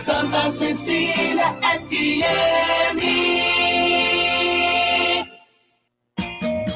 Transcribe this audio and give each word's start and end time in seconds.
Santa 0.00 0.50
Cecília 0.50 1.58
FM. 1.84 2.79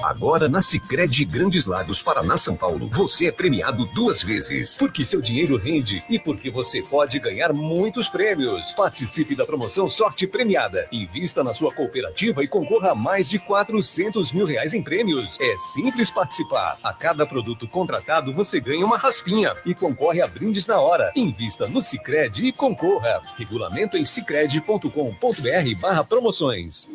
Agora 0.05 0.49
na 0.51 0.61
Sicredi 0.61 1.25
Grandes 1.25 1.65
Lagos, 1.65 2.03
Paraná, 2.03 2.37
São 2.37 2.55
Paulo, 2.55 2.91
você 2.91 3.29
é 3.29 3.33
premiado 3.33 3.87
duas 3.87 4.23
vezes, 4.23 4.77
porque 4.77 5.03
seu 5.03 5.19
dinheiro 5.19 5.57
rende 5.57 6.05
e 6.11 6.19
porque 6.19 6.51
você 6.51 6.83
pode 6.83 7.19
ganhar 7.19 7.55
muitos 7.55 8.07
prêmios. 8.07 8.73
Participe 8.73 9.35
da 9.35 9.47
promoção 9.47 9.89
Sorte 9.89 10.27
Premiada. 10.27 10.87
Invista 10.93 11.43
na 11.43 11.55
sua 11.55 11.73
cooperativa 11.73 12.45
e 12.45 12.49
concorra 12.49 12.91
a 12.91 12.95
mais 12.95 13.31
de 13.31 13.39
400 13.39 14.31
mil 14.33 14.45
reais 14.45 14.75
em 14.75 14.83
prêmios. 14.83 15.41
É 15.41 15.57
simples 15.57 16.11
participar. 16.11 16.77
A 16.85 16.93
cada 16.93 17.25
produto 17.25 17.67
contratado 17.67 18.31
você 18.31 18.61
ganha 18.61 18.85
uma 18.85 18.99
raspinha 18.99 19.55
e 19.65 19.75
concorre 19.75 20.21
a 20.21 20.27
brindes 20.27 20.67
na 20.67 20.81
hora. 20.81 21.13
Invista 21.17 21.67
no 21.67 21.81
Sicredi 21.81 22.49
e 22.49 22.53
concorra. 22.53 23.23
Regulamento 23.39 23.97
em 23.97 24.05
sicredi.com.br/barra 24.05 26.05
promoções. 26.05 26.87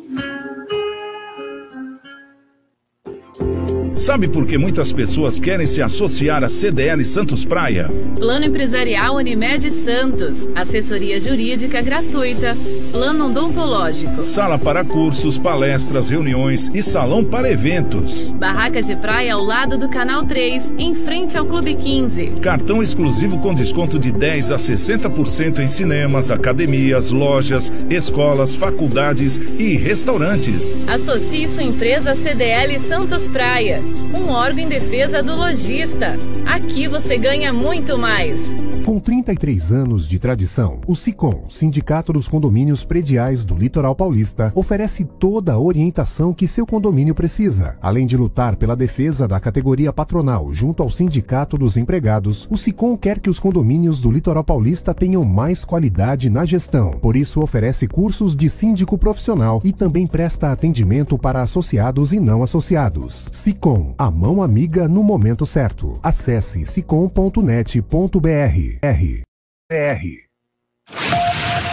Thank 3.32 3.70
you. 3.70 3.79
Sabe 3.94 4.28
por 4.28 4.46
que 4.46 4.56
muitas 4.56 4.92
pessoas 4.92 5.38
querem 5.38 5.66
se 5.66 5.82
associar 5.82 6.42
à 6.44 6.48
CDL 6.48 7.04
Santos 7.04 7.44
Praia? 7.44 7.90
Plano 8.16 8.46
Empresarial 8.46 9.16
Unimed 9.16 9.70
Santos. 9.70 10.48
Assessoria 10.54 11.20
Jurídica 11.20 11.82
gratuita. 11.82 12.56
Plano 12.92 13.26
Odontológico. 13.26 14.24
Sala 14.24 14.58
para 14.58 14.84
cursos, 14.84 15.36
palestras, 15.36 16.08
reuniões 16.08 16.70
e 16.72 16.82
salão 16.82 17.24
para 17.24 17.50
eventos. 17.50 18.30
Barraca 18.30 18.82
de 18.82 18.96
praia 18.96 19.34
ao 19.34 19.42
lado 19.42 19.76
do 19.76 19.88
Canal 19.88 20.24
3, 20.24 20.74
em 20.78 20.94
frente 20.94 21.36
ao 21.36 21.44
Clube 21.44 21.74
15. 21.74 22.34
Cartão 22.40 22.82
exclusivo 22.82 23.38
com 23.38 23.52
desconto 23.52 23.98
de 23.98 24.12
10 24.12 24.52
a 24.52 24.56
60% 24.56 25.58
em 25.58 25.68
cinemas, 25.68 26.30
academias, 26.30 27.10
lojas, 27.10 27.72
escolas, 27.90 28.54
faculdades 28.54 29.36
e 29.58 29.76
restaurantes. 29.76 30.72
Associe 30.88 31.48
sua 31.48 31.64
empresa 31.64 32.14
CDL 32.14 32.78
Santos 32.80 33.28
Praia 33.28 33.79
um 34.14 34.30
órgão 34.30 34.64
em 34.64 34.68
defesa 34.68 35.22
do 35.22 35.34
lojista. 35.34 36.16
Aqui 36.46 36.88
você 36.88 37.16
ganha 37.16 37.52
muito 37.52 37.96
mais. 37.96 38.38
Com 38.84 38.98
33 38.98 39.72
anos 39.72 40.08
de 40.08 40.18
tradição, 40.18 40.80
o 40.86 40.96
SICOM, 40.96 41.44
Sindicato 41.48 42.12
dos 42.12 42.26
Condomínios 42.26 42.82
Prediais 42.82 43.44
do 43.44 43.54
Litoral 43.54 43.94
Paulista, 43.94 44.50
oferece 44.54 45.04
toda 45.04 45.52
a 45.52 45.58
orientação 45.60 46.32
que 46.32 46.48
seu 46.48 46.66
condomínio 46.66 47.14
precisa. 47.14 47.76
Além 47.80 48.06
de 48.06 48.16
lutar 48.16 48.56
pela 48.56 48.74
defesa 48.74 49.28
da 49.28 49.38
categoria 49.38 49.92
patronal 49.92 50.52
junto 50.52 50.82
ao 50.82 50.90
Sindicato 50.90 51.56
dos 51.56 51.76
Empregados, 51.76 52.48
o 52.50 52.56
SICOM 52.56 52.96
quer 52.96 53.20
que 53.20 53.30
os 53.30 53.38
condomínios 53.38 54.00
do 54.00 54.10
Litoral 54.10 54.42
Paulista 54.42 54.92
tenham 54.92 55.24
mais 55.24 55.64
qualidade 55.64 56.28
na 56.30 56.44
gestão. 56.44 56.90
Por 56.90 57.16
isso, 57.16 57.40
oferece 57.40 57.86
cursos 57.86 58.34
de 58.34 58.48
síndico 58.48 58.98
profissional 58.98 59.60
e 59.62 59.72
também 59.72 60.06
presta 60.06 60.50
atendimento 60.50 61.16
para 61.18 61.42
associados 61.42 62.12
e 62.12 62.18
não 62.18 62.42
associados. 62.42 63.26
SICOM, 63.30 63.69
a 63.98 64.10
mão 64.10 64.42
amiga 64.42 64.88
no 64.88 65.02
momento 65.02 65.46
certo. 65.46 65.98
Acesse 66.02 66.66
sicom.net.br. 66.66 68.78
R. 68.82 69.22
R. 69.70 70.24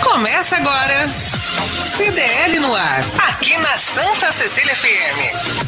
Começa 0.04 0.58
agora. 0.58 1.08
CDL 1.08 2.60
no 2.60 2.74
ar. 2.74 3.02
Aqui 3.30 3.58
na 3.58 3.78
Santa 3.78 4.32
Cecília 4.32 4.76
FM. 4.76 5.68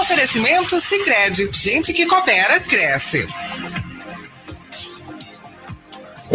Oferecimento 0.00 0.80
Sicredi. 0.80 1.48
Gente 1.52 1.92
que 1.92 2.06
coopera, 2.06 2.58
cresce. 2.60 3.26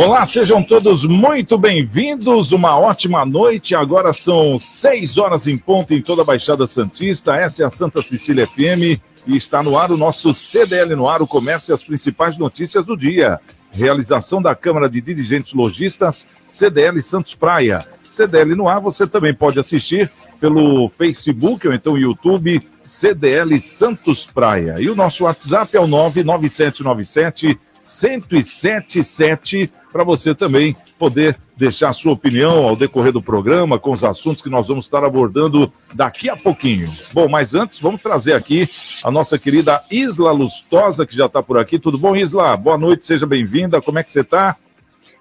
Olá, 0.02 0.26
sejam 0.26 0.64
todos 0.64 1.04
muito 1.04 1.58
bem-vindos. 1.58 2.54
Uma 2.54 2.80
ótima 2.80 3.26
noite. 3.26 3.76
Agora 3.76 4.14
são 4.14 4.58
seis 4.58 5.18
horas 5.18 5.46
em 5.46 5.58
ponto 5.58 5.94
em 5.94 6.02
toda 6.02 6.22
a 6.22 6.26
Baixada 6.26 6.66
Santista. 6.66 7.36
Essa 7.36 7.64
é 7.64 7.66
a 7.66 7.70
Santa 7.70 8.02
Cecília 8.02 8.48
FM 8.48 8.98
e 9.28 9.36
está 9.36 9.62
no 9.62 9.78
ar 9.78 9.92
o 9.92 9.98
nosso 9.98 10.34
CDL 10.34 10.96
no 10.96 11.10
ar, 11.10 11.22
o 11.22 11.28
comércio 11.28 11.74
e 11.74 11.76
as 11.76 11.84
principais 11.84 12.38
notícias 12.38 12.86
do 12.86 12.96
dia. 12.96 13.42
Realização 13.74 14.42
da 14.42 14.56
Câmara 14.56 14.90
de 14.90 15.02
Dirigentes 15.02 15.52
Logistas, 15.52 16.26
CDL 16.48 17.02
Santos 17.02 17.36
Praia. 17.36 17.86
CDL 18.02 18.56
no 18.56 18.70
ar, 18.70 18.80
você 18.80 19.06
também 19.06 19.36
pode 19.36 19.60
assistir 19.60 20.10
pelo 20.40 20.88
Facebook 20.88 21.68
ou 21.68 21.74
então 21.74 21.98
YouTube 21.98 22.66
CDL 22.82 23.60
Santos 23.60 24.26
Praia. 24.26 24.76
E 24.80 24.90
o 24.90 24.96
nosso 24.96 25.26
WhatsApp 25.26 25.76
é 25.76 25.80
o 25.82 25.88
99797 25.88 27.60
1077 27.82 29.72
para 29.92 30.04
você 30.04 30.36
também 30.36 30.76
poder 30.98 31.38
deixar 31.58 31.92
sua 31.94 32.14
opinião 32.14 32.68
ao 32.68 32.76
decorrer 32.76 33.12
do 33.12 33.22
programa 33.22 33.78
com 33.78 33.92
os 33.92 34.04
assuntos 34.04 34.42
que 34.42 34.50
nós 34.50 34.68
vamos 34.68 34.86
estar 34.86 35.04
abordando 35.04 35.72
daqui 35.94 36.30
a 36.30 36.38
pouquinho. 36.38 36.90
Bom, 37.12 37.28
mas 37.28 37.54
antes 37.54 37.80
vamos 37.80 38.02
trazer 38.02 38.34
aqui 38.34 38.70
a 39.04 39.12
nossa 39.12 39.38
querida 39.38 39.82
Isla 39.92 40.32
Lustosa, 40.32 41.06
que 41.06 41.16
já 41.16 41.26
está 41.26 41.44
por 41.44 41.58
aqui. 41.58 41.78
Tudo 41.78 41.98
bom, 41.98 42.16
Isla? 42.16 42.56
Boa 42.56 42.78
noite, 42.78 43.06
seja 43.06 43.26
bem-vinda. 43.26 43.82
Como 43.82 44.00
é 44.00 44.04
que 44.04 44.12
você 44.12 44.22
está? 44.22 44.56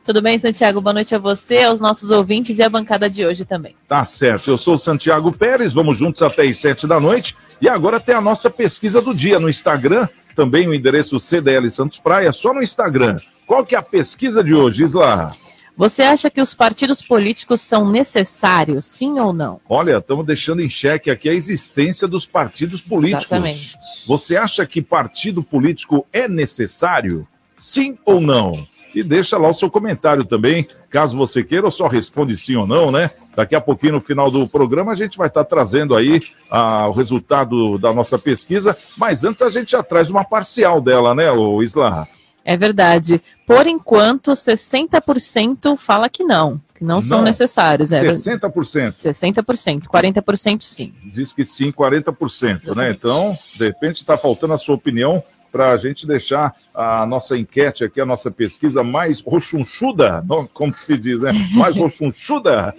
Tudo 0.05 0.23
bem, 0.23 0.39
Santiago? 0.39 0.81
Boa 0.81 0.95
noite 0.95 1.15
a 1.15 1.19
você, 1.19 1.65
aos 1.65 1.81
nossos 1.81 2.11
ouvintes 2.11 2.59
e 2.59 2.63
à 2.63 2.69
bancada 2.71 3.11
de 3.11 3.27
hoje 3.27 3.45
também. 3.45 3.77
Tá 3.87 4.05
certo. 4.07 4.51
Eu 4.51 4.57
sou 4.57 4.73
o 4.75 4.79
Santiago 4.79 5.31
Pérez, 5.33 5.75
vamos 5.75 5.99
juntos 5.99 6.23
até 6.23 6.47
as 6.47 6.57
sete 6.57 6.87
da 6.87 6.99
noite. 6.99 7.37
E 7.61 7.69
agora 7.69 8.01
tem 8.01 8.15
a 8.15 8.21
nossa 8.21 8.49
pesquisa 8.49 9.03
do 9.03 9.15
dia 9.15 9.39
no 9.39 9.51
Instagram, 9.51 10.09
também 10.39 10.69
o 10.69 10.73
endereço 10.73 11.19
CDL 11.19 11.69
Santos 11.69 11.99
Praia, 11.99 12.31
só 12.31 12.55
no 12.55 12.63
Instagram. 12.63 13.19
Qual 13.45 13.67
que 13.67 13.75
é 13.75 13.79
a 13.79 13.83
pesquisa 13.83 14.45
de 14.45 14.55
hoje, 14.55 14.85
Isla? 14.85 15.35
Você 15.77 16.03
acha 16.03 16.31
que 16.31 16.41
os 16.41 16.55
partidos 16.55 17.03
políticos 17.03 17.61
são 17.61 17.91
necessários, 17.91 18.85
sim 18.85 19.19
ou 19.19 19.33
não? 19.33 19.61
Olha, 19.69 19.99
estamos 19.99 20.25
deixando 20.25 20.63
em 20.63 20.69
xeque 20.69 21.11
aqui 21.11 21.29
a 21.29 21.35
existência 21.35 22.07
dos 22.07 22.25
partidos 22.25 22.81
políticos. 22.81 23.25
Exatamente. 23.25 23.77
Você 24.07 24.37
acha 24.37 24.65
que 24.65 24.81
partido 24.81 25.43
político 25.43 26.07
é 26.13 26.29
necessário? 26.29 27.27
Sim 27.57 27.99
ou 28.05 28.21
não? 28.21 28.65
E 28.95 29.03
deixa 29.03 29.37
lá 29.37 29.49
o 29.49 29.55
seu 29.55 29.71
comentário 29.71 30.25
também, 30.25 30.67
caso 30.91 31.17
você 31.17 31.43
queira, 31.45 31.67
ou 31.67 31.71
só 31.71 31.87
responde 31.87 32.37
sim 32.37 32.57
ou 32.57 32.67
não, 32.67 32.91
né? 32.91 33.11
Daqui 33.37 33.55
a 33.55 33.61
pouquinho, 33.61 33.93
no 33.95 34.01
final 34.01 34.31
do 34.31 34.49
programa, 34.49 34.93
a 34.93 34.95
gente 34.97 35.17
vai 35.17 35.29
estar 35.29 35.45
trazendo 35.45 35.95
aí 35.95 36.21
ah, 36.51 36.89
o 36.89 36.93
resultado 36.93 37.79
da 37.79 37.93
nossa 37.93 38.19
pesquisa, 38.19 38.77
mas 38.97 39.25
antes 39.25 39.43
a 39.43 39.51
gente 39.51 39.71
já 39.71 39.83
traz 39.83 40.11
uma 40.11 40.25
parcial 40.25 40.81
dela, 40.81 41.15
né, 41.15 41.31
o 41.31 41.63
Isla? 41.63 42.09
É 42.49 42.57
verdade. 42.57 43.21
Por 43.47 43.67
enquanto, 43.67 44.33
60% 44.33 45.77
fala 45.77 46.09
que 46.09 46.25
não, 46.25 46.59
que 46.75 46.83
não, 46.83 47.03
são 47.03 47.19
Não. 47.19 47.27
necessários. 47.27 47.93
É, 47.93 48.03
60%. 48.03 48.95
60%, 48.95 49.83
40% 49.83 50.63
sim. 50.63 50.95
Diz 51.13 51.33
que 51.35 51.45
sim, 51.45 51.71
40%, 51.71 52.75
né? 52.75 52.91
Então, 52.91 53.39
de 53.55 53.67
repente, 53.67 53.97
está 53.97 54.17
faltando 54.17 54.55
a 54.55 54.59
sua 54.59 54.77
opinião 54.77 55.23
para 55.51 55.73
a 55.73 55.77
gente 55.77 56.07
deixar 56.07 56.55
a 56.75 57.07
nossa 57.07 57.37
enquete 57.37 57.85
aqui, 57.85 58.01
a 58.01 58.07
nossa 58.07 58.31
pesquisa 58.31 58.83
mais 58.83 59.21
rochunchuda, 59.21 60.25
como 60.53 60.75
se 60.75 60.97
diz, 60.97 61.21
né? 61.21 61.33
Mais 61.55 61.77
rochunchuda. 61.79 62.75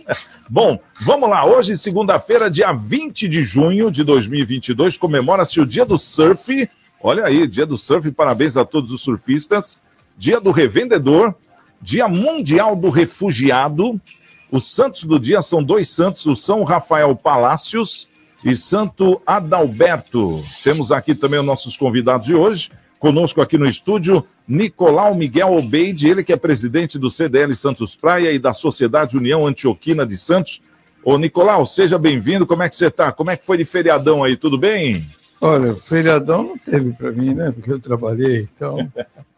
Bom, 0.50 0.80
vamos 1.02 1.30
lá. 1.30 1.46
Hoje, 1.46 1.76
segunda-feira, 1.78 2.50
dia 2.50 2.72
20 2.72 3.28
de 3.28 3.44
junho 3.44 3.92
de 3.92 4.04
2022, 4.04 4.98
comemora-se 4.98 5.60
o 5.60 5.66
Dia 5.66 5.86
do 5.86 5.98
Surf. 5.98 6.70
Olha 7.02 7.26
aí, 7.26 7.48
Dia 7.48 7.66
do 7.66 7.78
Surf, 7.78 8.12
parabéns 8.12 8.58
a 8.58 8.66
todos 8.66 8.92
os 8.92 9.02
surfistas. 9.02 10.16
Dia 10.18 10.40
do 10.40 10.52
Revendedor, 10.52 11.34
Dia 11.82 12.08
Mundial 12.08 12.76
do 12.76 12.90
Refugiado. 12.90 14.00
Os 14.52 14.66
santos 14.66 15.04
do 15.04 15.20
dia 15.20 15.42
são 15.42 15.64
dois 15.64 15.90
santos, 15.90 16.26
o 16.26 16.36
São 16.36 16.64
Rafael 16.64 17.16
Palácios 17.16 18.10
e 18.44 18.56
Santo 18.56 19.22
Adalberto. 19.26 20.44
Temos 20.64 20.92
aqui 20.92 21.14
também 21.14 21.40
os 21.40 21.46
nossos 21.46 21.76
convidados 21.78 22.28
de 22.28 22.36
hoje. 22.36 22.72
Conosco 23.00 23.42
aqui 23.42 23.58
no 23.58 23.66
estúdio, 23.66 24.26
Nicolau 24.46 25.16
Miguel 25.16 25.54
Obeide, 25.54 26.10
ele 26.10 26.22
que 26.22 26.34
é 26.34 26.38
presidente 26.38 27.00
do 27.00 27.10
CDL 27.10 27.56
Santos 27.56 27.96
Praia 27.96 28.32
e 28.34 28.38
da 28.38 28.54
Sociedade 28.54 29.16
União 29.16 29.48
Antioquina 29.48 30.06
de 30.06 30.18
Santos. 30.18 30.62
Ô, 31.02 31.18
Nicolau, 31.18 31.66
seja 31.66 31.98
bem-vindo. 31.98 32.46
Como 32.46 32.62
é 32.62 32.68
que 32.68 32.76
você 32.76 32.88
está? 32.88 33.10
Como 33.14 33.32
é 33.32 33.38
que 33.38 33.46
foi 33.46 33.58
de 33.58 33.64
feriadão 33.64 34.22
aí? 34.22 34.36
Tudo 34.36 34.58
bem? 34.58 35.08
Olha, 35.40 35.74
feriadão 35.76 36.44
não 36.44 36.58
teve 36.58 36.92
para 36.92 37.12
mim, 37.12 37.34
né? 37.34 37.52
Porque 37.52 37.72
eu 37.72 37.80
trabalhei, 37.80 38.50
então, 38.54 38.92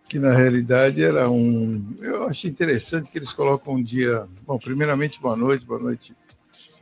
que 0.09 0.18
na 0.18 0.31
realidade 0.31 1.04
era 1.04 1.30
um. 1.30 1.86
Eu 2.01 2.24
acho 2.25 2.47
interessante 2.47 3.12
que 3.12 3.19
eles 3.19 3.31
colocam 3.31 3.75
um 3.75 3.83
dia. 3.83 4.24
Bom, 4.47 4.57
primeiramente, 4.57 5.21
boa 5.21 5.36
noite, 5.36 5.63
boa 5.63 5.80
noite 5.80 6.15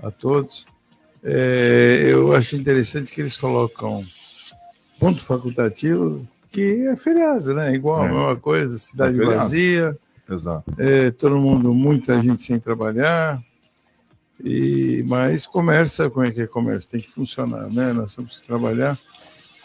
a 0.02 0.10
todos. 0.10 0.66
É, 1.24 2.08
eu 2.08 2.34
acho 2.36 2.56
interessante 2.56 3.12
que 3.12 3.22
eles 3.22 3.36
colocam 3.38 4.04
ponto 5.00 5.22
facultativo, 5.24 6.28
que 6.52 6.88
é 6.88 6.96
feriado, 6.96 7.54
né? 7.54 7.74
Igual 7.74 8.04
É. 8.04 8.08
a 8.08 8.12
mesma 8.12 8.36
coisa, 8.36 8.78
cidade 8.78 9.22
É 9.22 9.26
vazia, 9.26 9.98
Exato. 10.30 10.64
é, 10.78 11.12
todo 11.12 11.38
mundo, 11.38 11.74
muita 11.74 12.22
gente 12.22 12.44
sem 12.44 12.60
trabalhar. 12.60 13.42
E, 14.44 15.04
mas 15.08 15.46
comércio, 15.46 16.10
como 16.10 16.26
é 16.26 16.32
que 16.32 16.42
é 16.42 16.48
comércio? 16.48 16.92
Tem 16.92 17.02
que 17.02 17.10
funcionar, 17.12 17.70
né? 17.70 17.92
Nós 17.92 18.16
temos 18.16 18.40
que 18.40 18.48
trabalhar. 18.48 18.98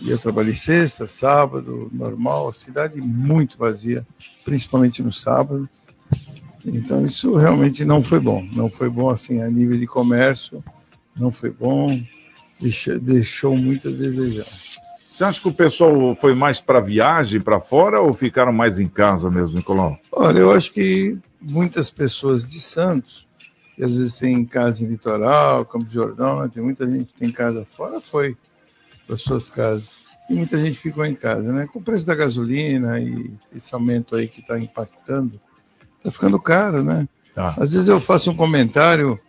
E 0.01 0.11
eu 0.11 0.19
trabalhei 0.19 0.57
sexta, 0.57 1.07
sábado, 1.07 1.89
normal, 1.93 2.49
a 2.49 2.53
cidade 2.53 3.01
muito 3.01 3.57
vazia, 3.57 4.05
principalmente 4.45 5.01
no 5.03 5.13
sábado. 5.13 5.69
Então 6.67 7.07
isso 7.07 7.35
realmente 7.37 7.85
não 7.85 8.03
foi 8.03 8.19
bom. 8.19 8.45
Não 8.55 8.69
foi 8.69 8.89
bom 8.91 9.09
assim 9.09 9.41
a 9.41 9.49
nível 9.49 9.79
de 9.79 9.87
comércio, 9.87 10.63
não 11.17 11.31
foi 11.31 11.51
bom, 11.51 11.89
deixou, 12.61 12.99
deixou 12.99 13.57
muito 13.57 13.89
a 13.89 13.91
desejar. 13.91 14.47
Você 15.15 15.23
acha 15.23 15.41
que 15.41 15.49
o 15.49 15.55
pessoal 15.55 16.17
foi 16.17 16.35
mais 16.35 16.61
para 16.61 16.81
viagem 16.81 17.41
para 17.41 17.61
fora 17.61 18.01
ou 18.01 18.13
ficaram 18.13 18.53
mais 18.53 18.81
em 18.81 18.89
casa 18.89 19.31
mesmo, 19.31 19.57
Nicolau? 19.57 19.97
Olha, 20.11 20.41
eu 20.41 20.51
acho 20.51 20.73
que 20.73 21.17
muitas 21.41 21.89
pessoas 21.89 22.51
de 22.51 22.59
Santos, 22.59 23.25
que 23.77 23.85
às 23.85 23.97
vezes 23.97 24.19
tem 24.19 24.45
casa 24.45 24.83
em 24.83 24.89
litoral, 24.89 25.65
Campo 25.67 25.85
de 25.85 25.95
Jordão, 25.95 26.41
né? 26.41 26.51
tem 26.53 26.61
muita 26.61 26.85
gente 26.91 27.13
que 27.13 27.19
tem 27.21 27.31
casa 27.31 27.65
fora, 27.65 28.01
foi 28.01 28.37
para 29.07 29.17
suas 29.17 29.49
casas. 29.49 29.99
E 30.29 30.35
muita 30.35 30.59
gente 30.59 30.79
ficou 30.79 31.05
em 31.05 31.15
casa, 31.15 31.53
né? 31.53 31.69
Com 31.71 31.79
o 31.79 31.83
preço 31.83 32.07
da 32.07 32.15
gasolina 32.15 32.99
e 32.99 33.31
esse 33.55 33.75
aumento 33.75 34.17
aí 34.17 34.27
que 34.27 34.41
está 34.41 34.59
impactando, 34.59 35.39
está 35.99 36.11
ficando 36.11 36.41
caro, 36.41 36.83
né? 36.83 37.07
Tá. 37.35 37.49
Às 37.59 37.75
vezes 37.75 37.89
eu 37.89 38.01
faço 38.01 38.31
um 38.31 38.37
comentário 38.37 39.21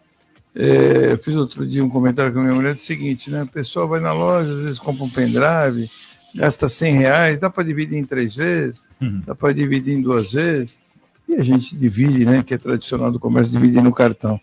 é, 0.56 1.12
eu 1.12 1.18
fiz 1.18 1.36
outro 1.36 1.68
dia 1.68 1.84
um 1.84 1.90
comentário 1.90 2.32
com 2.32 2.40
a 2.40 2.44
minha 2.44 2.56
mulher 2.56 2.74
do 2.74 2.80
seguinte, 2.80 3.30
né? 3.30 3.42
A 3.42 3.46
pessoa 3.46 3.86
vai 3.86 4.00
na 4.00 4.14
loja, 4.14 4.52
às 4.52 4.60
vezes 4.60 4.80
compra 4.80 5.04
um 5.04 5.10
pendrive, 5.10 5.90
gasta 6.34 6.70
100 6.70 6.98
reais, 6.98 7.40
dá 7.40 7.50
para 7.50 7.64
dividir 7.64 7.98
em 7.98 8.06
três 8.06 8.36
vezes, 8.36 8.88
uhum. 9.02 9.22
dá 9.26 9.36
para 9.36 9.54
dividir 9.54 9.96
em 9.96 10.02
duas 10.02 10.32
vezes, 10.32 10.80
e 11.28 11.36
a 11.36 11.44
gente 11.44 11.76
divide, 11.76 12.26
né? 12.26 12.42
Que 12.42 12.54
é 12.54 12.58
tradicional 12.58 13.12
do 13.12 13.20
comércio, 13.20 13.54
dividir 13.54 13.84
no 13.84 13.94
cartão. 13.94 14.40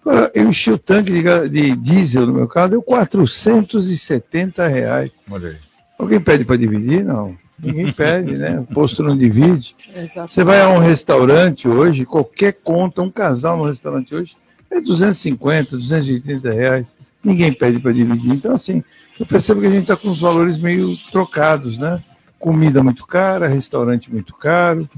Agora, 0.00 0.30
eu 0.32 0.48
enchi 0.48 0.70
o 0.70 0.78
tanque 0.78 1.10
de, 1.10 1.48
de 1.48 1.76
diesel 1.76 2.26
no 2.26 2.32
meu 2.32 2.46
carro, 2.46 2.70
deu 2.70 2.82
470 2.82 4.68
reais. 4.68 5.12
Olha 5.28 5.48
aí. 5.48 5.56
Alguém 5.98 6.20
pede 6.20 6.44
para 6.44 6.56
dividir? 6.56 7.04
Não. 7.04 7.36
Ninguém 7.58 7.92
pede, 7.92 8.38
né? 8.38 8.60
O 8.60 8.64
posto 8.72 9.02
não 9.02 9.18
divide. 9.18 9.74
Exatamente. 9.88 10.32
Você 10.32 10.44
vai 10.44 10.60
a 10.60 10.68
um 10.68 10.78
restaurante 10.78 11.66
hoje, 11.66 12.04
qualquer 12.04 12.52
conta, 12.62 13.02
um 13.02 13.10
casal 13.10 13.56
no 13.56 13.64
restaurante 13.64 14.14
hoje, 14.14 14.36
é 14.70 14.80
250, 14.80 15.76
280 15.76 16.52
reais. 16.52 16.94
Ninguém 17.22 17.52
pede 17.52 17.78
para 17.78 17.92
dividir. 17.92 18.32
Então, 18.32 18.52
assim, 18.52 18.82
eu 19.18 19.26
percebo 19.26 19.60
que 19.60 19.66
a 19.66 19.70
gente 19.70 19.82
está 19.82 19.96
com 19.96 20.08
os 20.08 20.20
valores 20.20 20.58
meio 20.58 20.96
trocados, 21.10 21.78
né? 21.78 22.02
Comida 22.38 22.82
muito 22.82 23.06
cara, 23.06 23.48
restaurante 23.48 24.12
muito 24.12 24.32
caro, 24.34 24.88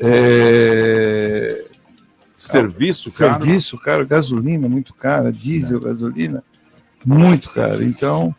é... 0.00 1.66
serviço 2.34 3.14
caro. 3.18 3.42
Serviço 3.44 3.78
caro, 3.78 4.06
gasolina 4.06 4.66
muito 4.66 4.94
cara, 4.94 5.30
diesel, 5.30 5.78
é. 5.78 5.84
gasolina 5.84 6.42
muito 7.04 7.50
caro. 7.50 7.84
Então, 7.84 8.34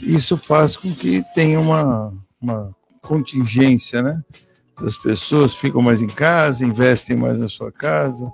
isso 0.00 0.36
faz 0.36 0.76
com 0.76 0.92
que 0.92 1.24
tenha 1.34 1.58
uma, 1.58 2.14
uma 2.40 2.74
contingência, 3.00 4.00
né? 4.00 4.22
As 4.76 4.96
pessoas 4.96 5.54
ficam 5.54 5.82
mais 5.82 6.00
em 6.00 6.06
casa, 6.06 6.64
investem 6.64 7.16
mais 7.16 7.40
na 7.40 7.48
sua 7.48 7.70
casa, 7.70 8.32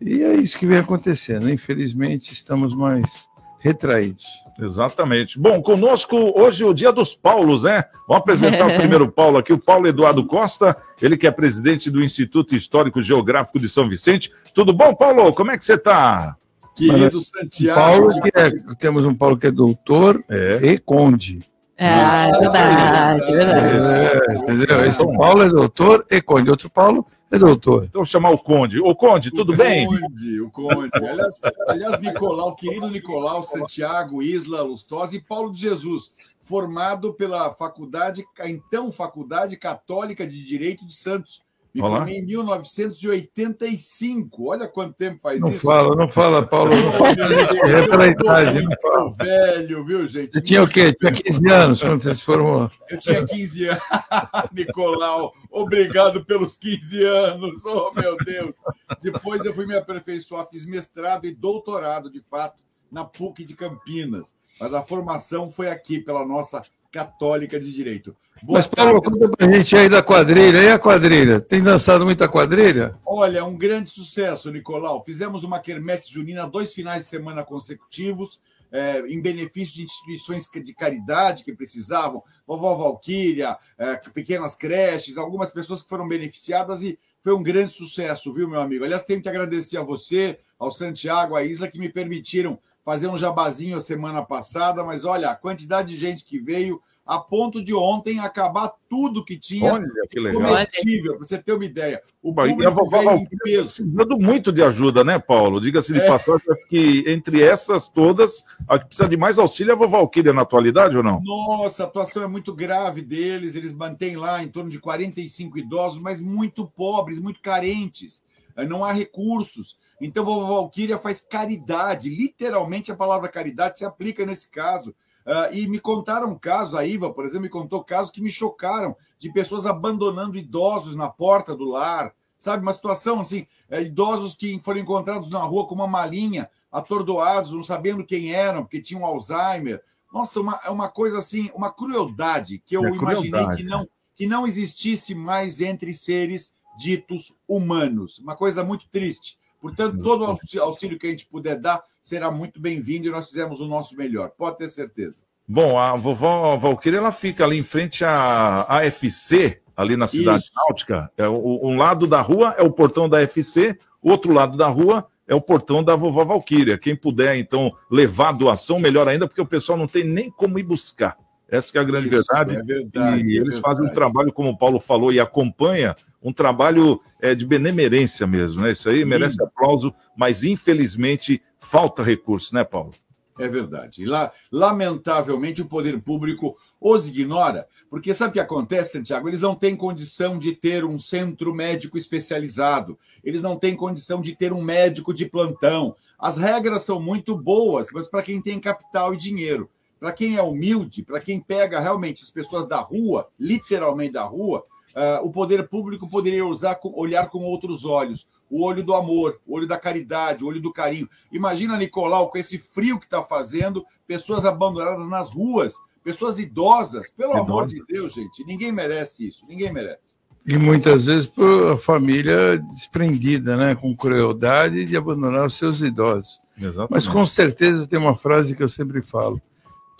e 0.00 0.22
é 0.22 0.34
isso 0.34 0.58
que 0.58 0.66
vem 0.66 0.78
acontecendo. 0.78 1.50
Infelizmente, 1.50 2.32
estamos 2.32 2.74
mais 2.74 3.28
retraídos. 3.60 4.26
Exatamente. 4.58 5.38
Bom, 5.38 5.62
conosco 5.62 6.16
hoje 6.38 6.64
o 6.64 6.74
dia 6.74 6.92
dos 6.92 7.14
Paulos, 7.14 7.64
né? 7.64 7.84
Vamos 8.08 8.22
apresentar 8.22 8.66
o 8.66 8.74
primeiro 8.78 9.10
Paulo 9.10 9.38
aqui, 9.38 9.52
o 9.52 9.58
Paulo 9.58 9.86
Eduardo 9.86 10.24
Costa, 10.26 10.76
ele 11.00 11.16
que 11.16 11.26
é 11.26 11.30
presidente 11.30 11.90
do 11.90 12.02
Instituto 12.02 12.54
Histórico 12.54 13.02
Geográfico 13.02 13.58
de 13.58 13.68
São 13.68 13.88
Vicente. 13.88 14.32
Tudo 14.54 14.72
bom, 14.72 14.94
Paulo? 14.94 15.32
Como 15.32 15.50
é 15.50 15.58
que 15.58 15.64
você 15.64 15.74
está? 15.74 16.36
Querido 16.74 17.20
Santiago. 17.20 17.80
Paulo, 17.80 18.22
que 18.22 18.30
é, 18.34 18.50
temos 18.78 19.04
um 19.04 19.14
Paulo 19.14 19.36
que 19.36 19.46
é 19.46 19.50
doutor 19.50 20.22
é. 20.28 20.58
e 20.62 20.78
conde. 20.78 21.42
É, 21.76 21.86
é 21.88 22.32
verdade, 22.38 23.32
verdade. 23.32 24.28
É, 24.28 24.34
entendeu? 24.34 24.84
Esse 24.84 25.04
Paulo 25.16 25.42
é 25.42 25.48
doutor 25.48 26.04
e 26.10 26.20
conde. 26.20 26.50
Outro 26.50 26.70
Paulo 26.70 27.06
é 27.30 27.38
doutor. 27.38 27.84
Então 27.84 28.04
chamar 28.04 28.30
o 28.30 28.38
Conde. 28.38 28.80
Ô, 28.80 28.94
Conde, 28.94 29.30
tudo 29.30 29.52
o 29.52 29.56
bem? 29.56 29.86
Conde, 29.86 30.40
o 30.40 30.50
Conde. 30.50 30.90
Aliás, 30.94 31.40
aliás, 31.68 32.00
Nicolau, 32.00 32.54
querido 32.56 32.90
Nicolau, 32.90 33.42
Santiago, 33.42 34.22
Isla, 34.22 34.62
Lustosa 34.62 35.16
e 35.16 35.22
Paulo 35.22 35.52
de 35.52 35.60
Jesus, 35.60 36.14
formado 36.40 37.14
pela 37.14 37.52
faculdade, 37.52 38.24
então 38.44 38.90
Faculdade 38.90 39.56
Católica 39.56 40.26
de 40.26 40.44
Direito 40.44 40.84
de 40.86 40.94
Santos, 40.94 41.40
me 41.72 41.80
Olá. 41.82 41.98
formei 41.98 42.16
em 42.18 42.26
1985. 42.26 44.50
Olha 44.50 44.66
quanto 44.66 44.92
tempo 44.94 45.20
faz 45.20 45.40
não 45.40 45.50
isso. 45.50 45.64
Não 45.64 45.72
fala, 45.72 45.94
não 45.94 46.10
fala, 46.10 46.44
Paulo. 46.44 46.74
Não 46.74 46.90
fala. 46.92 47.12
é 47.12 47.86
pela 47.88 48.08
idade. 48.08 48.60
Não 48.62 48.76
fala. 48.82 49.12
velho, 49.14 49.84
viu, 49.84 50.04
gente? 50.06 50.32
Você 50.32 50.40
tinha 50.40 50.64
o 50.64 50.68
quê? 50.68 50.92
Tinha 50.92 51.12
15 51.12 51.48
anos 51.48 51.80
quando 51.80 52.00
você 52.00 52.12
se 52.14 52.24
formou? 52.24 52.68
Eu 52.88 52.98
tinha 52.98 53.24
15 53.24 53.68
anos. 53.68 53.82
Nicolau, 54.52 55.32
obrigado 55.50 56.24
pelos 56.24 56.56
15 56.56 57.04
anos. 57.04 57.64
Oh, 57.64 57.92
meu 57.94 58.16
Deus. 58.16 58.56
Depois 59.00 59.44
eu 59.44 59.54
fui 59.54 59.66
me 59.66 59.76
aperfeiçoar, 59.76 60.48
fiz 60.48 60.66
mestrado 60.66 61.24
e 61.26 61.34
doutorado, 61.34 62.10
de 62.10 62.20
fato, 62.20 62.60
na 62.90 63.04
PUC 63.04 63.44
de 63.44 63.54
Campinas. 63.54 64.34
Mas 64.60 64.74
a 64.74 64.82
formação 64.82 65.48
foi 65.50 65.70
aqui, 65.70 66.00
pela 66.00 66.26
nossa 66.26 66.62
Católica 66.90 67.58
de 67.58 67.72
Direito. 67.72 68.16
Boa 68.42 68.58
Mas, 68.58 68.66
Paulo, 68.66 69.02
conta 69.02 69.28
pra 69.28 69.52
gente 69.52 69.76
aí 69.76 69.88
da 69.88 70.02
quadrilha. 70.02 70.62
E 70.62 70.70
a 70.70 70.78
quadrilha? 70.78 71.40
Tem 71.40 71.62
dançado 71.62 72.04
muita 72.04 72.28
quadrilha? 72.28 72.96
Olha, 73.04 73.44
um 73.44 73.56
grande 73.56 73.90
sucesso, 73.90 74.50
Nicolau. 74.50 75.04
Fizemos 75.04 75.44
uma 75.44 75.60
quermesse 75.60 76.10
junina 76.10 76.48
dois 76.48 76.72
finais 76.72 77.04
de 77.04 77.10
semana 77.10 77.44
consecutivos, 77.44 78.40
é, 78.72 79.00
em 79.00 79.20
benefício 79.20 79.76
de 79.76 79.82
instituições 79.82 80.48
de 80.48 80.74
caridade 80.74 81.44
que 81.44 81.52
precisavam, 81.52 82.22
Vovó 82.46 82.74
Valquíria, 82.74 83.58
é, 83.76 83.96
pequenas 83.96 84.54
creches, 84.54 85.18
algumas 85.18 85.50
pessoas 85.50 85.82
que 85.82 85.88
foram 85.88 86.08
beneficiadas 86.08 86.82
e 86.82 86.98
foi 87.22 87.34
um 87.34 87.42
grande 87.42 87.72
sucesso, 87.72 88.32
viu, 88.32 88.48
meu 88.48 88.60
amigo? 88.60 88.84
Aliás, 88.84 89.04
tenho 89.04 89.20
que 89.20 89.28
agradecer 89.28 89.76
a 89.76 89.82
você, 89.82 90.38
ao 90.58 90.72
Santiago, 90.72 91.36
à 91.36 91.44
Isla, 91.44 91.68
que 91.68 91.78
me 91.78 91.90
permitiram 91.90 92.58
fazer 92.84 93.08
um 93.08 93.18
jabazinho 93.18 93.76
a 93.76 93.82
semana 93.82 94.22
passada, 94.22 94.82
mas 94.82 95.04
olha, 95.04 95.30
a 95.30 95.36
quantidade 95.36 95.90
de 95.90 95.96
gente 95.96 96.24
que 96.24 96.38
veio, 96.38 96.80
a 97.10 97.18
ponto 97.18 97.60
de 97.60 97.74
ontem 97.74 98.20
acabar 98.20 98.72
tudo 98.88 99.24
que 99.24 99.36
tinha 99.36 99.74
Olha, 99.74 99.88
que 100.08 100.20
legal. 100.20 100.42
comestível, 100.42 101.16
para 101.16 101.26
você 101.26 101.42
ter 101.42 101.52
uma 101.52 101.64
ideia. 101.64 102.00
O 102.22 102.32
público 102.32 102.64
a 102.64 102.70
vovó 102.70 103.18
precisando 103.42 104.16
muito 104.16 104.52
de 104.52 104.62
ajuda, 104.62 105.02
né, 105.02 105.18
Paulo? 105.18 105.60
Diga-se 105.60 105.92
de 105.92 106.00
é. 106.00 106.06
passagem 106.06 106.40
que 106.68 107.04
entre 107.08 107.42
essas 107.42 107.88
todas, 107.88 108.44
a 108.68 108.78
que 108.78 108.86
precisa 108.86 109.08
de 109.08 109.16
mais 109.16 109.38
auxílio 109.38 109.72
é 109.72 109.74
a 109.74 109.78
vovó 109.78 109.96
Alquíria 109.96 110.32
na 110.32 110.42
atualidade 110.42 110.96
ou 110.96 111.02
não? 111.02 111.20
Nossa, 111.20 111.82
a 111.82 111.86
atuação 111.86 112.22
é 112.22 112.28
muito 112.28 112.54
grave 112.54 113.02
deles, 113.02 113.56
eles 113.56 113.72
mantêm 113.72 114.16
lá 114.16 114.40
em 114.40 114.48
torno 114.48 114.70
de 114.70 114.78
45 114.78 115.58
idosos, 115.58 116.00
mas 116.00 116.20
muito 116.20 116.64
pobres, 116.64 117.18
muito 117.18 117.40
carentes, 117.40 118.22
eh, 118.54 118.66
não 118.66 118.84
há 118.84 118.92
recursos. 118.92 119.78
Então, 120.00 120.24
vovó 120.24 120.60
Valquíria 120.60 120.98
faz 120.98 121.20
caridade, 121.20 122.08
literalmente 122.08 122.90
a 122.90 122.96
palavra 122.96 123.28
caridade 123.28 123.78
se 123.78 123.84
aplica 123.84 124.24
nesse 124.24 124.50
caso. 124.50 124.94
Uh, 125.26 125.52
e 125.52 125.68
me 125.68 125.78
contaram 125.78 126.36
casos, 126.38 126.74
a 126.74 126.84
Iva, 126.84 127.12
por 127.12 127.24
exemplo, 127.24 127.42
me 127.42 127.48
contou 127.50 127.84
casos 127.84 128.10
que 128.10 128.22
me 128.22 128.30
chocaram 128.30 128.96
de 129.18 129.30
pessoas 129.30 129.66
abandonando 129.66 130.38
idosos 130.38 130.96
na 130.96 131.10
porta 131.10 131.54
do 131.54 131.68
lar, 131.68 132.14
sabe? 132.38 132.62
Uma 132.62 132.72
situação 132.72 133.20
assim, 133.20 133.46
é, 133.68 133.82
idosos 133.82 134.34
que 134.34 134.58
foram 134.64 134.80
encontrados 134.80 135.28
na 135.28 135.40
rua 135.40 135.66
com 135.66 135.74
uma 135.74 135.86
malinha, 135.86 136.48
atordoados, 136.72 137.52
não 137.52 137.62
sabendo 137.62 138.04
quem 138.04 138.32
eram, 138.32 138.62
porque 138.62 138.80
tinham 138.80 139.04
Alzheimer. 139.04 139.82
Nossa, 140.12 140.40
uma, 140.40 140.58
é 140.64 140.70
uma 140.70 140.88
coisa 140.88 141.18
assim, 141.18 141.50
uma 141.54 141.70
crueldade 141.70 142.58
que 142.64 142.76
eu 142.76 142.84
é 142.86 142.90
imaginei 142.90 143.30
crueldade. 143.30 143.62
que 143.62 143.68
não, 143.68 143.88
que 144.16 144.26
não 144.26 144.46
existisse 144.46 145.14
mais 145.14 145.60
entre 145.60 145.92
seres 145.92 146.54
ditos 146.78 147.36
humanos. 147.46 148.18
Uma 148.18 148.34
coisa 148.34 148.64
muito 148.64 148.88
triste. 148.88 149.38
Portanto, 149.60 149.98
todo 149.98 150.24
auxílio 150.24 150.98
que 150.98 151.06
a 151.06 151.10
gente 151.10 151.26
puder 151.26 151.58
dar 151.58 151.82
será 152.00 152.30
muito 152.30 152.58
bem-vindo 152.60 153.06
e 153.06 153.10
nós 153.10 153.28
fizemos 153.28 153.60
o 153.60 153.66
nosso 153.66 153.94
melhor, 153.96 154.30
pode 154.30 154.58
ter 154.58 154.68
certeza. 154.68 155.22
Bom, 155.46 155.78
a 155.78 155.96
vovó 155.96 156.56
Valquíria 156.56 156.98
ela 156.98 157.12
fica 157.12 157.44
ali 157.44 157.58
em 157.58 157.62
frente 157.62 158.04
à 158.04 158.62
AFC, 158.68 159.60
ali 159.76 159.96
na 159.96 160.06
cidade 160.06 160.44
Isso. 160.44 160.52
náutica. 160.54 161.10
É, 161.16 161.28
um 161.28 161.76
lado 161.76 162.06
da 162.06 162.20
rua 162.20 162.54
é 162.56 162.62
o 162.62 162.70
portão 162.70 163.08
da 163.08 163.18
AFC, 163.18 163.78
o 164.00 164.10
outro 164.10 164.32
lado 164.32 164.56
da 164.56 164.68
rua 164.68 165.06
é 165.26 165.34
o 165.34 165.40
portão 165.40 165.82
da 165.82 165.94
vovó 165.94 166.24
Valquíria. 166.24 166.78
Quem 166.78 166.96
puder, 166.96 167.36
então, 167.36 167.72
levar 167.90 168.30
a 168.30 168.32
doação, 168.32 168.78
melhor 168.78 169.08
ainda, 169.08 169.26
porque 169.26 169.40
o 169.40 169.46
pessoal 169.46 169.78
não 169.78 169.86
tem 169.86 170.04
nem 170.04 170.30
como 170.30 170.58
ir 170.58 170.62
buscar. 170.62 171.16
Essa 171.50 171.78
é 171.78 171.80
a 171.80 171.84
grande 171.84 172.08
Isso, 172.08 172.24
verdade. 172.28 172.56
É 172.56 172.62
verdade. 172.62 173.22
E 173.22 173.36
é 173.36 173.40
eles 173.40 173.56
verdade. 173.56 173.60
fazem 173.60 173.84
um 173.86 173.92
trabalho, 173.92 174.32
como 174.32 174.50
o 174.50 174.56
Paulo 174.56 174.78
falou, 174.78 175.12
e 175.12 175.18
acompanha 175.18 175.96
um 176.22 176.32
trabalho 176.32 177.00
é, 177.20 177.34
de 177.34 177.44
benemerência 177.44 178.26
mesmo, 178.26 178.62
né? 178.62 178.72
Isso 178.72 178.88
aí 178.88 179.04
merece 179.04 179.36
Sim. 179.36 179.44
aplauso, 179.44 179.92
mas 180.16 180.44
infelizmente 180.44 181.42
falta 181.58 182.02
recurso, 182.02 182.54
né, 182.54 182.62
Paulo? 182.62 182.92
É 183.38 183.48
verdade. 183.48 184.04
Lá, 184.04 184.30
lamentavelmente, 184.52 185.62
o 185.62 185.66
poder 185.66 185.98
público 186.00 186.54
os 186.78 187.08
ignora, 187.08 187.66
porque 187.88 188.12
sabe 188.12 188.30
o 188.30 188.32
que 188.34 188.40
acontece, 188.40 188.92
Santiago? 188.92 189.28
Eles 189.28 189.40
não 189.40 189.54
têm 189.54 189.74
condição 189.74 190.38
de 190.38 190.52
ter 190.52 190.84
um 190.84 190.98
centro 190.98 191.54
médico 191.54 191.96
especializado, 191.96 192.98
eles 193.24 193.40
não 193.40 193.56
têm 193.56 193.74
condição 193.74 194.20
de 194.20 194.36
ter 194.36 194.52
um 194.52 194.62
médico 194.62 195.14
de 195.14 195.24
plantão. 195.24 195.96
As 196.18 196.36
regras 196.36 196.82
são 196.82 197.00
muito 197.00 197.36
boas, 197.36 197.88
mas 197.92 198.08
para 198.08 198.22
quem 198.22 198.42
tem 198.42 198.60
capital 198.60 199.14
e 199.14 199.16
dinheiro. 199.16 199.70
Para 200.00 200.12
quem 200.12 200.36
é 200.36 200.42
humilde, 200.42 201.02
para 201.02 201.20
quem 201.20 201.38
pega 201.38 201.78
realmente 201.78 202.22
as 202.22 202.30
pessoas 202.30 202.66
da 202.66 202.78
rua, 202.78 203.28
literalmente 203.38 204.14
da 204.14 204.24
rua, 204.24 204.64
uh, 204.96 205.26
o 205.26 205.30
poder 205.30 205.68
público 205.68 206.08
poderia 206.08 206.46
usar, 206.46 206.80
olhar 206.82 207.28
com 207.28 207.40
outros 207.40 207.84
olhos. 207.84 208.26
o 208.50 208.64
olho 208.64 208.82
do 208.82 208.94
amor, 208.94 209.38
o 209.46 209.54
olho 209.54 209.68
da 209.68 209.78
caridade, 209.78 210.42
o 210.42 210.48
olho 210.48 210.60
do 210.60 210.72
carinho. 210.72 211.08
Imagina, 211.30 211.76
Nicolau, 211.76 212.30
com 212.30 212.38
esse 212.38 212.58
frio 212.58 212.98
que 212.98 213.04
está 213.04 213.22
fazendo, 213.22 213.84
pessoas 214.08 214.44
abandonadas 214.44 215.08
nas 215.08 215.30
ruas, 215.30 215.74
pessoas 216.02 216.40
idosas. 216.40 217.12
Pelo 217.12 217.30
Idosas. 217.30 217.48
amor 217.48 217.66
de 217.68 217.80
Deus, 217.86 218.14
gente, 218.14 218.44
ninguém 218.44 218.72
merece 218.72 219.28
isso, 219.28 219.46
ninguém 219.46 219.72
merece. 219.72 220.18
E 220.46 220.56
muitas 220.56 221.06
vezes 221.06 221.26
por 221.26 221.72
a 221.72 221.78
família 221.78 222.58
desprendida, 222.58 223.56
né? 223.56 223.74
Com 223.74 223.94
crueldade 223.94 224.84
de 224.84 224.96
abandonar 224.96 225.46
os 225.46 225.54
seus 225.54 225.80
idosos. 225.80 226.40
Exatamente. 226.56 226.90
Mas 226.90 227.06
com 227.06 227.24
certeza 227.24 227.86
tem 227.86 227.98
uma 227.98 228.16
frase 228.16 228.56
que 228.56 228.62
eu 228.62 228.68
sempre 228.68 229.02
falo. 229.02 229.40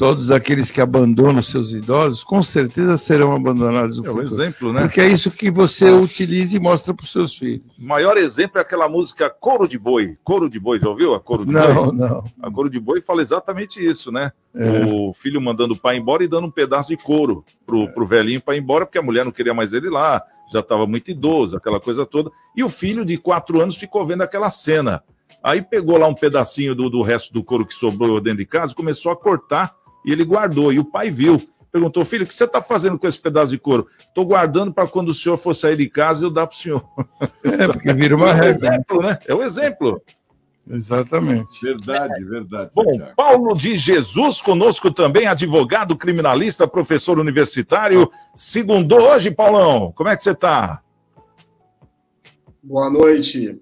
Todos 0.01 0.31
aqueles 0.31 0.71
que 0.71 0.81
abandonam 0.81 1.43
seus 1.43 1.73
idosos, 1.75 2.25
com 2.25 2.43
certeza 2.43 2.97
serão 2.97 3.37
abandonados 3.37 3.99
no 3.99 4.07
É 4.07 4.09
o 4.09 4.13
futuro. 4.15 4.33
exemplo, 4.33 4.73
né? 4.73 4.81
Porque 4.81 4.99
é 4.99 5.07
isso 5.07 5.31
que 5.31 5.51
você 5.51 5.91
utiliza 5.91 6.57
e 6.57 6.59
mostra 6.59 6.95
para 6.95 7.05
os 7.05 7.13
seus 7.13 7.35
filhos. 7.37 7.77
O 7.79 7.85
maior 7.85 8.17
exemplo 8.17 8.57
é 8.57 8.63
aquela 8.63 8.89
música 8.89 9.29
Coro 9.29 9.69
de 9.69 9.79
Boi. 9.79 10.17
Coro 10.25 10.49
de 10.49 10.59
Boi, 10.59 10.81
já 10.81 10.89
ouviu 10.89 11.15
a 11.15 11.21
Coro 11.21 11.45
de 11.45 11.53
Não, 11.53 11.75
Boi? 11.89 11.95
não. 11.95 12.25
A 12.41 12.51
Coro 12.51 12.71
de 12.71 12.81
Boi 12.81 13.03
fala 13.03 13.21
exatamente 13.21 13.79
isso, 13.85 14.11
né? 14.11 14.33
É. 14.55 14.87
O 14.87 15.13
filho 15.13 15.39
mandando 15.39 15.75
o 15.75 15.79
pai 15.79 15.99
embora 15.99 16.25
e 16.25 16.29
dando 16.29 16.47
um 16.47 16.51
pedaço 16.51 16.89
de 16.89 16.97
couro 16.97 17.45
pro, 17.67 17.87
pro 17.93 18.07
velhinho 18.07 18.41
para 18.41 18.57
ir 18.57 18.61
embora, 18.61 18.87
porque 18.87 18.99
a 18.99 19.03
mulher 19.03 19.27
não 19.27 19.33
queria 19.33 19.53
mais 19.53 19.75
ele 19.75 19.91
lá, 19.91 20.23
já 20.51 20.61
estava 20.61 20.87
muito 20.87 21.11
idoso, 21.11 21.59
aquela 21.59 21.79
coisa 21.79 22.07
toda. 22.07 22.31
E 22.57 22.65
o 22.65 22.71
filho 22.71 23.05
de 23.05 23.19
quatro 23.19 23.61
anos 23.61 23.77
ficou 23.77 24.07
vendo 24.07 24.23
aquela 24.23 24.49
cena. 24.51 25.05
Aí 25.43 25.63
pegou 25.63 25.97
lá 25.99 26.07
um 26.07 26.15
pedacinho 26.15 26.75
do, 26.75 26.91
do 26.91 27.03
resto 27.03 27.33
do 27.33 27.45
couro 27.45 27.65
que 27.67 27.75
sobrou 27.75 28.21
dentro 28.21 28.39
de 28.39 28.47
casa, 28.47 28.75
começou 28.75 29.13
a 29.13 29.17
cortar 29.17 29.75
e 30.05 30.13
ele 30.13 30.25
guardou. 30.25 30.73
E 30.73 30.79
o 30.79 30.85
pai 30.85 31.11
viu. 31.11 31.41
Perguntou, 31.73 32.05
filho, 32.05 32.25
o 32.25 32.27
que 32.27 32.35
você 32.35 32.45
está 32.45 32.61
fazendo 32.61 32.99
com 32.99 33.07
esse 33.07 33.19
pedaço 33.19 33.53
de 33.53 33.59
couro? 33.59 33.87
Estou 34.01 34.25
guardando 34.27 34.73
para 34.73 34.89
quando 34.89 35.11
o 35.11 35.15
senhor 35.15 35.39
for 35.39 35.55
sair 35.55 35.77
de 35.77 35.89
casa 35.89 36.25
eu 36.25 36.31
dar 36.31 36.47
para 36.49 36.57
o 36.57 36.59
senhor. 36.59 36.85
É, 37.45 37.67
porque 37.69 37.93
vira 37.93 38.17
uma 38.17 38.29
É 38.29 38.33
o 38.33 38.35
regra. 38.35 38.49
exemplo, 38.51 39.03
né? 39.03 39.19
É 39.29 39.35
o 39.35 39.43
exemplo. 39.43 40.03
Exatamente. 40.69 41.49
Verdade, 41.63 42.25
verdade, 42.25 42.71
Bom, 42.75 42.85
Santiago. 42.85 43.13
Paulo 43.17 43.55
de 43.55 43.77
Jesus 43.77 44.41
conosco 44.41 44.91
também, 44.91 45.27
advogado, 45.27 45.97
criminalista, 45.97 46.67
professor 46.67 47.19
universitário. 47.19 48.11
Segundou 48.35 49.01
hoje, 49.03 49.31
Paulão. 49.31 49.93
Como 49.93 50.09
é 50.09 50.17
que 50.17 50.23
você 50.23 50.33
está? 50.33 50.83
Boa 52.63 52.91
noite, 52.91 53.61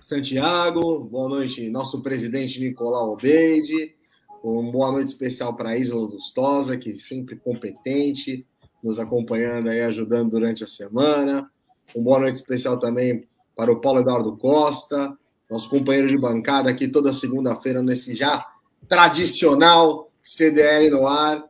Santiago. 0.00 1.00
Boa 1.00 1.28
noite, 1.28 1.68
nosso 1.70 2.02
presidente 2.02 2.58
Nicolau 2.60 3.12
Obeide. 3.12 3.94
Uma 4.42 4.72
boa 4.72 4.90
noite 4.90 5.08
especial 5.08 5.54
para 5.54 5.70
a 5.70 5.78
Isla 5.78 6.00
Lustosa, 6.00 6.76
que 6.76 6.98
sempre 6.98 7.36
competente, 7.36 8.44
nos 8.82 8.98
acompanhando 8.98 9.68
aí, 9.68 9.80
ajudando 9.82 10.30
durante 10.30 10.64
a 10.64 10.66
semana. 10.66 11.48
Uma 11.94 12.04
boa 12.04 12.18
noite 12.20 12.36
especial 12.36 12.78
também 12.78 13.28
para 13.54 13.70
o 13.70 13.80
Paulo 13.80 14.00
Eduardo 14.00 14.36
Costa, 14.36 15.16
nosso 15.48 15.70
companheiro 15.70 16.08
de 16.08 16.18
bancada 16.18 16.68
aqui 16.68 16.88
toda 16.88 17.12
segunda-feira 17.12 17.82
nesse 17.82 18.16
já 18.16 18.44
tradicional 18.88 20.10
CDL 20.20 20.90
no 20.90 21.06
ar. 21.06 21.44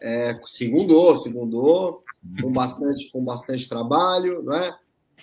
É, 0.00 0.38
segundou, 0.44 1.14
segundou, 1.14 2.04
com 2.42 2.52
bastante, 2.52 3.10
com 3.10 3.24
bastante 3.24 3.66
trabalho, 3.66 4.42
né? 4.42 4.74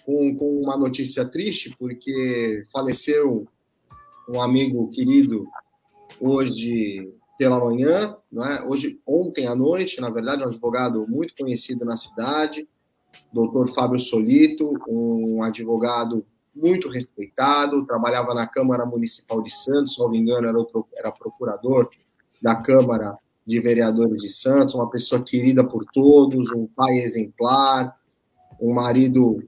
com, 0.04 0.36
com 0.36 0.62
uma 0.62 0.76
notícia 0.76 1.26
triste, 1.26 1.76
porque 1.78 2.66
faleceu 2.72 3.46
um 4.28 4.42
amigo 4.42 4.90
querido 4.90 5.46
hoje 6.22 7.12
pela 7.38 7.60
manhã, 7.60 8.16
não 8.32 8.46
é? 8.46 8.64
Hoje, 8.64 9.00
ontem 9.06 9.48
à 9.48 9.56
noite, 9.56 10.00
na 10.00 10.12
verdade, 10.12 10.44
um 10.44 10.48
advogado 10.48 11.08
muito 11.10 11.34
conhecido 11.36 11.84
na 11.84 11.98
cidade, 11.98 12.68
doutor 13.34 13.74
Fábio 13.74 13.98
Solito, 13.98 14.72
um 14.88 15.42
advogado 15.42 16.24
muito 16.56 16.88
respeitado, 16.88 17.86
trabalhava 17.86 18.36
na 18.36 18.46
Câmara 18.46 18.86
Municipal 18.86 19.42
de 19.42 19.50
Santos, 19.50 19.96
se 19.96 20.00
não 20.00 20.10
me 20.10 20.20
engano, 20.20 20.48
era, 20.48 20.60
o, 20.60 20.88
era 20.96 21.12
procurador 21.12 21.90
da 22.40 22.56
Câmara 22.56 23.16
de 23.44 23.60
Vereadores 23.60 24.22
de 24.22 24.30
Santos, 24.30 24.76
uma 24.76 24.90
pessoa 24.90 25.24
querida 25.24 25.64
por 25.64 25.84
todos, 25.92 26.52
um 26.52 26.68
pai 26.68 27.00
exemplar, 27.00 27.98
um 28.62 28.72
marido 28.72 29.44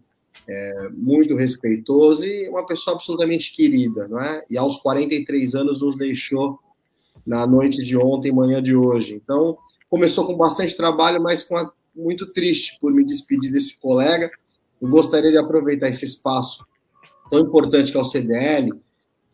é, 0.48 0.90
muito 0.92 1.36
respeitoso 1.36 2.26
e 2.26 2.50
uma 2.50 2.66
pessoa 2.66 2.96
absolutamente 2.96 3.56
querida, 3.56 4.08
não 4.08 4.20
é? 4.20 4.44
E 4.50 4.58
aos 4.58 4.78
43 4.78 5.56
anos 5.56 5.80
nos 5.80 5.96
deixou 5.98 6.60
na 7.26 7.48
noite 7.48 7.84
de 7.84 7.98
ontem, 7.98 8.32
manhã 8.32 8.62
de 8.62 8.76
hoje. 8.76 9.14
Então, 9.16 9.58
começou 9.90 10.26
com 10.26 10.36
bastante 10.36 10.76
trabalho, 10.76 11.22
mas 11.22 11.44
com 11.44 11.56
a- 11.56 11.72
muito 11.96 12.32
triste 12.34 12.78
por 12.82 12.92
me 12.92 13.06
despedir 13.06 13.52
desse 13.52 13.80
colega. 13.80 14.30
Eu 14.82 14.90
gostaria 14.90 15.32
de 15.32 15.38
aproveitar 15.38 15.88
esse 15.90 16.04
espaço 16.06 16.66
tão 17.30 17.40
importante 17.40 17.92
que 17.92 17.98
é 17.98 18.02
o 18.02 18.06
CDL 18.06 18.74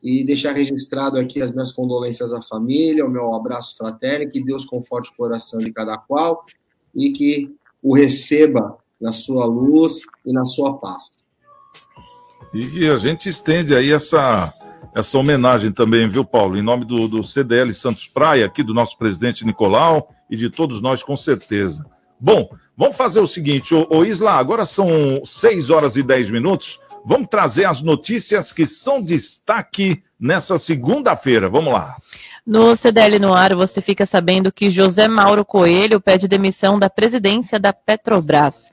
e 0.03 0.23
deixar 0.23 0.53
registrado 0.53 1.17
aqui 1.17 1.41
as 1.41 1.51
minhas 1.51 1.71
condolências 1.71 2.31
à 2.31 2.41
família, 2.41 3.05
o 3.05 3.09
meu 3.09 3.33
abraço 3.33 3.75
fraterno, 3.75 4.29
que 4.29 4.43
Deus 4.43 4.65
conforte 4.65 5.09
o 5.11 5.15
coração 5.15 5.59
de 5.59 5.71
cada 5.71 5.97
qual 5.97 6.45
e 6.93 7.11
que 7.11 7.53
o 7.81 7.95
receba 7.95 8.77
na 8.99 9.11
sua 9.11 9.45
luz 9.45 10.01
e 10.25 10.33
na 10.33 10.45
sua 10.45 10.77
paz. 10.77 11.11
E, 12.53 12.79
e 12.79 12.89
a 12.89 12.97
gente 12.97 13.29
estende 13.29 13.75
aí 13.75 13.91
essa, 13.91 14.53
essa 14.93 15.17
homenagem 15.17 15.71
também, 15.71 16.07
viu, 16.07 16.25
Paulo? 16.25 16.57
Em 16.57 16.61
nome 16.61 16.85
do, 16.85 17.07
do 17.07 17.23
CDL 17.23 17.71
Santos 17.73 18.07
Praia, 18.07 18.45
aqui 18.45 18.63
do 18.63 18.73
nosso 18.73 18.97
presidente 18.97 19.45
Nicolau 19.45 20.09
e 20.29 20.35
de 20.35 20.49
todos 20.49 20.81
nós, 20.81 21.03
com 21.03 21.15
certeza. 21.15 21.85
Bom, 22.19 22.49
vamos 22.75 22.97
fazer 22.97 23.19
o 23.19 23.27
seguinte, 23.27 23.73
ô, 23.73 23.87
ô 23.89 24.03
Isla, 24.03 24.33
agora 24.33 24.65
são 24.65 25.21
6 25.23 25.69
horas 25.69 25.95
e 25.95 26.03
10 26.03 26.29
minutos. 26.29 26.79
Vamos 27.05 27.29
trazer 27.29 27.65
as 27.65 27.81
notícias 27.81 28.51
que 28.51 28.65
são 28.65 29.01
destaque 29.01 30.01
nessa 30.19 30.57
segunda-feira. 30.57 31.49
Vamos 31.49 31.73
lá. 31.73 31.95
No 32.45 32.75
CDL 32.75 33.19
no 33.19 33.33
ar, 33.33 33.53
você 33.53 33.81
fica 33.81 34.05
sabendo 34.05 34.51
que 34.51 34.69
José 34.69 35.07
Mauro 35.07 35.45
Coelho 35.45 36.01
pede 36.01 36.27
demissão 36.27 36.79
da 36.79 36.89
presidência 36.89 37.59
da 37.59 37.73
Petrobras. 37.73 38.71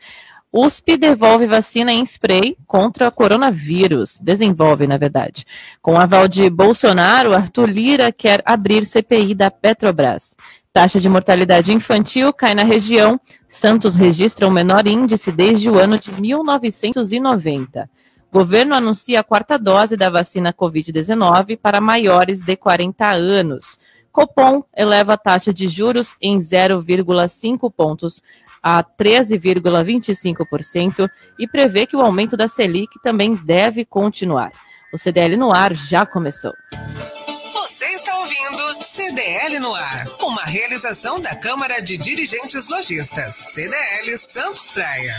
USP 0.53 0.97
devolve 0.97 1.47
vacina 1.47 1.93
em 1.93 2.03
spray 2.03 2.57
contra 2.67 3.11
coronavírus. 3.11 4.19
Desenvolve, 4.23 4.87
na 4.87 4.97
verdade. 4.97 5.45
Com 5.83 5.99
aval 5.99 6.27
de 6.27 6.49
Bolsonaro, 6.49 7.35
Arthur 7.35 7.69
Lira 7.69 8.11
quer 8.11 8.43
abrir 8.45 8.87
CPI 8.87 9.35
da 9.35 9.51
Petrobras. 9.51 10.35
Taxa 10.73 11.01
de 11.01 11.09
mortalidade 11.09 11.73
infantil 11.73 12.33
cai 12.33 12.55
na 12.55 12.63
região. 12.63 13.21
Santos 13.49 13.97
registra 13.97 14.47
o 14.47 14.51
menor 14.51 14.87
índice 14.87 15.31
desde 15.33 15.71
o 15.71 15.79
ano 15.79 15.99
de 15.99 16.11
1990. 16.13 17.89
Governo 18.37 18.75
anuncia 18.75 19.21
a 19.21 19.25
quarta 19.25 19.59
dose 19.59 19.97
da 19.97 20.11
vacina 20.11 20.53
Covid-19 20.53 21.59
para 21.59 21.81
maiores 21.81 22.45
de 22.45 22.55
40 22.55 23.09
anos. 23.09 23.79
Copom 24.13 24.63
eleva 24.77 25.15
a 25.15 25.17
taxa 25.17 25.55
de 25.55 25.67
juros 25.67 26.15
em 26.21 26.39
0,5 26.39 27.73
pontos 27.75 28.23
a 28.63 28.85
13,25% 28.85 31.09
e 31.39 31.49
prevê 31.49 31.87
que 31.87 31.97
o 31.97 32.03
aumento 32.03 32.37
da 32.37 32.47
Selic 32.47 33.01
também 33.03 33.35
deve 33.35 33.87
continuar. 33.87 34.51
O 34.93 34.99
CDL 34.99 35.39
no 35.39 35.51
ar 35.51 35.75
já 35.75 36.05
começou. 36.05 36.53
CDL 39.07 39.61
no 39.61 39.73
ar, 39.73 40.05
uma 40.21 40.43
realização 40.43 41.21
da 41.21 41.33
Câmara 41.37 41.81
de 41.81 41.97
Dirigentes 41.97 42.69
Lojistas, 42.69 43.37
CDL 43.37 44.19
Santos 44.19 44.73
Praia. 44.73 45.13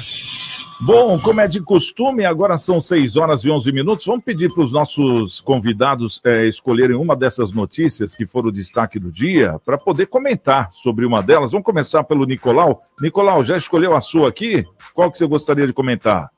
Bom, 0.81 1.17
como 1.17 1.39
é 1.39 1.45
de 1.45 1.61
costume, 1.61 2.25
agora 2.25 2.57
são 2.57 2.81
6 2.81 3.15
horas 3.15 3.45
e 3.45 3.49
11 3.49 3.71
minutos. 3.71 4.05
Vamos 4.05 4.25
pedir 4.25 4.53
para 4.53 4.63
os 4.63 4.73
nossos 4.73 5.39
convidados 5.39 6.19
eh, 6.25 6.47
escolherem 6.47 6.97
uma 6.97 7.15
dessas 7.15 7.53
notícias 7.53 8.13
que 8.13 8.25
foram 8.25 8.49
o 8.49 8.51
destaque 8.51 8.99
do 8.99 9.09
dia, 9.09 9.57
para 9.65 9.77
poder 9.77 10.07
comentar 10.07 10.69
sobre 10.73 11.05
uma 11.05 11.23
delas. 11.23 11.53
Vamos 11.53 11.65
começar 11.65 12.03
pelo 12.03 12.25
Nicolau. 12.25 12.83
Nicolau, 13.01 13.41
já 13.41 13.55
escolheu 13.55 13.95
a 13.95 14.01
sua 14.01 14.27
aqui? 14.27 14.65
Qual 14.93 15.09
que 15.09 15.17
você 15.17 15.25
gostaria 15.25 15.65
de 15.65 15.71
comentar? 15.71 16.29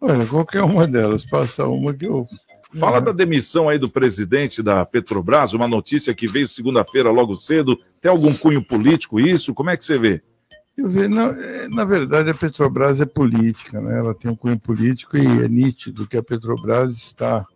Olha, 0.00 0.24
qualquer 0.24 0.62
uma 0.62 0.86
delas, 0.86 1.24
passa 1.24 1.66
uma 1.66 1.92
que 1.92 2.06
eu. 2.06 2.28
Fala 2.74 3.00
da 3.00 3.12
demissão 3.12 3.68
aí 3.68 3.78
do 3.78 3.88
presidente 3.88 4.62
da 4.62 4.84
Petrobras, 4.84 5.52
uma 5.52 5.68
notícia 5.68 6.14
que 6.14 6.26
veio 6.26 6.48
segunda-feira 6.48 7.10
logo 7.10 7.36
cedo. 7.36 7.78
Tem 8.00 8.10
algum 8.10 8.34
cunho 8.34 8.62
político 8.62 9.20
isso? 9.20 9.54
Como 9.54 9.70
é 9.70 9.76
que 9.76 9.84
você 9.84 9.98
vê? 9.98 10.20
Eu 10.76 10.90
vejo, 10.90 11.08
na, 11.08 11.28
é, 11.28 11.68
na 11.68 11.84
verdade, 11.84 12.28
a 12.28 12.34
Petrobras 12.34 13.00
é 13.00 13.06
política, 13.06 13.80
né? 13.80 13.98
ela 13.98 14.14
tem 14.14 14.30
um 14.30 14.36
cunho 14.36 14.58
político 14.58 15.16
e 15.16 15.24
é 15.24 15.48
nítido 15.48 16.06
que 16.06 16.16
a 16.18 16.22
Petrobras 16.22 16.90
está 16.90 17.46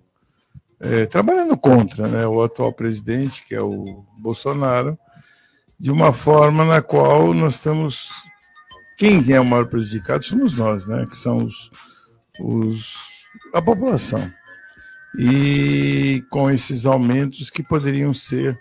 é, 0.81 1.05
trabalhando 1.05 1.57
contra 1.57 2.09
né, 2.09 2.27
o 2.27 2.43
atual 2.43 2.73
presidente, 2.73 3.45
que 3.47 3.55
é 3.55 3.61
o 3.61 4.03
Bolsonaro, 4.19 4.99
de 5.79 5.91
uma 5.91 6.13
forma 6.13 6.65
na 6.65 6.81
qual 6.81 7.35
nós 7.35 7.55
estamos. 7.55 8.11
Quem 8.97 9.33
é 9.33 9.41
o 9.41 9.45
maior 9.45 9.67
prejudicado 9.67 10.25
somos 10.25 10.57
nós, 10.57 10.87
né? 10.87 11.07
que 11.07 11.17
são 11.17 11.45
os, 11.45 11.71
os, 12.39 12.97
a 13.53 13.61
população. 13.61 14.31
E 15.19 16.25
com 16.31 16.51
esses 16.51 16.87
aumentos 16.87 17.51
que 17.51 17.63
poderiam 17.63 18.15
ser 18.15 18.59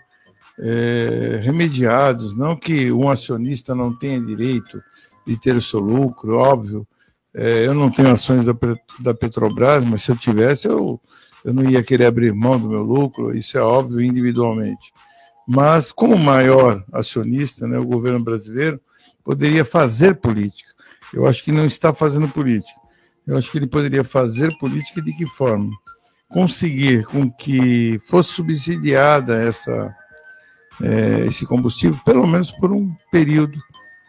é, 0.58 1.40
remediados, 1.42 2.36
não 2.36 2.56
que 2.56 2.90
um 2.92 3.08
acionista 3.08 3.74
não 3.74 3.96
tenha 3.96 4.20
direito 4.20 4.80
de 5.26 5.38
ter 5.38 5.54
o 5.56 5.62
seu 5.62 5.80
lucro, 5.80 6.36
óbvio, 6.36 6.86
É, 7.32 7.64
eu 7.64 7.74
não 7.74 7.92
tenho 7.92 8.10
ações 8.10 8.44
da, 8.44 8.54
da 8.98 9.14
Petrobras, 9.14 9.84
mas 9.84 10.02
se 10.02 10.10
eu 10.10 10.16
tivesse, 10.16 10.66
eu, 10.66 11.00
eu 11.44 11.54
não 11.54 11.62
ia 11.70 11.80
querer 11.80 12.06
abrir 12.06 12.34
mão 12.34 12.58
do 12.58 12.68
meu 12.68 12.82
lucro, 12.82 13.32
isso 13.36 13.56
é 13.56 13.62
óbvio 13.62 14.00
individualmente. 14.00 14.92
Mas, 15.46 15.92
como 15.92 16.18
maior 16.18 16.84
acionista, 16.92 17.68
né, 17.68 17.78
o 17.78 17.86
governo 17.86 18.18
brasileiro 18.24 18.80
poderia 19.22 19.64
fazer 19.64 20.16
política. 20.16 20.70
Eu 21.14 21.24
acho 21.24 21.44
que 21.44 21.52
não 21.52 21.64
está 21.64 21.94
fazendo 21.94 22.28
política. 22.28 22.80
Eu 23.24 23.36
acho 23.36 23.48
que 23.52 23.58
ele 23.58 23.68
poderia 23.68 24.02
fazer 24.02 24.50
política 24.58 25.00
de 25.00 25.12
que 25.12 25.26
forma? 25.26 25.70
Conseguir 26.30 27.04
com 27.04 27.30
que 27.30 28.00
fosse 28.06 28.32
subsidiada 28.32 29.42
essa, 29.42 29.94
é, 30.80 31.26
esse 31.26 31.44
combustível, 31.44 32.00
pelo 32.04 32.26
menos 32.26 32.50
por 32.52 32.72
um 32.72 32.94
período, 33.10 33.58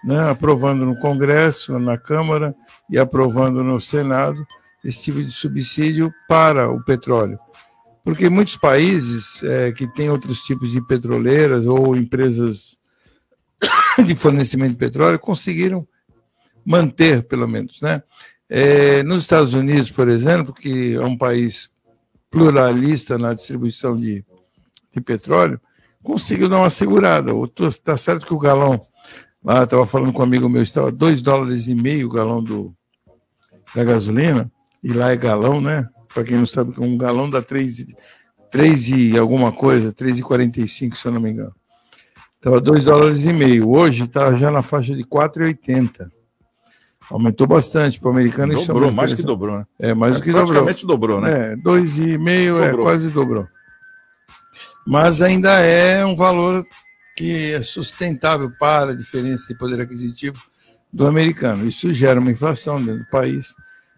né, 0.04 0.30
aprovando 0.30 0.86
no 0.86 0.98
Congresso, 1.00 1.78
na 1.80 1.98
Câmara 1.98 2.54
e 2.90 2.98
aprovando 2.98 3.64
no 3.64 3.82
Senado 3.82 4.46
esse 4.84 5.04
tipo 5.04 5.24
de 5.24 5.32
subsídio 5.32 6.14
para 6.28 6.70
o 6.70 6.84
petróleo. 6.84 7.38
Porque 8.04 8.30
muitos 8.30 8.56
países 8.56 9.44
é, 9.44 9.72
que 9.72 9.88
têm 9.88 10.10
outros 10.10 10.42
tipos 10.42 10.72
de 10.72 10.82
petroleiras 10.86 11.68
ou 11.68 11.96
empresas 11.96 12.78
de 14.06 14.16
fornecimento 14.16 14.74
de 14.74 14.80
petróleo 14.80 15.20
conseguiram 15.20 15.88
manter, 16.66 17.24
pelo 17.24 17.48
menos. 17.48 17.82
Né? 17.82 18.02
É, 18.50 19.04
nos 19.04 19.24
Estados 19.24 19.54
Unidos, 19.54 19.92
por 19.92 20.10
exemplo, 20.10 20.54
que 20.54 20.96
é 20.96 21.02
um 21.02 21.18
país 21.18 21.70
pluralista 22.32 23.18
na 23.18 23.34
distribuição 23.34 23.94
de, 23.94 24.26
de 24.94 25.02
petróleo, 25.02 25.60
conseguiu 26.02 26.48
dar 26.48 26.60
uma 26.60 26.70
segurada. 26.70 27.32
Está 27.68 27.98
certo 27.98 28.26
que 28.26 28.34
o 28.34 28.40
galão, 28.40 28.80
lá 29.44 29.64
estava 29.64 29.86
falando 29.86 30.14
com 30.14 30.22
um 30.22 30.26
amigo 30.26 30.50
meu, 30.50 30.64
estava 30.64 30.92
2 30.92 31.22
dólares 31.22 31.68
e 31.68 31.76
meio 31.76 32.08
o 32.08 32.12
galão 32.12 32.42
do, 32.42 32.74
da 33.76 33.84
gasolina, 33.84 34.50
e 34.82 34.94
lá 34.94 35.12
é 35.12 35.18
galão, 35.18 35.60
né? 35.60 35.88
Para 36.12 36.24
quem 36.24 36.38
não 36.38 36.46
sabe, 36.46 36.74
um 36.80 36.98
galão 36.98 37.30
dá 37.30 37.42
3, 37.42 37.86
3 38.50 38.90
e 38.90 39.18
alguma 39.18 39.52
coisa, 39.52 39.94
3,45, 39.94 40.96
se 40.96 41.06
eu 41.06 41.12
não 41.12 41.22
me 41.22 41.32
engano. 41.32 41.54
Estava 42.38 42.60
2 42.60 42.86
dólares 42.86 43.24
e 43.26 43.32
meio. 43.32 43.70
Hoje 43.70 44.04
está 44.04 44.36
já 44.36 44.50
na 44.50 44.64
faixa 44.64 44.96
de 44.96 45.04
4,80. 45.04 46.10
Aumentou 47.12 47.46
bastante. 47.46 48.00
Para 48.00 48.08
o 48.08 48.12
americano 48.12 48.66
Dobrou, 48.66 48.92
mais 48.92 49.14
que 49.14 49.22
dobrou, 49.22 49.58
né? 49.58 49.66
É, 49.78 49.94
mais 49.94 50.14
do 50.14 50.20
é, 50.20 50.24
que 50.24 50.32
praticamente 50.32 50.86
dobrou. 50.86 51.20
dobrou, 51.20 51.22
né? 51.22 51.54
É, 51.54 51.56
2,5 51.58 52.64
é 52.64 52.74
quase 52.82 53.10
dobrou. 53.10 53.46
Mas 54.88 55.22
ainda 55.22 55.60
é 55.60 56.06
um 56.06 56.16
valor 56.16 56.66
que 57.18 57.52
é 57.52 57.62
sustentável 57.62 58.50
para 58.58 58.92
a 58.92 58.96
diferença 58.96 59.46
de 59.48 59.58
poder 59.58 59.80
aquisitivo 59.82 60.42
do 60.92 61.06
americano. 61.06 61.68
Isso 61.68 61.94
gera 61.94 62.20
uma 62.20 62.32
inflação 62.32 62.82
dentro 62.82 63.04
do 63.04 63.10
país. 63.10 63.54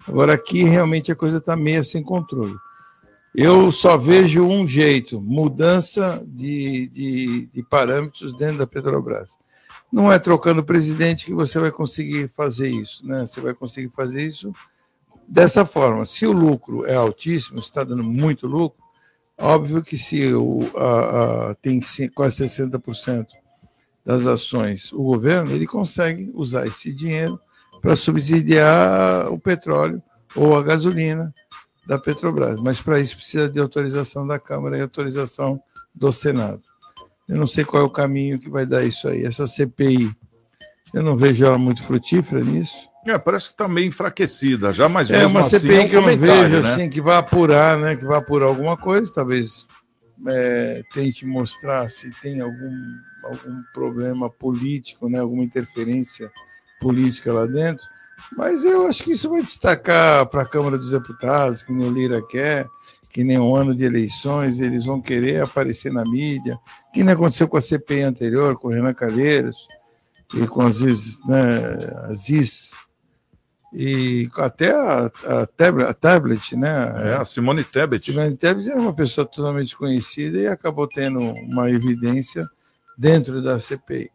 Agora, 0.07 0.33
aqui 0.33 0.63
realmente 0.63 1.11
a 1.11 1.15
coisa 1.15 1.37
está 1.37 1.55
meio 1.55 1.85
sem 1.85 2.03
controle. 2.03 2.55
Eu 3.33 3.71
só 3.71 3.97
vejo 3.97 4.43
um 4.43 4.67
jeito: 4.67 5.21
mudança 5.21 6.21
de, 6.25 6.87
de, 6.87 7.45
de 7.53 7.63
parâmetros 7.63 8.35
dentro 8.37 8.57
da 8.57 8.67
Petrobras. 8.67 9.31
Não 9.93 10.11
é 10.11 10.17
trocando 10.17 10.63
presidente 10.63 11.27
que 11.27 11.35
você 11.35 11.59
vai 11.59 11.69
conseguir 11.69 12.27
fazer 12.35 12.67
isso, 12.67 13.05
né? 13.05 13.27
Você 13.27 13.39
vai 13.39 13.53
conseguir 13.53 13.89
fazer 13.89 14.25
isso 14.25 14.51
dessa 15.27 15.67
forma. 15.67 16.03
Se 16.07 16.25
o 16.25 16.31
lucro 16.31 16.83
é 16.83 16.95
altíssimo, 16.95 17.59
está 17.59 17.83
dando 17.83 18.03
muito 18.03 18.47
lucro, 18.47 18.83
óbvio 19.39 19.83
que 19.83 19.95
se 19.95 20.33
o, 20.33 20.61
a, 20.75 21.51
a, 21.51 21.55
tem 21.61 21.79
quase 22.15 22.43
60% 22.43 23.27
das 24.03 24.25
ações 24.25 24.91
o 24.91 25.03
governo, 25.03 25.51
ele 25.51 25.67
consegue 25.67 26.31
usar 26.33 26.65
esse 26.65 26.91
dinheiro 26.91 27.39
para 27.79 27.95
subsidiar 27.95 29.31
o 29.31 29.37
petróleo 29.37 30.01
ou 30.35 30.57
a 30.57 30.63
gasolina 30.63 31.31
da 31.85 31.99
Petrobras. 31.99 32.59
Mas 32.59 32.81
para 32.81 32.99
isso 32.99 33.15
precisa 33.15 33.47
de 33.47 33.59
autorização 33.59 34.25
da 34.25 34.39
Câmara 34.39 34.75
e 34.75 34.81
autorização 34.81 35.61
do 35.93 36.11
Senado. 36.11 36.72
Eu 37.27 37.37
não 37.37 37.47
sei 37.47 37.63
qual 37.63 37.83
é 37.83 37.85
o 37.85 37.89
caminho 37.89 38.39
que 38.39 38.49
vai 38.49 38.65
dar 38.65 38.83
isso 38.83 39.07
aí. 39.07 39.25
Essa 39.25 39.47
CPI, 39.47 40.11
eu 40.93 41.01
não 41.01 41.15
vejo 41.15 41.45
ela 41.45 41.57
muito 41.57 41.81
frutífera 41.83 42.43
nisso. 42.43 42.77
É, 43.05 43.17
parece 43.17 43.47
que 43.47 43.51
está 43.51 43.67
meio 43.67 43.87
enfraquecida 43.87 44.71
já, 44.71 44.87
mas 44.87 45.11
é 45.11 45.25
uma 45.25 45.41
assim, 45.41 45.59
CPI 45.59 45.75
é 45.75 45.81
um 45.81 45.89
que 45.89 45.95
eu 45.95 46.01
não 46.01 46.17
vejo 46.17 46.49
né? 46.49 46.59
assim 46.59 46.89
que 46.89 47.01
vai 47.01 47.17
apurar, 47.17 47.77
né? 47.77 47.95
Que 47.95 48.05
vai 48.05 48.17
apurar 48.17 48.47
alguma 48.47 48.77
coisa, 48.77 49.11
talvez 49.13 49.65
é, 50.27 50.83
tente 50.93 51.25
mostrar 51.25 51.89
se 51.89 52.09
tem 52.21 52.39
algum 52.39 52.71
algum 53.23 53.61
problema 53.73 54.29
político, 54.29 55.09
né? 55.09 55.19
Alguma 55.19 55.43
interferência 55.43 56.31
política 56.79 57.33
lá 57.33 57.45
dentro. 57.45 57.85
Mas 58.37 58.63
eu 58.63 58.87
acho 58.87 59.03
que 59.03 59.11
isso 59.11 59.29
vai 59.29 59.41
destacar 59.41 60.25
para 60.27 60.43
a 60.43 60.47
Câmara 60.47 60.77
dos 60.77 60.91
Deputados, 60.91 61.61
que 61.61 61.71
o 61.71 61.91
Lira 61.91 62.21
quer, 62.21 62.67
que 63.13 63.23
nem 63.23 63.39
um 63.39 63.55
ano 63.55 63.75
de 63.75 63.85
eleições, 63.85 64.59
eles 64.59 64.85
vão 64.85 64.99
querer 64.99 65.43
aparecer 65.43 65.93
na 65.93 66.03
mídia, 66.03 66.57
que 66.91 67.03
nem 67.03 67.13
aconteceu 67.13 67.47
com 67.47 67.55
a 67.55 67.61
CPI 67.61 68.01
anterior, 68.01 68.57
com 68.57 68.69
o 68.69 68.71
Renan 68.71 68.93
Calheiros, 68.93 69.67
e 70.33 70.47
com 70.47 70.61
as 70.63 70.81
Aziz, 70.81 71.19
né, 71.27 72.09
Aziz 72.09 72.71
e 73.71 74.29
até 74.37 74.71
a, 74.71 75.05
a, 75.05 75.47
tablet, 75.47 75.89
a 75.89 75.93
tablet, 75.93 76.55
né? 76.55 77.09
É, 77.09 77.13
a 77.15 77.25
Simone 77.25 77.63
Tebet. 77.63 78.05
Simone 78.05 78.37
Tebet 78.37 78.69
era 78.69 78.79
uma 78.79 78.93
pessoa 78.93 79.25
totalmente 79.25 79.75
conhecida 79.75 80.37
e 80.37 80.47
acabou 80.47 80.87
tendo 80.87 81.19
uma 81.19 81.69
evidência 81.71 82.43
dentro 82.97 83.41
da 83.41 83.59
CPI. 83.59 84.11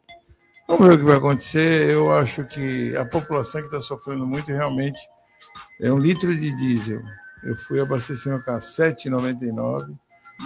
Vamos 0.69 0.87
ver 0.87 0.95
o 0.95 0.99
que 0.99 1.05
vai 1.05 1.17
acontecer. 1.17 1.91
Eu 1.91 2.13
acho 2.13 2.45
que 2.45 2.97
a 2.97 3.05
população 3.05 3.61
que 3.61 3.67
está 3.67 3.81
sofrendo 3.81 4.25
muito 4.27 4.47
realmente 4.47 5.01
é 5.81 5.93
um 5.93 5.99
litro 5.99 6.37
de 6.37 6.55
diesel. 6.57 7.03
Eu 7.49 7.57
fui 7.57 7.81
abastecer 7.81 8.31
meu 8.31 8.43
carro 8.43 8.59
7,99, 8.59 9.95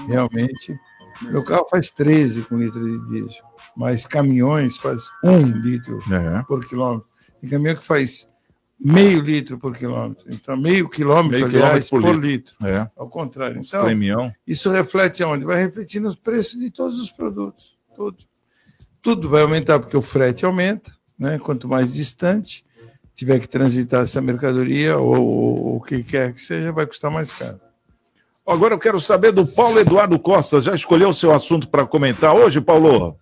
realmente. 0.06 0.78
Meu 1.22 1.42
carro 1.42 1.66
faz 1.68 1.90
13 1.90 2.42
com 2.42 2.56
litro 2.56 2.80
de 2.80 3.10
diesel, 3.10 3.42
mas 3.76 4.06
caminhões 4.06 4.76
faz 4.76 5.10
1 5.24 5.46
litro 5.58 5.98
é. 6.12 6.42
por 6.44 6.64
quilômetro. 6.64 7.10
Tem 7.40 7.50
caminhão 7.50 7.74
que 7.74 7.84
faz 7.84 8.28
meio 8.78 9.20
litro 9.20 9.58
por 9.58 9.76
quilômetro. 9.76 10.24
Então, 10.28 10.56
meio 10.56 10.88
quilômetro, 10.88 11.30
meio 11.30 11.46
aliás, 11.46 11.88
quilômetro 11.88 11.90
por, 11.90 12.20
por, 12.20 12.24
litro. 12.24 12.54
litro. 12.60 12.68
É. 12.68 12.88
Ao 12.96 13.08
contrário. 13.10 13.60
Então, 13.60 13.84
Premião. 13.84 14.32
isso 14.46 14.70
reflete 14.70 15.24
aonde? 15.24 15.44
Vai 15.44 15.60
refletir 15.60 16.00
nos 16.00 16.14
preços 16.14 16.58
de 16.60 16.70
todos 16.70 17.00
os 17.00 17.10
produtos. 17.10 17.74
Tudo. 17.96 18.18
Tudo 19.02 19.28
vai 19.28 19.42
aumentar, 19.42 19.80
porque 19.80 19.96
o 19.96 20.02
frete 20.02 20.44
aumenta, 20.44 20.92
né? 21.18 21.36
quanto 21.40 21.66
mais 21.66 21.94
distante 21.94 22.64
tiver 23.14 23.38
que 23.40 23.48
transitar 23.48 24.04
essa 24.04 24.20
mercadoria 24.20 24.98
ou 24.98 25.76
o 25.76 25.82
que 25.82 26.02
quer 26.02 26.32
que 26.32 26.40
seja, 26.40 26.72
vai 26.72 26.86
custar 26.86 27.10
mais 27.10 27.32
caro. 27.32 27.58
Agora 28.46 28.74
eu 28.74 28.78
quero 28.78 29.00
saber 29.00 29.32
do 29.32 29.46
Paulo 29.46 29.78
Eduardo 29.78 30.18
Costa. 30.18 30.60
Já 30.60 30.74
escolheu 30.74 31.10
o 31.10 31.14
seu 31.14 31.32
assunto 31.32 31.68
para 31.68 31.86
comentar 31.86 32.34
hoje, 32.34 32.60
Paulo? 32.60 33.16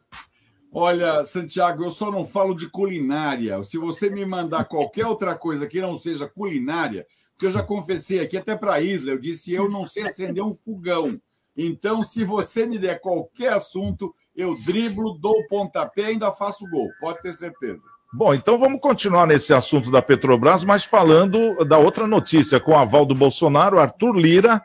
Olha, 0.73 1.25
Santiago, 1.25 1.85
eu 1.85 1.91
só 1.91 2.11
não 2.11 2.25
falo 2.25 2.55
de 2.55 2.69
culinária. 2.69 3.63
Se 3.65 3.77
você 3.77 4.09
me 4.09 4.25
mandar 4.25 4.65
qualquer 4.65 5.05
outra 5.05 5.35
coisa 5.35 5.67
que 5.67 5.81
não 5.81 5.99
seja 5.99 6.29
culinária, 6.29 7.07
porque 7.33 7.47
eu 7.47 7.51
já 7.51 7.63
confessei 7.63 8.21
aqui 8.21 8.37
até 8.37 8.57
para 8.57 8.75
a 8.75 8.81
Isla, 8.81 9.11
eu 9.11 9.19
disse 9.19 9.53
eu 9.53 9.69
não 9.69 9.87
sei 9.87 10.05
acender 10.05 10.43
um 10.43 10.55
fogão. 10.55 11.21
Então, 11.57 12.03
se 12.03 12.25
você 12.25 12.65
me 12.65 12.79
der 12.79 13.01
qualquer 13.01 13.53
assunto, 13.53 14.15
eu 14.35 14.57
driblo, 14.65 15.19
dou 15.19 15.33
o 15.33 15.49
pontapé 15.49 16.03
e 16.03 16.07
ainda 16.07 16.33
faço 16.33 16.69
gol. 16.71 16.89
Pode 17.01 17.21
ter 17.21 17.33
certeza. 17.33 17.83
Bom, 18.13 18.35
então 18.35 18.59
vamos 18.59 18.81
continuar 18.81 19.27
nesse 19.27 19.55
assunto 19.55 19.89
da 19.89 20.03
Petrobras, 20.03 20.65
mas 20.65 20.85
falando 20.85 21.65
da 21.65 21.79
outra 21.79 22.09
notícia, 22.09 22.59
com 22.59 22.73
o 22.73 22.77
aval 22.77 23.07
do 23.07 23.15
Bolsonaro, 23.15 23.79
Arthur 23.79 24.17
Lira 24.17 24.61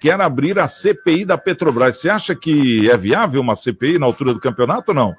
quer 0.00 0.20
abrir 0.20 0.58
a 0.58 0.66
CPI 0.66 1.24
da 1.24 1.38
Petrobras. 1.38 2.00
Você 2.00 2.10
acha 2.10 2.34
que 2.34 2.90
é 2.90 2.96
viável 2.96 3.40
uma 3.40 3.54
CPI 3.54 3.98
na 3.98 4.06
altura 4.06 4.34
do 4.34 4.40
campeonato 4.40 4.90
ou 4.90 4.94
não? 4.94 5.14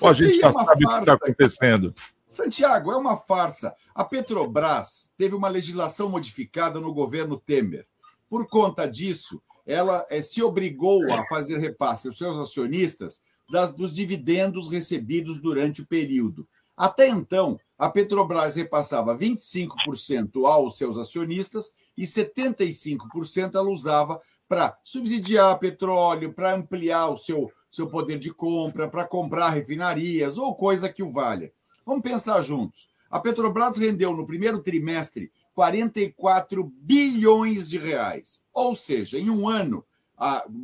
Ou 0.00 0.08
a 0.08 0.12
gente 0.12 0.38
já 0.38 0.48
é 0.48 0.52
sabe 0.52 0.84
o 0.84 0.88
que 0.88 0.98
está 0.98 1.12
acontecendo? 1.12 1.94
Santiago, 2.26 2.90
é 2.90 2.96
uma 2.96 3.16
farsa. 3.16 3.74
A 3.94 4.04
Petrobras 4.04 5.12
teve 5.16 5.34
uma 5.34 5.48
legislação 5.48 6.08
modificada 6.08 6.80
no 6.80 6.92
governo 6.92 7.36
Temer. 7.36 7.86
Por 8.28 8.48
conta 8.48 8.86
disso, 8.88 9.40
ela 9.64 10.04
é, 10.10 10.22
se 10.22 10.42
obrigou 10.42 11.12
a 11.12 11.24
fazer 11.26 11.58
repasse 11.58 12.08
aos 12.08 12.18
seus 12.18 12.36
acionistas 12.38 13.20
das, 13.50 13.70
dos 13.70 13.92
dividendos 13.92 14.70
recebidos 14.70 15.40
durante 15.40 15.82
o 15.82 15.86
período. 15.86 16.48
Até 16.82 17.06
então, 17.06 17.60
a 17.78 17.88
Petrobras 17.88 18.56
repassava 18.56 19.16
25% 19.16 20.44
aos 20.44 20.76
seus 20.76 20.98
acionistas 20.98 21.72
e 21.96 22.02
75% 22.02 23.54
ela 23.54 23.70
usava 23.70 24.20
para 24.48 24.76
subsidiar 24.82 25.60
petróleo, 25.60 26.32
para 26.32 26.54
ampliar 26.54 27.06
o 27.06 27.16
seu, 27.16 27.52
seu 27.70 27.88
poder 27.88 28.18
de 28.18 28.34
compra, 28.34 28.88
para 28.88 29.04
comprar 29.04 29.50
refinarias 29.50 30.36
ou 30.36 30.56
coisa 30.56 30.88
que 30.88 31.04
o 31.04 31.12
valha. 31.12 31.52
Vamos 31.86 32.02
pensar 32.02 32.40
juntos. 32.40 32.88
A 33.08 33.20
Petrobras 33.20 33.78
rendeu 33.78 34.12
no 34.12 34.26
primeiro 34.26 34.60
trimestre 34.60 35.30
44 35.54 36.64
bilhões 36.64 37.70
de 37.70 37.78
reais. 37.78 38.42
Ou 38.52 38.74
seja, 38.74 39.20
em 39.20 39.30
um 39.30 39.48
ano, 39.48 39.84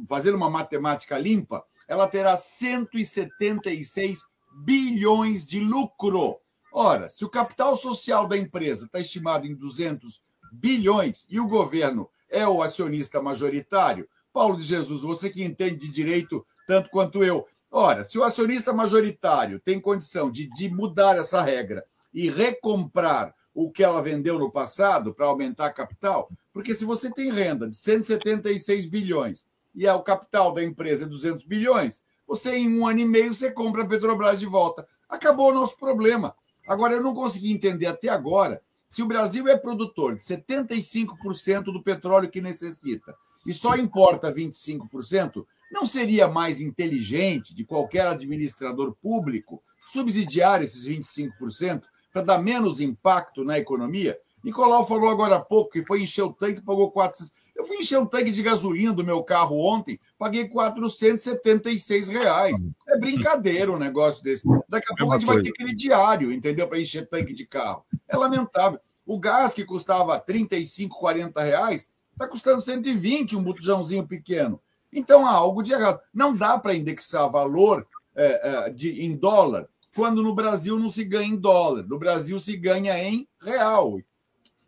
fazendo 0.08 0.34
uma 0.36 0.50
matemática 0.50 1.16
limpa, 1.16 1.64
ela 1.86 2.08
terá 2.08 2.36
176 2.36 4.24
bilhões 4.64 5.46
de 5.46 5.60
lucro. 5.60 6.38
Ora, 6.72 7.08
se 7.08 7.24
o 7.24 7.28
capital 7.28 7.76
social 7.76 8.26
da 8.26 8.36
empresa 8.36 8.86
está 8.86 9.00
estimado 9.00 9.46
em 9.46 9.54
200 9.54 10.22
bilhões 10.52 11.26
e 11.30 11.40
o 11.40 11.48
governo 11.48 12.08
é 12.28 12.46
o 12.46 12.62
acionista 12.62 13.22
majoritário, 13.22 14.08
Paulo 14.32 14.56
de 14.56 14.64
Jesus, 14.64 15.02
você 15.02 15.30
que 15.30 15.42
entende 15.42 15.78
de 15.78 15.88
direito 15.88 16.46
tanto 16.66 16.90
quanto 16.90 17.24
eu, 17.24 17.46
ora, 17.70 18.04
se 18.04 18.18
o 18.18 18.22
acionista 18.22 18.72
majoritário 18.72 19.60
tem 19.60 19.80
condição 19.80 20.30
de, 20.30 20.48
de 20.50 20.68
mudar 20.68 21.16
essa 21.16 21.42
regra 21.42 21.84
e 22.12 22.28
recomprar 22.28 23.34
o 23.54 23.70
que 23.70 23.82
ela 23.82 24.02
vendeu 24.02 24.38
no 24.38 24.52
passado 24.52 25.12
para 25.12 25.26
aumentar 25.26 25.70
capital, 25.70 26.30
porque 26.52 26.74
se 26.74 26.84
você 26.84 27.10
tem 27.10 27.32
renda 27.32 27.68
de 27.68 27.74
176 27.74 28.86
bilhões 28.86 29.46
e 29.74 29.86
é 29.86 29.92
o 29.92 30.02
capital 30.02 30.52
da 30.52 30.62
empresa 30.62 31.04
é 31.04 31.08
200 31.08 31.44
bilhões, 31.44 32.02
você 32.28 32.54
em 32.54 32.78
um 32.78 32.86
ano 32.86 33.00
e 33.00 33.06
meio 33.06 33.32
você 33.34 33.50
compra 33.50 33.82
a 33.82 33.86
Petrobras 33.86 34.38
de 34.38 34.44
volta. 34.44 34.86
Acabou 35.08 35.50
o 35.50 35.54
nosso 35.54 35.78
problema. 35.78 36.34
Agora, 36.68 36.92
eu 36.92 37.02
não 37.02 37.14
consegui 37.14 37.50
entender 37.50 37.86
até 37.86 38.10
agora 38.10 38.60
se 38.88 39.02
o 39.02 39.06
Brasil 39.06 39.48
é 39.48 39.56
produtor 39.56 40.16
de 40.16 40.22
75% 40.22 41.64
do 41.64 41.82
petróleo 41.82 42.28
que 42.28 42.40
necessita 42.40 43.16
e 43.46 43.54
só 43.54 43.76
importa 43.76 44.32
25%, 44.32 45.46
não 45.70 45.86
seria 45.86 46.28
mais 46.28 46.60
inteligente 46.60 47.54
de 47.54 47.64
qualquer 47.64 48.06
administrador 48.06 48.94
público 48.94 49.62
subsidiar 49.86 50.62
esses 50.62 50.86
25% 50.86 51.82
para 52.12 52.22
dar 52.22 52.38
menos 52.38 52.80
impacto 52.80 53.44
na 53.44 53.58
economia? 53.58 54.18
Nicolau 54.42 54.86
falou 54.86 55.10
agora 55.10 55.36
há 55.36 55.40
pouco 55.40 55.72
que 55.72 55.84
foi 55.84 56.02
encher 56.02 56.22
o 56.22 56.32
tanque 56.32 56.60
e 56.60 56.64
pagou 56.64 56.90
400. 56.90 57.32
Eu 57.58 57.66
fui 57.66 57.78
encher 57.78 57.98
um 57.98 58.06
tanque 58.06 58.30
de 58.30 58.40
gasolina 58.40 58.92
do 58.92 59.02
meu 59.02 59.20
carro 59.24 59.58
ontem, 59.58 59.98
paguei 60.16 60.48
476 60.48 62.08
reais. 62.08 62.56
É 62.86 62.96
brincadeira 62.96 63.72
um 63.72 63.78
negócio 63.78 64.22
desse. 64.22 64.46
Daqui 64.68 64.92
a 64.92 64.96
pouco 64.96 65.12
a 65.12 65.18
gente 65.18 65.26
vai 65.26 65.42
ter 65.42 65.50
crediário, 65.50 66.30
entendeu? 66.30 66.68
Para 66.68 66.80
encher 66.80 67.08
tanque 67.08 67.34
de 67.34 67.44
carro. 67.44 67.84
É 68.06 68.16
lamentável. 68.16 68.78
O 69.04 69.18
gás 69.18 69.54
que 69.54 69.64
custava 69.64 70.20
35, 70.20 71.00
40 71.00 71.42
reais, 71.42 71.90
está 72.12 72.28
custando 72.28 72.60
120 72.60 73.34
um 73.34 73.42
botijãozinho 73.42 74.06
pequeno. 74.06 74.60
Então 74.92 75.26
há 75.26 75.32
algo 75.32 75.60
de 75.60 75.72
errado. 75.72 76.00
Não 76.14 76.36
dá 76.36 76.56
para 76.58 76.76
indexar 76.76 77.28
valor 77.28 77.84
é, 78.14 78.66
é, 78.66 78.70
de, 78.70 79.04
em 79.04 79.16
dólar 79.16 79.68
quando 79.96 80.22
no 80.22 80.32
Brasil 80.32 80.78
não 80.78 80.88
se 80.88 81.02
ganha 81.02 81.26
em 81.26 81.36
dólar. 81.36 81.82
No 81.88 81.98
Brasil 81.98 82.38
se 82.38 82.56
ganha 82.56 82.96
em 83.02 83.26
real. 83.42 83.98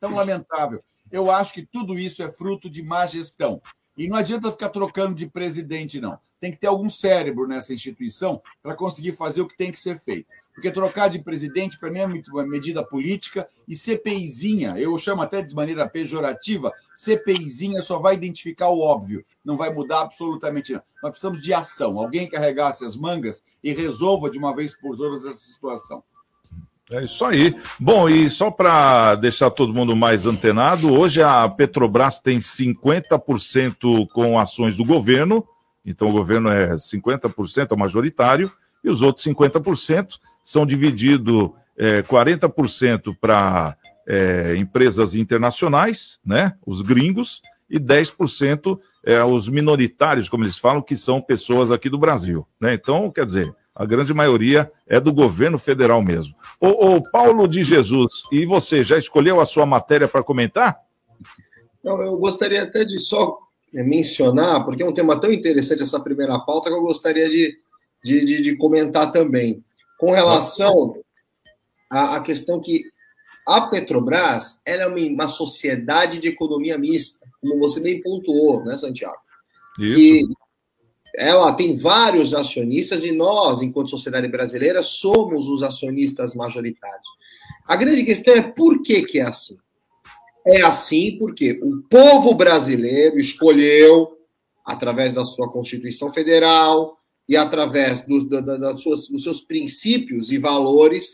Tão 0.00 0.12
lamentável. 0.12 0.82
Eu 1.10 1.30
acho 1.30 1.52
que 1.52 1.66
tudo 1.66 1.98
isso 1.98 2.22
é 2.22 2.30
fruto 2.30 2.70
de 2.70 2.82
má 2.82 3.06
gestão. 3.06 3.60
E 3.96 4.08
não 4.08 4.16
adianta 4.16 4.50
ficar 4.50 4.68
trocando 4.68 5.14
de 5.14 5.26
presidente, 5.26 6.00
não. 6.00 6.18
Tem 6.40 6.50
que 6.50 6.58
ter 6.58 6.68
algum 6.68 6.88
cérebro 6.88 7.46
nessa 7.46 7.74
instituição 7.74 8.40
para 8.62 8.74
conseguir 8.74 9.12
fazer 9.12 9.42
o 9.42 9.46
que 9.46 9.56
tem 9.56 9.70
que 9.70 9.78
ser 9.78 9.98
feito. 9.98 10.26
Porque 10.54 10.70
trocar 10.70 11.08
de 11.08 11.18
presidente, 11.18 11.78
para 11.78 11.90
mim, 11.90 12.00
é 12.00 12.06
muito 12.06 12.30
uma 12.30 12.46
medida 12.46 12.84
política 12.84 13.48
e 13.68 13.74
CPIzinha, 13.74 14.78
eu 14.78 14.96
chamo 14.98 15.22
até 15.22 15.42
de 15.42 15.54
maneira 15.54 15.88
pejorativa, 15.88 16.72
CPIzinha 16.94 17.82
só 17.82 17.98
vai 17.98 18.14
identificar 18.14 18.68
o 18.68 18.80
óbvio, 18.80 19.24
não 19.44 19.56
vai 19.56 19.72
mudar 19.72 20.02
absolutamente 20.02 20.72
nada. 20.72 20.84
Nós 21.02 21.12
precisamos 21.12 21.40
de 21.40 21.54
ação, 21.54 21.98
alguém 21.98 22.28
carregasse 22.28 22.84
as 22.84 22.96
mangas 22.96 23.42
e 23.62 23.72
resolva 23.72 24.30
de 24.30 24.38
uma 24.38 24.54
vez 24.54 24.74
por 24.78 24.96
todas 24.96 25.24
essa 25.24 25.38
situação. 25.38 26.02
É 26.90 27.04
isso 27.04 27.24
aí. 27.24 27.54
Bom, 27.78 28.08
e 28.08 28.28
só 28.28 28.50
para 28.50 29.14
deixar 29.14 29.50
todo 29.50 29.72
mundo 29.72 29.94
mais 29.94 30.26
antenado, 30.26 30.92
hoje 30.92 31.22
a 31.22 31.48
Petrobras 31.48 32.20
tem 32.20 32.38
50% 32.38 34.08
com 34.08 34.38
ações 34.38 34.76
do 34.76 34.84
governo, 34.84 35.46
então 35.86 36.08
o 36.08 36.12
governo 36.12 36.48
é 36.50 36.74
50% 36.74 37.68
é 37.70 37.76
majoritário, 37.76 38.50
e 38.82 38.90
os 38.90 39.02
outros 39.02 39.24
50% 39.24 40.18
são 40.42 40.66
divididos 40.66 41.50
é, 41.78 42.02
40% 42.02 43.16
para 43.20 43.76
é, 44.06 44.56
empresas 44.56 45.14
internacionais, 45.14 46.18
né, 46.24 46.54
os 46.66 46.82
gringos, 46.82 47.40
e 47.68 47.78
10% 47.78 48.78
é, 49.04 49.22
os 49.22 49.48
minoritários, 49.48 50.28
como 50.28 50.42
eles 50.42 50.58
falam, 50.58 50.82
que 50.82 50.96
são 50.96 51.22
pessoas 51.22 51.70
aqui 51.70 51.88
do 51.88 51.98
Brasil. 51.98 52.44
Né? 52.60 52.74
Então, 52.74 53.10
quer 53.10 53.24
dizer, 53.24 53.54
a 53.80 53.86
grande 53.86 54.12
maioria 54.12 54.70
é 54.86 55.00
do 55.00 55.10
governo 55.10 55.58
federal 55.58 56.02
mesmo. 56.02 56.34
Ô, 56.60 56.96
ô 56.96 57.02
Paulo 57.10 57.48
de 57.48 57.64
Jesus, 57.64 58.24
e 58.30 58.44
você 58.44 58.84
já 58.84 58.98
escolheu 58.98 59.40
a 59.40 59.46
sua 59.46 59.64
matéria 59.64 60.06
para 60.06 60.22
comentar? 60.22 60.78
Não, 61.82 62.02
eu 62.02 62.18
gostaria 62.18 62.62
até 62.62 62.84
de 62.84 62.98
só 62.98 63.38
é, 63.74 63.82
mencionar, 63.82 64.66
porque 64.66 64.82
é 64.82 64.86
um 64.86 64.92
tema 64.92 65.18
tão 65.18 65.32
interessante 65.32 65.82
essa 65.82 65.98
primeira 65.98 66.38
pauta 66.40 66.68
que 66.68 66.76
eu 66.76 66.82
gostaria 66.82 67.30
de, 67.30 67.58
de, 68.04 68.22
de, 68.22 68.42
de 68.42 68.56
comentar 68.58 69.12
também. 69.12 69.64
Com 69.98 70.12
relação 70.12 70.94
à, 71.88 72.16
à, 72.16 72.20
questão 72.20 72.60
que 72.60 72.82
a 73.48 73.62
Petrobras 73.62 74.60
ela 74.66 74.82
é 74.82 74.86
uma, 74.88 74.98
uma 74.98 75.28
sociedade 75.28 76.18
de 76.18 76.28
economia 76.28 76.76
mista, 76.76 77.26
como 77.40 77.58
você 77.58 77.80
bem 77.80 78.02
pontuou, 78.02 78.62
né, 78.62 78.76
Santiago? 78.76 79.16
Isso. 79.78 79.98
E 79.98 80.28
ela 81.16 81.52
tem 81.52 81.76
vários 81.76 82.34
acionistas 82.34 83.04
e 83.04 83.12
nós, 83.12 83.62
enquanto 83.62 83.90
sociedade 83.90 84.28
brasileira, 84.28 84.82
somos 84.82 85.48
os 85.48 85.62
acionistas 85.62 86.34
majoritários. 86.34 87.08
A 87.66 87.76
grande 87.76 88.04
questão 88.04 88.34
é 88.34 88.42
por 88.42 88.82
que, 88.82 89.02
que 89.02 89.18
é 89.18 89.22
assim? 89.22 89.56
É 90.46 90.62
assim 90.62 91.16
porque 91.18 91.60
o 91.62 91.82
povo 91.88 92.34
brasileiro 92.34 93.18
escolheu, 93.18 94.16
através 94.64 95.12
da 95.12 95.26
sua 95.26 95.50
Constituição 95.50 96.12
Federal 96.12 96.98
e 97.28 97.36
através 97.36 98.02
do, 98.06 98.28
da, 98.28 98.40
das 98.40 98.80
suas, 98.80 99.08
dos 99.08 99.22
seus 99.22 99.40
princípios 99.40 100.32
e 100.32 100.38
valores, 100.38 101.12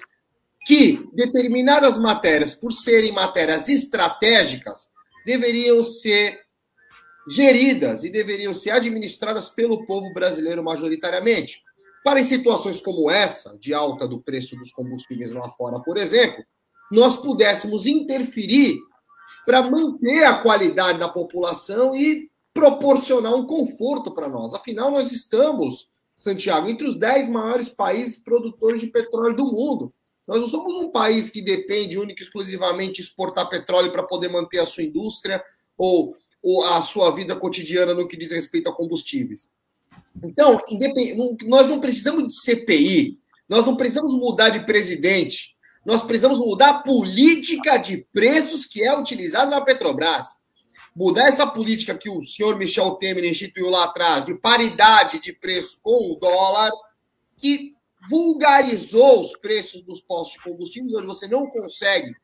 que 0.67 1.09
determinadas 1.13 1.99
matérias, 1.99 2.55
por 2.55 2.73
serem 2.73 3.13
matérias 3.13 3.69
estratégicas, 3.69 4.89
deveriam 5.25 5.83
ser 5.85 6.46
geridas 7.29 8.05
e 8.05 8.11
deveriam 8.11 8.55
ser 8.55 8.71
administradas 8.71 9.49
pelo 9.49 9.85
povo 9.87 10.13
brasileiro 10.13 10.63
majoritariamente. 10.63 11.63
Para 12.05 12.21
em 12.21 12.25
situações 12.25 12.81
como 12.81 13.11
essa, 13.11 13.57
de 13.59 13.75
alta 13.75 14.07
do 14.07 14.21
preço 14.21 14.55
dos 14.57 14.71
combustíveis 14.71 15.33
lá 15.33 15.51
fora, 15.51 15.81
por 15.81 15.97
exemplo, 15.97 16.45
nós 16.91 17.17
pudéssemos 17.17 17.85
interferir 17.87 18.79
para 19.45 19.63
manter 19.63 20.25
a 20.25 20.39
qualidade 20.39 21.01
da 21.01 21.09
população 21.09 21.97
e 21.97 22.31
proporcionar 22.55 23.35
um 23.35 23.47
conforto 23.47 24.15
para 24.15 24.29
nós. 24.29 24.55
Afinal, 24.55 24.91
nós 24.91 25.13
estamos, 25.13 25.89
Santiago, 26.17 26.69
entre 26.69 26.87
os 26.87 26.97
dez 26.97 27.29
maiores 27.29 27.69
países 27.69 28.19
produtores 28.19 28.81
de 28.81 28.87
petróleo 28.87 29.37
do 29.37 29.47
mundo. 29.47 29.93
Nós 30.27 30.41
não 30.41 30.49
somos 30.49 30.75
um 30.75 30.91
país 30.91 31.31
que 31.31 31.43
depende 31.43 31.99
única 31.99 32.23
e 32.23 32.25
exclusivamente 32.25 32.95
de 32.95 33.03
exportar 33.03 33.49
petróleo 33.49 33.93
para 33.93 34.03
poder 34.03 34.29
manter 34.29 34.59
a 34.59 34.67
sua 34.67 34.83
indústria 34.83 35.43
ou 35.77 36.17
a 36.65 36.83
sua 36.83 37.11
vida 37.11 37.35
cotidiana 37.35 37.95
no 37.95 38.07
que 38.07 38.17
diz 38.17 38.31
respeito 38.31 38.71
a 38.71 38.75
combustíveis. 38.75 39.51
Então, 40.23 40.61
nós 41.45 41.69
não 41.69 41.81
precisamos 41.81 42.25
de 42.25 42.41
CPI, 42.41 43.19
nós 43.49 43.65
não 43.65 43.77
precisamos 43.77 44.15
mudar 44.15 44.51
de 44.51 44.65
presidente, 44.65 45.57
nós 45.85 46.03
precisamos 46.03 46.39
mudar 46.39 46.69
a 46.71 46.83
política 46.83 47.77
de 47.77 48.07
preços 48.13 48.67
que 48.67 48.83
é 48.83 48.99
utilizada 48.99 49.51
na 49.51 49.61
Petrobras. 49.61 50.27
Mudar 50.95 51.29
essa 51.29 51.47
política 51.47 51.97
que 51.97 52.09
o 52.09 52.25
senhor 52.25 52.57
Michel 52.57 52.93
Temer 52.93 53.25
instituiu 53.25 53.69
lá 53.69 53.85
atrás, 53.85 54.25
de 54.25 54.35
paridade 54.35 55.21
de 55.21 55.33
preço 55.33 55.79
com 55.83 56.13
o 56.13 56.17
dólar, 56.17 56.73
que 57.37 57.75
vulgarizou 58.09 59.21
os 59.21 59.37
preços 59.37 59.83
dos 59.83 60.01
postos 60.01 60.39
de 60.39 60.45
combustíveis, 60.45 60.95
onde 60.95 61.07
você 61.07 61.29
não 61.29 61.47
consegue 61.49 62.15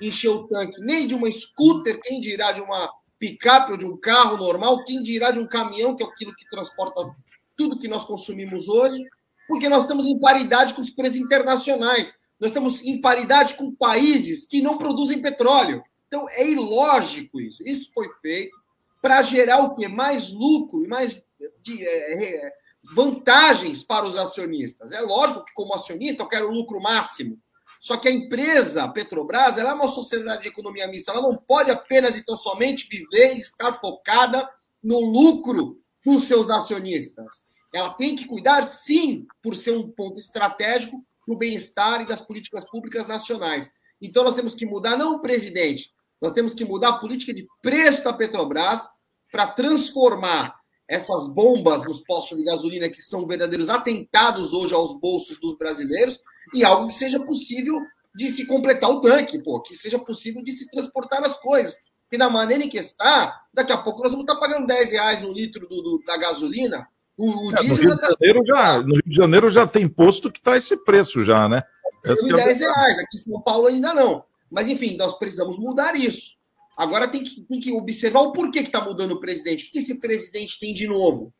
encher 0.00 0.28
o 0.28 0.46
tanque 0.46 0.80
nem 0.80 1.06
de 1.06 1.14
uma 1.14 1.30
scooter, 1.30 2.00
quem 2.02 2.20
dirá 2.20 2.52
de 2.52 2.60
uma 2.60 2.90
picape 3.18 3.72
ou 3.72 3.78
de 3.78 3.84
um 3.84 3.96
carro 3.96 4.36
normal, 4.36 4.84
quem 4.84 5.02
dirá 5.02 5.30
de 5.30 5.38
um 5.38 5.46
caminhão, 5.46 5.94
que 5.94 6.02
é 6.02 6.06
aquilo 6.06 6.34
que 6.34 6.48
transporta 6.48 7.10
tudo 7.56 7.78
que 7.78 7.88
nós 7.88 8.04
consumimos 8.04 8.68
hoje, 8.68 9.04
porque 9.48 9.68
nós 9.68 9.82
estamos 9.82 10.06
em 10.06 10.18
paridade 10.18 10.74
com 10.74 10.80
os 10.80 10.90
preços 10.90 11.18
internacionais. 11.18 12.16
Nós 12.38 12.50
estamos 12.50 12.82
em 12.82 13.00
paridade 13.00 13.54
com 13.54 13.74
países 13.74 14.46
que 14.46 14.60
não 14.60 14.76
produzem 14.76 15.22
petróleo. 15.22 15.82
Então 16.06 16.28
é 16.30 16.46
ilógico 16.46 17.40
isso. 17.40 17.62
Isso 17.66 17.90
foi 17.94 18.08
feito 18.20 18.56
para 19.00 19.22
gerar 19.22 19.60
o 19.60 19.74
quê? 19.74 19.88
Mais 19.88 20.30
lucro 20.30 20.84
e 20.84 20.88
mais 20.88 21.22
de, 21.62 21.86
é, 21.86 22.24
é, 22.24 22.52
vantagens 22.94 23.82
para 23.82 24.06
os 24.06 24.16
acionistas. 24.16 24.92
É 24.92 25.00
lógico 25.00 25.44
que, 25.44 25.54
como 25.54 25.74
acionista, 25.74 26.22
eu 26.22 26.28
quero 26.28 26.48
o 26.48 26.52
lucro 26.52 26.80
máximo. 26.80 27.38
Só 27.80 27.96
que 27.96 28.08
a 28.08 28.12
empresa, 28.12 28.88
Petrobras, 28.88 29.58
ela 29.58 29.70
é 29.70 29.74
uma 29.74 29.88
sociedade 29.88 30.42
de 30.42 30.48
economia 30.48 30.88
mista. 30.88 31.12
Ela 31.12 31.22
não 31.22 31.36
pode 31.36 31.70
apenas, 31.70 32.16
então, 32.16 32.36
somente 32.36 32.88
viver 32.88 33.34
e 33.34 33.38
estar 33.38 33.80
focada 33.80 34.48
no 34.82 35.00
lucro 35.00 35.80
dos 36.04 36.24
seus 36.24 36.50
acionistas. 36.50 37.46
Ela 37.74 37.94
tem 37.94 38.16
que 38.16 38.26
cuidar, 38.26 38.62
sim, 38.62 39.26
por 39.42 39.56
ser 39.56 39.72
um 39.72 39.90
ponto 39.90 40.18
estratégico 40.18 41.04
do 41.26 41.36
bem-estar 41.36 42.00
e 42.00 42.06
das 42.06 42.20
políticas 42.20 42.64
públicas 42.64 43.06
nacionais. 43.06 43.70
Então, 44.00 44.24
nós 44.24 44.36
temos 44.36 44.54
que 44.54 44.64
mudar, 44.64 44.96
não 44.96 45.16
o 45.16 45.20
presidente, 45.20 45.90
nós 46.20 46.32
temos 46.32 46.54
que 46.54 46.64
mudar 46.64 46.90
a 46.90 46.98
política 46.98 47.34
de 47.34 47.46
preço 47.60 48.04
da 48.04 48.12
Petrobras 48.12 48.88
para 49.30 49.48
transformar 49.48 50.54
essas 50.88 51.28
bombas 51.28 51.84
nos 51.84 52.00
postos 52.00 52.38
de 52.38 52.44
gasolina, 52.44 52.88
que 52.88 53.02
são 53.02 53.26
verdadeiros 53.26 53.68
atentados 53.68 54.52
hoje 54.52 54.72
aos 54.72 54.98
bolsos 54.98 55.38
dos 55.40 55.56
brasileiros, 55.58 56.20
e 56.54 56.64
algo 56.64 56.88
que 56.88 56.94
seja 56.94 57.20
possível 57.20 57.80
de 58.14 58.30
se 58.30 58.46
completar 58.46 58.90
o 58.90 59.00
tanque, 59.00 59.38
pô, 59.38 59.60
que 59.60 59.76
seja 59.76 59.98
possível 59.98 60.42
de 60.42 60.52
se 60.52 60.70
transportar 60.70 61.22
as 61.22 61.38
coisas. 61.38 61.76
E 62.10 62.16
da 62.16 62.30
maneira 62.30 62.64
em 62.64 62.68
que 62.68 62.78
está, 62.78 63.42
daqui 63.52 63.72
a 63.72 63.76
pouco 63.76 64.02
nós 64.02 64.12
vamos 64.12 64.24
estar 64.24 64.40
pagando 64.40 64.66
10 64.66 64.92
reais 64.92 65.20
no 65.20 65.32
litro 65.32 65.68
do, 65.68 65.82
do 65.82 66.02
da 66.06 66.16
gasolina. 66.16 66.88
O, 67.16 67.48
o 67.48 67.50
É, 67.50 67.56
no, 67.56 67.62
diesel 67.62 67.76
Rio 67.76 67.88
de 67.90 67.94
está 67.94 68.16
Janeiro 68.20 68.46
já, 68.46 68.78
no 68.80 68.94
Rio 68.94 69.02
de 69.06 69.16
Janeiro 69.16 69.50
já 69.50 69.66
tem 69.66 69.88
posto 69.88 70.30
que 70.30 70.38
está 70.38 70.56
esse 70.56 70.76
preço 70.84 71.24
já, 71.24 71.48
né? 71.48 71.62
Essa 72.04 72.24
que 72.24 72.30
é 72.30 72.34
a 72.34 72.36
10 72.36 72.58
verdade. 72.58 72.78
reais. 72.78 72.98
Aqui 72.98 73.16
em 73.16 73.18
São 73.18 73.40
Paulo 73.42 73.66
ainda 73.66 73.92
não. 73.92 74.24
Mas, 74.50 74.68
enfim, 74.68 74.96
nós 74.96 75.18
precisamos 75.18 75.58
mudar 75.58 75.96
isso. 75.96 76.36
Agora 76.76 77.08
tem 77.08 77.24
que, 77.24 77.40
tem 77.42 77.60
que 77.60 77.72
observar 77.72 78.20
o 78.20 78.32
porquê 78.32 78.60
que 78.62 78.68
está 78.68 78.80
mudando 78.80 79.12
o 79.12 79.20
presidente. 79.20 79.66
O 79.66 79.72
que 79.72 79.78
esse 79.80 79.94
presidente 79.96 80.60
tem 80.60 80.72
de 80.72 80.86
novo? 80.86 81.34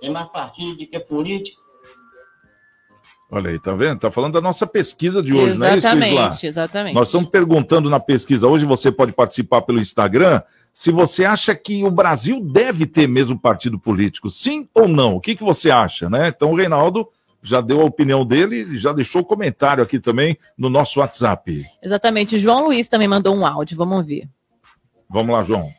Tem 0.00 0.08
mais 0.08 0.28
partido 0.28 0.78
do 0.78 0.86
que 0.86 0.98
político. 1.00 1.60
Olha 3.30 3.50
aí, 3.50 3.58
tá 3.58 3.74
vendo? 3.74 3.98
Tá 3.98 4.10
falando 4.10 4.34
da 4.34 4.40
nossa 4.40 4.66
pesquisa 4.66 5.22
de 5.22 5.34
hoje, 5.34 5.58
não 5.58 5.66
é 5.66 5.76
isso, 5.76 5.86
Isla? 5.86 6.06
exatamente, 6.06 6.46
exatamente. 6.46 6.94
Nós 6.94 7.08
estamos 7.08 7.28
perguntando 7.28 7.90
na 7.90 7.98
pesquisa 7.98 8.46
hoje, 8.46 8.64
você 8.64 8.90
pode 8.90 9.12
participar 9.12 9.62
pelo 9.62 9.80
Instagram, 9.80 10.40
se 10.72 10.92
você 10.92 11.24
acha 11.24 11.54
que 11.54 11.82
o 11.82 11.90
Brasil 11.90 12.40
deve 12.40 12.86
ter 12.86 13.08
mesmo 13.08 13.38
partido 13.38 13.78
político, 13.80 14.30
sim 14.30 14.68
ou 14.72 14.86
não? 14.86 15.16
O 15.16 15.20
que, 15.20 15.34
que 15.34 15.42
você 15.42 15.70
acha, 15.70 16.08
né? 16.08 16.28
Então 16.28 16.52
o 16.52 16.54
Reinaldo 16.54 17.08
já 17.46 17.60
deu 17.60 17.80
a 17.80 17.84
opinião 17.84 18.26
dele 18.26 18.62
e 18.62 18.76
já 18.76 18.92
deixou 18.92 19.22
o 19.22 19.24
comentário 19.24 19.82
aqui 19.82 20.00
também 20.00 20.36
no 20.58 20.68
nosso 20.68 21.00
WhatsApp. 21.00 21.64
Exatamente. 21.82 22.36
O 22.36 22.38
João 22.38 22.66
Luiz 22.66 22.88
também 22.88 23.06
mandou 23.06 23.34
um 23.34 23.46
áudio. 23.46 23.76
Vamos 23.76 23.98
ouvir. 23.98 24.28
Vamos 25.08 25.34
lá, 25.34 25.42
João. 25.42 25.72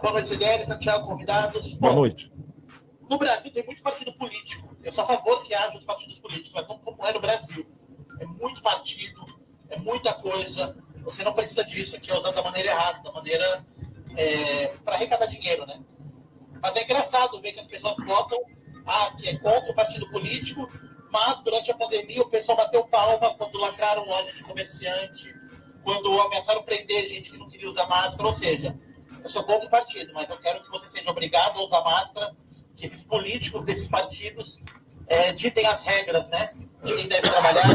Boa 0.00 0.14
noite, 0.14 0.30
Guilherme, 0.30 0.66
Santiago, 0.66 1.06
convidados. 1.06 1.74
Boa 1.74 1.94
noite. 1.94 2.32
No 3.08 3.18
Brasil 3.18 3.52
tem 3.52 3.64
muito 3.66 3.82
partido 3.82 4.12
político. 4.14 4.74
Eu 4.82 4.92
sou 4.92 5.04
a 5.04 5.06
favor 5.06 5.42
que 5.44 5.54
haja 5.54 5.76
os 5.76 5.84
partidos 5.84 6.18
políticos, 6.18 6.52
mas 6.54 6.66
não 6.66 6.78
como 6.78 7.06
é 7.06 7.12
no 7.12 7.20
Brasil. 7.20 7.66
É 8.18 8.26
muito 8.26 8.62
partido, 8.62 9.26
é 9.68 9.78
muita 9.78 10.14
coisa. 10.14 10.74
Você 11.04 11.22
não 11.22 11.32
precisa 11.34 11.62
disso 11.64 11.94
aqui, 11.94 12.10
é 12.10 12.14
usado 12.14 12.34
da 12.34 12.42
maneira 12.42 12.70
errada, 12.70 13.02
da 13.02 13.12
maneira 13.12 13.64
para 14.84 14.94
arrecadar 14.94 15.26
dinheiro, 15.26 15.66
né? 15.66 15.78
Mas 16.62 16.76
é 16.76 16.84
engraçado 16.84 17.40
ver 17.40 17.52
que 17.52 17.60
as 17.60 17.66
pessoas 17.66 17.96
votam 18.06 18.38
ah, 18.86 19.14
que 19.18 19.28
é 19.28 19.38
contra 19.38 19.70
o 19.70 19.74
partido 19.74 20.08
político, 20.10 20.66
mas 21.10 21.40
durante 21.42 21.70
a 21.70 21.74
pandemia 21.74 22.22
o 22.22 22.28
pessoal 22.28 22.56
bateu 22.56 22.84
palma 22.84 23.34
quando 23.34 23.58
lacraram 23.58 24.06
loja 24.06 24.32
de 24.34 24.42
comerciante, 24.42 25.32
quando 25.82 26.20
ameaçaram 26.20 26.62
prender 26.62 27.08
gente 27.08 27.30
que 27.30 27.36
não 27.36 27.48
queria 27.48 27.68
usar 27.68 27.86
máscara, 27.86 28.28
ou 28.28 28.34
seja, 28.34 28.78
eu 29.22 29.30
sou 29.30 29.44
contra 29.44 29.66
o 29.66 29.70
partido, 29.70 30.12
mas 30.14 30.30
eu 30.30 30.38
quero 30.38 30.62
que 30.62 30.70
você 30.70 30.88
seja 30.88 31.10
obrigado 31.10 31.58
a 31.58 31.64
usar 31.64 31.82
máscara, 31.82 32.32
que 32.76 32.86
esses 32.86 33.02
políticos 33.02 33.64
desses 33.64 33.88
partidos 33.88 34.58
é, 35.06 35.32
ditem 35.32 35.66
as 35.66 35.82
regras, 35.82 36.28
né? 36.28 36.52
De 36.82 36.94
quem 36.94 37.08
deve 37.08 37.28
trabalhar. 37.28 37.68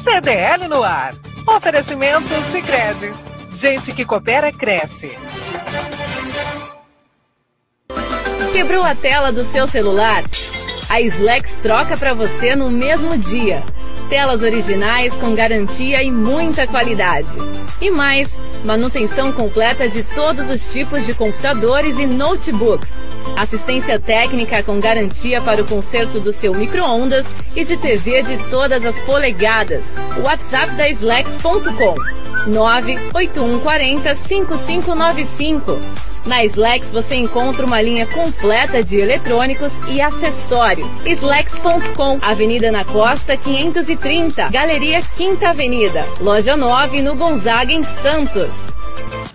CDL 0.03 0.69
no 0.69 0.83
ar. 0.83 1.15
Oferecimento 1.47 2.29
Sicredi. 2.51 3.13
Gente 3.51 3.93
que 3.93 4.05
coopera 4.05 4.53
cresce. 4.53 5.13
Quebrou 8.53 8.85
a 8.85 8.95
tela 8.95 9.33
do 9.33 9.45
seu 9.45 9.67
celular? 9.67 10.23
A 10.89 11.01
Slex 11.01 11.59
troca 11.63 11.97
para 11.97 12.15
você 12.15 12.55
no 12.55 12.71
mesmo 12.71 13.17
dia. 13.17 13.63
Telas 14.09 14.43
originais 14.43 15.13
com 15.15 15.35
garantia 15.35 16.03
e 16.03 16.11
muita 16.11 16.67
qualidade. 16.67 17.33
E 17.81 17.91
mais, 17.91 18.31
manutenção 18.65 19.33
completa 19.33 19.89
de 19.89 20.03
todos 20.03 20.51
os 20.51 20.73
tipos 20.73 21.07
de 21.07 21.15
computadores 21.15 21.99
e 21.99 22.07
notebooks. 22.07 22.93
Assistência 23.37 23.99
técnica 23.99 24.63
com 24.63 24.79
garantia 24.79 25.41
para 25.41 25.63
o 25.63 25.67
conserto 25.67 26.21
do 26.21 26.33
seu 26.33 26.55
micro-ondas 26.55 27.27
e 27.57 27.65
de 27.65 27.77
TV 27.77 28.23
de 28.23 28.37
todas 28.51 28.85
as 28.85 29.01
polegadas. 29.03 29.83
WhatsApp 30.23 30.75
da 30.77 30.89
Slex.com 30.91 31.95
98140 32.47 34.15
5595. 34.15 36.14
Na 36.27 36.45
Slex 36.45 36.91
você 36.91 37.15
encontra 37.15 37.67
uma 37.67 37.81
linha 37.81 38.07
completa 38.07 38.83
de 38.83 38.99
eletrônicos 38.99 39.73
e 39.89 40.01
acessórios. 40.01 40.89
Slex.com, 41.05 42.19
Avenida 42.23 42.73
na 42.73 42.85
Costa 42.85 43.37
530, 43.37 44.49
Galeria 44.51 45.03
Quinta 45.17 45.51
Avenida, 45.51 46.05
Loja 46.21 46.57
9 46.57 47.03
no 47.03 47.15
Gonzaga 47.15 47.73
em 47.73 47.83
Santos. 47.83 48.74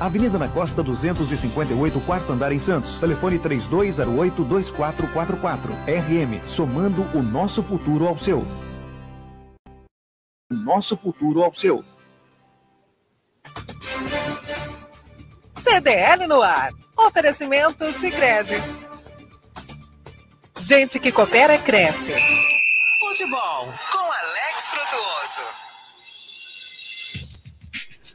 Avenida 0.00 0.38
na 0.38 0.48
Costa 0.48 0.82
258, 0.82 2.00
quarto 2.00 2.32
andar 2.32 2.50
em 2.52 2.58
Santos. 2.58 2.98
Telefone 2.98 3.38
3208-2444. 3.38 5.70
RM, 5.86 6.42
somando 6.42 7.02
o 7.16 7.22
nosso 7.22 7.62
futuro 7.62 8.06
ao 8.06 8.18
seu. 8.18 8.44
nosso 10.50 10.96
futuro 10.96 11.42
ao 11.42 11.52
seu. 11.54 11.84
CDL 15.56 16.26
no 16.26 16.42
ar. 16.42 16.70
Oferecimento 16.96 17.90
Sicredi. 17.92 18.54
Gente 20.58 20.98
que 21.00 21.10
coopera 21.10 21.56
cresce. 21.58 22.14
Futebol 23.00 23.72
com 23.90 23.98
Alex 23.98 24.68
Frutuoso. 24.70 25.11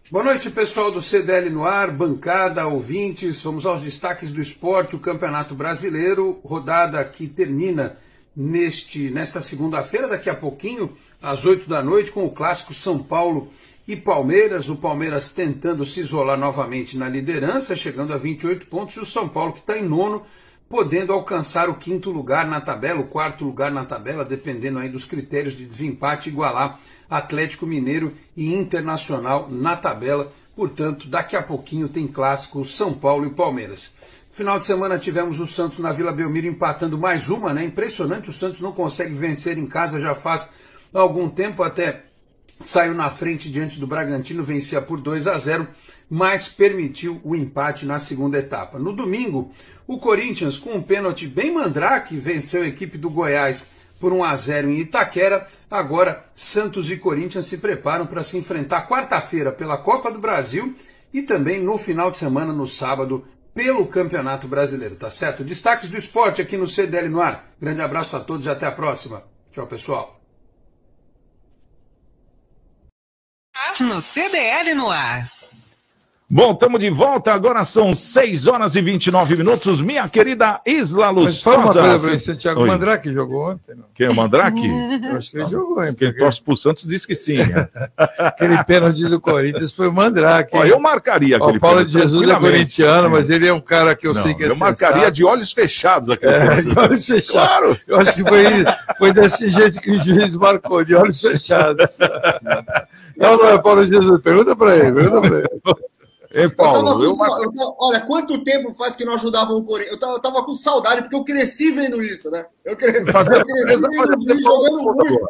Boa 0.09 0.23
noite, 0.23 0.49
pessoal 0.49 0.89
do 0.89 1.01
CDL 1.01 1.49
no 1.49 1.65
ar, 1.65 1.91
bancada, 1.91 2.65
ouvintes. 2.65 3.41
Vamos 3.41 3.65
aos 3.65 3.81
destaques 3.81 4.31
do 4.31 4.39
esporte, 4.39 4.95
o 4.95 5.01
Campeonato 5.01 5.53
Brasileiro, 5.53 6.39
rodada 6.45 7.03
que 7.03 7.27
termina 7.27 7.97
neste 8.33 9.09
nesta 9.09 9.41
segunda-feira, 9.41 10.07
daqui 10.07 10.29
a 10.29 10.33
pouquinho, 10.33 10.95
às 11.21 11.43
8 11.43 11.67
da 11.67 11.83
noite, 11.83 12.13
com 12.13 12.25
o 12.25 12.31
clássico 12.31 12.73
São 12.73 13.03
Paulo 13.03 13.51
e 13.85 13.97
Palmeiras. 13.97 14.69
O 14.69 14.77
Palmeiras 14.77 15.29
tentando 15.29 15.83
se 15.83 15.99
isolar 15.99 16.39
novamente 16.39 16.97
na 16.97 17.09
liderança, 17.09 17.75
chegando 17.75 18.13
a 18.13 18.17
28 18.17 18.67
pontos, 18.67 18.95
e 18.95 19.01
o 19.01 19.05
São 19.05 19.27
Paulo, 19.27 19.51
que 19.51 19.59
está 19.59 19.77
em 19.77 19.83
nono, 19.83 20.25
podendo 20.69 21.11
alcançar 21.11 21.69
o 21.69 21.75
quinto 21.75 22.11
lugar 22.11 22.47
na 22.47 22.61
tabela, 22.61 23.01
o 23.01 23.07
quarto 23.07 23.43
lugar 23.43 23.73
na 23.73 23.83
tabela, 23.83 24.23
dependendo 24.23 24.79
aí 24.79 24.87
dos 24.87 25.03
critérios 25.03 25.53
de 25.53 25.65
desempate, 25.65 26.29
igualar 26.29 26.79
Atlético 27.09 27.65
Mineiro 27.65 28.13
e 28.35 28.53
Internacional 28.53 29.49
na 29.49 29.75
tabela. 29.75 30.31
Portanto, 30.55 31.07
daqui 31.07 31.35
a 31.35 31.43
pouquinho 31.43 31.87
tem 31.87 32.07
clássico 32.07 32.65
São 32.65 32.93
Paulo 32.93 33.25
e 33.25 33.29
Palmeiras. 33.29 33.93
Final 34.31 34.59
de 34.59 34.65
semana 34.65 34.99
tivemos 34.99 35.39
o 35.39 35.47
Santos 35.47 35.79
na 35.79 35.91
Vila 35.91 36.11
Belmiro 36.11 36.47
empatando 36.47 36.97
mais 36.97 37.29
uma, 37.29 37.53
né? 37.53 37.63
Impressionante, 37.63 38.29
o 38.29 38.33
Santos 38.33 38.61
não 38.61 38.71
consegue 38.71 39.13
vencer 39.13 39.57
em 39.57 39.65
casa 39.65 39.99
já 39.99 40.13
faz 40.13 40.49
algum 40.93 41.27
tempo, 41.27 41.63
até 41.63 42.03
saiu 42.61 42.93
na 42.93 43.09
frente 43.09 43.51
diante 43.51 43.79
do 43.79 43.87
Bragantino, 43.87 44.43
vencia 44.43 44.81
por 44.81 44.99
2 44.99 45.27
a 45.27 45.37
0, 45.37 45.67
mas 46.09 46.47
permitiu 46.47 47.19
o 47.23 47.35
empate 47.35 47.85
na 47.85 47.99
segunda 47.99 48.37
etapa. 48.37 48.79
No 48.79 48.93
domingo, 48.93 49.51
o 49.85 49.97
Corinthians, 49.97 50.57
com 50.57 50.71
um 50.71 50.81
pênalti 50.81 51.27
bem 51.27 51.51
mandrake, 51.51 52.17
venceu 52.17 52.63
a 52.63 52.67
equipe 52.67 52.97
do 52.97 53.09
Goiás 53.09 53.69
por 53.99 54.13
1 54.13 54.23
a 54.23 54.35
0 54.35 54.69
em 54.69 54.79
Itaquera. 54.79 55.47
Agora, 55.69 56.25
Santos 56.35 56.89
e 56.91 56.97
Corinthians 56.97 57.47
se 57.47 57.57
preparam 57.57 58.05
para 58.05 58.23
se 58.23 58.37
enfrentar 58.37 58.87
quarta-feira 58.87 59.51
pela 59.51 59.77
Copa 59.77 60.11
do 60.11 60.19
Brasil 60.19 60.75
e 61.13 61.21
também 61.21 61.61
no 61.61 61.77
final 61.77 62.11
de 62.11 62.17
semana, 62.17 62.53
no 62.53 62.67
sábado, 62.67 63.25
pelo 63.53 63.87
Campeonato 63.87 64.47
Brasileiro, 64.47 64.95
tá 64.95 65.09
certo? 65.09 65.43
Destaques 65.43 65.89
do 65.89 65.97
esporte 65.97 66.41
aqui 66.41 66.55
no 66.57 66.67
CDL 66.67 67.09
no 67.09 67.21
ar. 67.21 67.51
Grande 67.59 67.81
abraço 67.81 68.15
a 68.15 68.19
todos 68.19 68.45
e 68.45 68.49
até 68.49 68.67
a 68.67 68.71
próxima. 68.71 69.23
Tchau, 69.51 69.65
pessoal. 69.65 70.21
No 73.79 74.01
CDL 74.01 74.73
no 74.75 74.89
ar. 74.89 75.36
Bom, 76.29 76.51
estamos 76.51 76.81
de 76.81 76.89
volta. 76.89 77.31
Agora 77.31 77.63
são 77.63 77.95
6 77.95 78.47
horas 78.47 78.75
e 78.75 78.81
29 78.81 79.37
minutos. 79.37 79.79
Minha 79.79 80.09
querida 80.09 80.59
Isla 80.65 81.13
Mas 81.13 81.41
fala 81.41 81.55
uma 81.59 81.65
Lustosa. 81.67 81.87
coisa 81.89 82.05
pra 82.09 82.19
você, 82.19 82.35
Thiago 82.35 82.61
Oi. 82.63 82.67
Mandrake 82.67 83.13
jogou 83.13 83.51
ontem, 83.51 83.75
não? 83.75 83.85
Quem 83.95 84.07
é 84.07 84.09
o 84.09 84.13
Mandrake? 84.15 84.67
Eu 85.09 85.15
acho 85.15 85.31
que 85.31 85.37
ele 85.37 85.45
jogou, 85.45 85.81
hein? 85.85 85.93
Quem 85.93 86.13
torce 86.13 86.41
pro 86.41 86.57
Santos 86.57 86.85
diz 86.85 87.05
que 87.05 87.15
sim. 87.15 87.37
né? 87.37 87.69
Aquele 88.19 88.61
pênalti 88.65 89.07
do 89.07 89.21
Corinthians 89.21 89.71
foi 89.71 89.87
o 89.87 89.93
Mandrake. 89.93 90.53
Ó, 90.53 90.65
eu 90.65 90.77
marcaria 90.81 91.37
Ó, 91.39 91.43
aquele 91.45 91.59
O 91.59 91.61
Paulo 91.61 91.77
pênalti, 91.77 91.93
de 91.93 91.99
Jesus 92.01 92.29
é 92.29 92.35
corintiano, 92.35 93.09
mas 93.09 93.29
ele 93.29 93.47
é 93.47 93.53
um 93.53 93.61
cara 93.61 93.95
que 93.95 94.05
eu 94.05 94.13
Não, 94.13 94.21
sei 94.21 94.33
que 94.33 94.43
é 94.43 94.49
Eu 94.49 94.57
marcaria 94.57 94.95
sensato. 94.97 95.11
de 95.13 95.23
olhos 95.23 95.53
fechados 95.53 96.09
aquele 96.09 96.33
É, 96.33 96.39
pênalti. 96.41 96.65
de 96.73 96.77
olhos 96.79 97.05
fechados. 97.05 97.47
Claro. 97.47 97.79
Eu 97.87 97.99
acho 98.01 98.13
que 98.13 98.23
foi, 98.23 98.43
foi 98.97 99.13
desse 99.13 99.47
jeito 99.47 99.79
que 99.79 99.91
o 99.91 100.03
juiz 100.03 100.35
marcou, 100.35 100.83
de 100.83 100.93
olhos 100.93 101.21
fechados. 101.21 101.97
Não, 103.15 103.35
não 103.35 103.49
é 103.49 103.57
Paulo 103.59 103.83
de 103.83 103.93
Jesus. 103.93 104.21
Pergunta 104.21 104.55
pra 104.55 104.75
ele, 104.75 104.91
pergunta 104.91 105.21
pra 105.27 105.39
ele. 105.39 105.49
Ei, 106.33 106.45
Eu 106.45 106.55
tava 106.55 106.71
Paulo, 106.83 106.97
com 106.97 107.03
eu 107.03 107.13
sa- 107.13 107.39
eu 107.41 107.53
tava- 107.53 107.75
olha, 107.79 107.99
quanto 108.01 108.43
tempo 108.43 108.73
faz 108.73 108.95
que 108.95 109.05
não 109.05 109.13
ajudavam 109.13 109.57
o 109.57 109.63
Corinthians? 109.63 109.93
Eu 109.93 109.99
tava, 109.99 110.13
eu 110.13 110.19
tava 110.19 110.43
com 110.43 110.53
saudade, 110.55 111.01
porque 111.01 111.15
eu 111.15 111.23
cresci 111.23 111.71
vendo 111.71 112.01
isso, 112.03 112.29
né? 112.29 112.45
Eu, 112.65 112.75
cre... 112.75 113.05
Fazia- 113.11 113.37
eu 113.37 113.45
cresci 113.45 113.87
vendo 113.87 114.19
o 114.19 114.23
juiz 114.25 114.43
jogando 114.43 114.83
muito. 114.83 115.27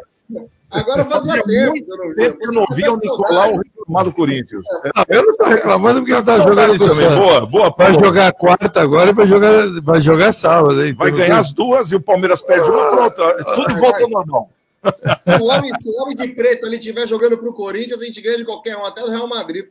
Agora 0.70 1.02
fazia 1.06 1.42
tempo 1.44 1.72
que 1.72 1.86
eu 1.90 1.96
não 1.96 2.14
via. 2.14 2.36
Eu 2.40 2.52
não 2.52 2.66
vi 2.74 2.86
o 2.88 2.96
Nicolau 2.96 3.56
reclamar 3.56 4.04
do 4.04 4.12
Corinthians. 4.12 4.62
Não, 4.94 5.04
eu 5.08 5.24
não 5.26 5.36
tô 5.38 5.44
reclamando 5.46 6.00
porque 6.00 6.12
não 6.12 6.22
tá 6.22 6.36
Saudade 6.36 6.72
jogando 6.72 6.78
com 6.78 6.84
o 6.84 6.88
também. 6.90 7.08
Santos. 7.08 7.18
Boa, 7.18 7.46
boa, 7.46 7.74
Vai 7.78 7.94
jogar 7.94 8.32
quarta 8.34 8.82
agora 8.82 9.08
e 9.08 9.14
vai 9.14 9.26
jogar, 9.26 9.52
vai 9.82 10.00
jogar 10.02 10.32
sábado. 10.32 10.84
Hein? 10.84 10.92
Vai 10.94 11.10
ganhar 11.10 11.38
as 11.38 11.52
duas 11.52 11.90
e 11.90 11.96
o 11.96 12.00
Palmeiras 12.02 12.42
perde 12.42 12.68
uma, 12.68 13.10
pronto. 13.10 13.44
Tudo 13.54 13.76
volta 13.76 14.02
ao 14.02 14.10
normal. 14.10 14.50
Se 14.84 15.42
o, 15.42 15.46
homem, 15.46 15.74
se 15.78 15.88
o 15.88 16.02
homem 16.02 16.14
de 16.14 16.28
preto 16.28 16.66
ali 16.66 16.76
estiver 16.76 17.06
jogando 17.06 17.38
pro 17.38 17.52
Corinthians, 17.54 18.02
a 18.02 18.04
gente 18.04 18.20
ganha 18.20 18.36
de 18.36 18.44
qualquer 18.44 18.76
um, 18.76 18.84
até 18.84 19.02
o 19.02 19.08
Real 19.08 19.26
Madrid. 19.26 19.64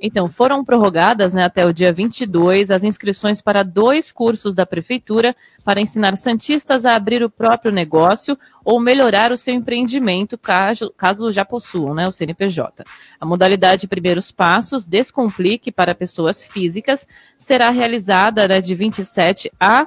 Então, 0.00 0.28
foram 0.28 0.64
prorrogadas 0.64 1.34
né, 1.34 1.44
até 1.44 1.66
o 1.66 1.74
dia 1.74 1.92
22 1.92 2.70
as 2.70 2.82
inscrições 2.82 3.42
para 3.42 3.62
dois 3.62 4.10
cursos 4.10 4.54
da 4.54 4.64
Prefeitura 4.64 5.36
para 5.62 5.80
ensinar 5.80 6.16
Santistas 6.16 6.86
a 6.86 6.94
abrir 6.94 7.22
o 7.22 7.28
próprio 7.28 7.70
negócio 7.70 8.38
ou 8.64 8.80
melhorar 8.80 9.30
o 9.30 9.36
seu 9.36 9.52
empreendimento, 9.52 10.38
caso, 10.38 10.92
caso 10.96 11.30
já 11.30 11.44
possuam 11.44 11.94
né, 11.94 12.08
o 12.08 12.12
CNPJ. 12.12 12.82
A 13.20 13.26
modalidade 13.26 13.86
Primeiros 13.86 14.32
Passos, 14.32 14.86
Descomplique 14.86 15.70
para 15.70 15.94
pessoas 15.94 16.42
físicas, 16.42 17.06
será 17.36 17.68
realizada 17.68 18.48
né, 18.48 18.60
de 18.60 18.74
27 18.74 19.52
a 19.60 19.86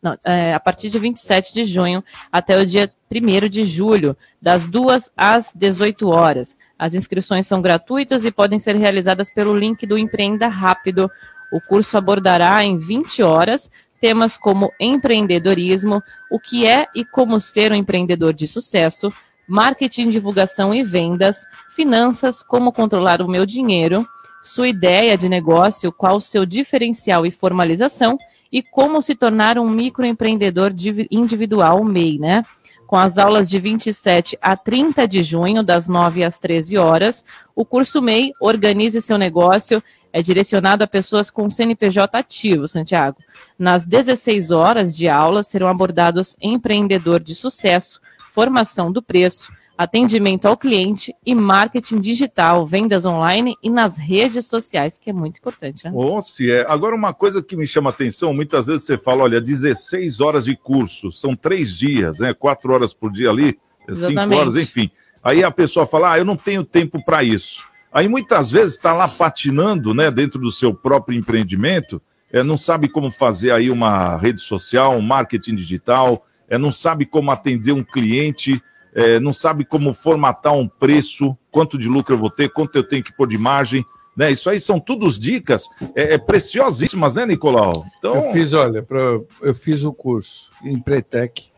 não, 0.00 0.16
é, 0.22 0.54
a 0.54 0.60
partir 0.60 0.88
de 0.90 0.98
27 0.98 1.52
de 1.52 1.64
junho 1.64 2.02
até 2.30 2.56
o 2.56 2.64
dia 2.64 2.88
1 3.10 3.48
de 3.48 3.64
julho, 3.64 4.16
das 4.40 4.68
2 4.68 5.10
às 5.16 5.52
18 5.52 6.08
horas. 6.08 6.56
As 6.78 6.94
inscrições 6.94 7.46
são 7.46 7.60
gratuitas 7.60 8.24
e 8.24 8.30
podem 8.30 8.58
ser 8.58 8.76
realizadas 8.76 9.30
pelo 9.30 9.56
link 9.56 9.84
do 9.86 9.98
Empreenda 9.98 10.46
Rápido. 10.46 11.10
O 11.52 11.60
curso 11.60 11.98
abordará 11.98 12.62
em 12.64 12.78
20 12.78 13.22
horas 13.22 13.70
temas 14.00 14.36
como 14.36 14.72
empreendedorismo, 14.78 16.02
o 16.30 16.38
que 16.38 16.64
é 16.66 16.86
e 16.94 17.04
como 17.04 17.40
ser 17.40 17.72
um 17.72 17.74
empreendedor 17.74 18.32
de 18.32 18.46
sucesso, 18.46 19.12
marketing, 19.46 20.10
divulgação 20.10 20.72
e 20.72 20.82
vendas, 20.84 21.38
finanças, 21.74 22.42
como 22.42 22.72
controlar 22.72 23.20
o 23.20 23.28
meu 23.28 23.44
dinheiro, 23.44 24.06
sua 24.42 24.68
ideia 24.68 25.18
de 25.18 25.28
negócio, 25.28 25.90
qual 25.90 26.16
o 26.16 26.20
seu 26.20 26.46
diferencial 26.46 27.26
e 27.26 27.30
formalização, 27.30 28.16
e 28.52 28.62
como 28.62 29.02
se 29.02 29.14
tornar 29.14 29.58
um 29.58 29.68
microempreendedor 29.68 30.72
divi- 30.72 31.08
individual 31.10 31.82
MEI, 31.84 32.18
né? 32.18 32.42
Com 32.88 32.96
as 32.96 33.18
aulas 33.18 33.50
de 33.50 33.60
27 33.60 34.38
a 34.40 34.56
30 34.56 35.06
de 35.06 35.22
junho, 35.22 35.62
das 35.62 35.88
9 35.88 36.24
às 36.24 36.38
13 36.38 36.78
horas, 36.78 37.22
o 37.54 37.62
curso 37.62 38.00
MEI 38.00 38.32
Organize 38.40 39.02
Seu 39.02 39.18
Negócio 39.18 39.82
é 40.10 40.22
direcionado 40.22 40.82
a 40.82 40.86
pessoas 40.86 41.28
com 41.28 41.50
CNPJ 41.50 42.16
ativo, 42.18 42.66
Santiago. 42.66 43.18
Nas 43.58 43.84
16 43.84 44.52
horas 44.52 44.96
de 44.96 45.06
aula 45.06 45.42
serão 45.42 45.68
abordados 45.68 46.34
empreendedor 46.40 47.20
de 47.20 47.34
sucesso, 47.34 48.00
formação 48.32 48.90
do 48.90 49.02
preço, 49.02 49.52
atendimento 49.78 50.46
ao 50.46 50.56
cliente 50.56 51.14
e 51.24 51.36
marketing 51.36 52.00
digital, 52.00 52.66
vendas 52.66 53.06
online 53.06 53.54
e 53.62 53.70
nas 53.70 53.96
redes 53.96 54.46
sociais, 54.46 54.98
que 54.98 55.08
é 55.08 55.12
muito 55.12 55.38
importante, 55.38 55.84
né? 55.84 55.92
Ou 55.94 56.20
se 56.20 56.50
é. 56.50 56.66
Agora, 56.68 56.96
uma 56.96 57.14
coisa 57.14 57.40
que 57.40 57.54
me 57.54 57.64
chama 57.64 57.90
atenção, 57.90 58.34
muitas 58.34 58.66
vezes 58.66 58.84
você 58.84 58.98
fala, 58.98 59.22
olha, 59.22 59.40
16 59.40 60.20
horas 60.20 60.46
de 60.46 60.56
curso, 60.56 61.12
são 61.12 61.36
três 61.36 61.76
dias, 61.78 62.18
né? 62.18 62.34
Quatro 62.34 62.72
horas 62.72 62.92
por 62.92 63.12
dia 63.12 63.30
ali. 63.30 63.56
é 63.86 63.94
cinco 63.94 64.10
Exatamente. 64.10 64.40
horas, 64.40 64.56
enfim. 64.56 64.90
Aí 65.22 65.44
a 65.44 65.50
pessoa 65.50 65.86
fala, 65.86 66.12
ah, 66.12 66.18
eu 66.18 66.24
não 66.24 66.36
tenho 66.36 66.64
tempo 66.64 67.02
para 67.04 67.22
isso. 67.22 67.62
Aí 67.92 68.08
muitas 68.08 68.50
vezes 68.50 68.74
está 68.74 68.92
lá 68.92 69.06
patinando, 69.06 69.94
né, 69.94 70.10
dentro 70.10 70.38
do 70.38 70.52
seu 70.52 70.74
próprio 70.74 71.16
empreendimento, 71.16 72.02
é, 72.30 72.42
não 72.42 72.58
sabe 72.58 72.88
como 72.88 73.10
fazer 73.10 73.50
aí 73.50 73.70
uma 73.70 74.16
rede 74.16 74.40
social, 74.42 74.96
um 74.96 75.00
marketing 75.00 75.54
digital, 75.54 76.24
é, 76.48 76.58
não 76.58 76.72
sabe 76.72 77.06
como 77.06 77.30
atender 77.30 77.72
um 77.72 77.82
cliente, 77.82 78.62
é, 78.94 79.20
não 79.20 79.32
sabe 79.32 79.64
como 79.64 79.92
formatar 79.92 80.54
um 80.54 80.68
preço, 80.68 81.36
quanto 81.50 81.78
de 81.78 81.88
lucro 81.88 82.14
eu 82.14 82.18
vou 82.18 82.30
ter, 82.30 82.48
quanto 82.50 82.76
eu 82.76 82.82
tenho 82.82 83.04
que 83.04 83.12
pôr 83.12 83.28
de 83.28 83.38
margem, 83.38 83.84
né? 84.16 84.32
Isso 84.32 84.50
aí 84.50 84.58
são 84.58 84.80
todos 84.80 85.18
dicas 85.18 85.64
é, 85.94 86.14
é, 86.14 86.18
preciosíssimas, 86.18 87.14
né, 87.14 87.24
Nicolau? 87.24 87.86
Então, 87.98 88.16
Eu 88.16 88.32
fiz, 88.32 88.52
olha, 88.52 88.82
pra, 88.82 88.98
eu 89.42 89.54
fiz 89.54 89.84
o 89.84 89.92
curso 89.92 90.50
em 90.64 90.80
Pretec. 90.80 91.50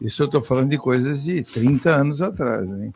Isso 0.00 0.22
eu 0.22 0.26
estou 0.26 0.42
falando 0.42 0.70
de 0.70 0.78
coisas 0.78 1.24
de 1.24 1.42
30 1.42 1.90
anos 1.90 2.22
atrás, 2.22 2.70
hein? 2.70 2.92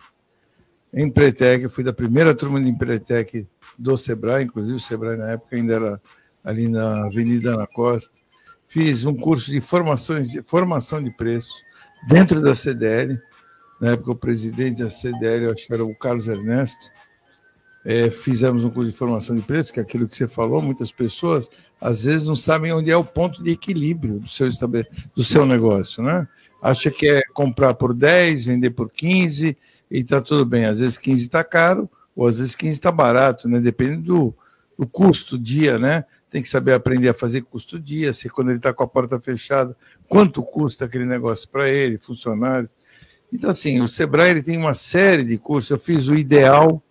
Em 0.92 1.11
Pretec, 1.11 1.62
eu 1.62 1.70
fui 1.70 1.84
da 1.84 1.92
primeira 1.92 2.34
turma 2.34 2.61
de 2.61 2.68
Empretec 2.68 3.46
do 3.78 3.96
Sebrae, 3.96 4.44
inclusive 4.44 4.76
o 4.76 4.80
Sebrae 4.80 5.16
na 5.16 5.30
época 5.32 5.55
ainda 5.55 5.74
era 5.74 6.01
ali 6.42 6.66
na 6.66 7.07
Avenida 7.07 7.55
Ana 7.55 7.66
Costa. 7.66 8.18
Fiz 8.66 9.05
um 9.05 9.14
curso 9.14 9.53
de 9.53 9.61
formações 9.61 10.30
de 10.30 10.42
formação 10.42 11.03
de 11.03 11.11
preço 11.11 11.53
dentro 12.09 12.40
da 12.40 12.55
CDL. 12.55 13.18
Na 13.81 13.93
época, 13.93 14.11
o 14.11 14.16
presidente 14.16 14.83
da 14.83 14.91
CDL, 14.91 15.51
acho 15.51 15.66
que 15.66 15.72
era 15.72 15.85
o 15.85 15.95
Carlos 15.95 16.28
Ernesto. 16.28 16.91
É, 17.83 18.11
fizemos 18.11 18.62
um 18.62 18.68
curso 18.68 18.91
de 18.91 18.97
formação 18.97 19.35
de 19.35 19.41
preço, 19.41 19.72
que 19.72 19.81
é 19.81 19.83
aquilo 19.83 20.07
que 20.07 20.14
você 20.14 20.28
falou, 20.28 20.61
muitas 20.61 20.93
pessoas 20.93 21.49
às 21.81 22.05
vezes 22.05 22.26
não 22.26 22.37
sabem 22.37 22.74
onde 22.74 22.91
é 22.91 22.97
o 22.97 23.03
ponto 23.03 23.43
de 23.43 23.53
equilíbrio 23.53 24.18
do 24.18 24.28
seu, 24.28 24.51
do 25.16 25.24
seu 25.24 25.47
negócio, 25.47 26.03
né? 26.03 26.28
Acha 26.61 26.91
que 26.91 27.09
é 27.09 27.22
comprar 27.33 27.72
por 27.72 27.95
10, 27.95 28.45
vender 28.45 28.70
por 28.70 28.91
15 28.91 29.57
e 29.91 30.05
tá 30.05 30.20
tudo 30.20 30.45
bem. 30.45 30.66
Às 30.66 30.78
vezes 30.78 30.99
15 30.99 31.22
está 31.22 31.43
caro, 31.43 31.89
ou 32.14 32.28
às 32.28 32.39
vezes 32.39 32.55
15 32.55 32.72
está 32.72 32.93
barato, 32.93 33.49
né? 33.49 33.61
Depende 33.61 34.03
do, 34.03 34.35
do 34.78 34.87
custo 34.87 35.39
dia, 35.39 35.78
né? 35.78 36.05
Tem 36.28 36.43
que 36.43 36.49
saber 36.51 36.74
aprender 36.74 37.09
a 37.09 37.14
fazer 37.14 37.41
custo 37.43 37.81
dia, 37.81 38.12
se 38.12 38.28
quando 38.28 38.51
ele 38.51 38.59
está 38.59 38.74
com 38.74 38.85
a 38.85 38.87
porta 38.87 39.18
fechada, 39.18 39.74
quanto 40.07 40.43
custa 40.43 40.85
aquele 40.85 41.07
negócio 41.07 41.49
para 41.49 41.68
ele, 41.68 41.97
funcionário. 41.97 42.68
Então, 43.33 43.51
assim, 43.51 43.81
o 43.81 43.89
Sebrae 43.89 44.31
ele 44.31 44.43
tem 44.43 44.57
uma 44.57 44.74
série 44.74 45.24
de 45.24 45.39
cursos. 45.39 45.70
Eu 45.70 45.78
fiz 45.78 46.09
o 46.09 46.14
Ideal. 46.14 46.83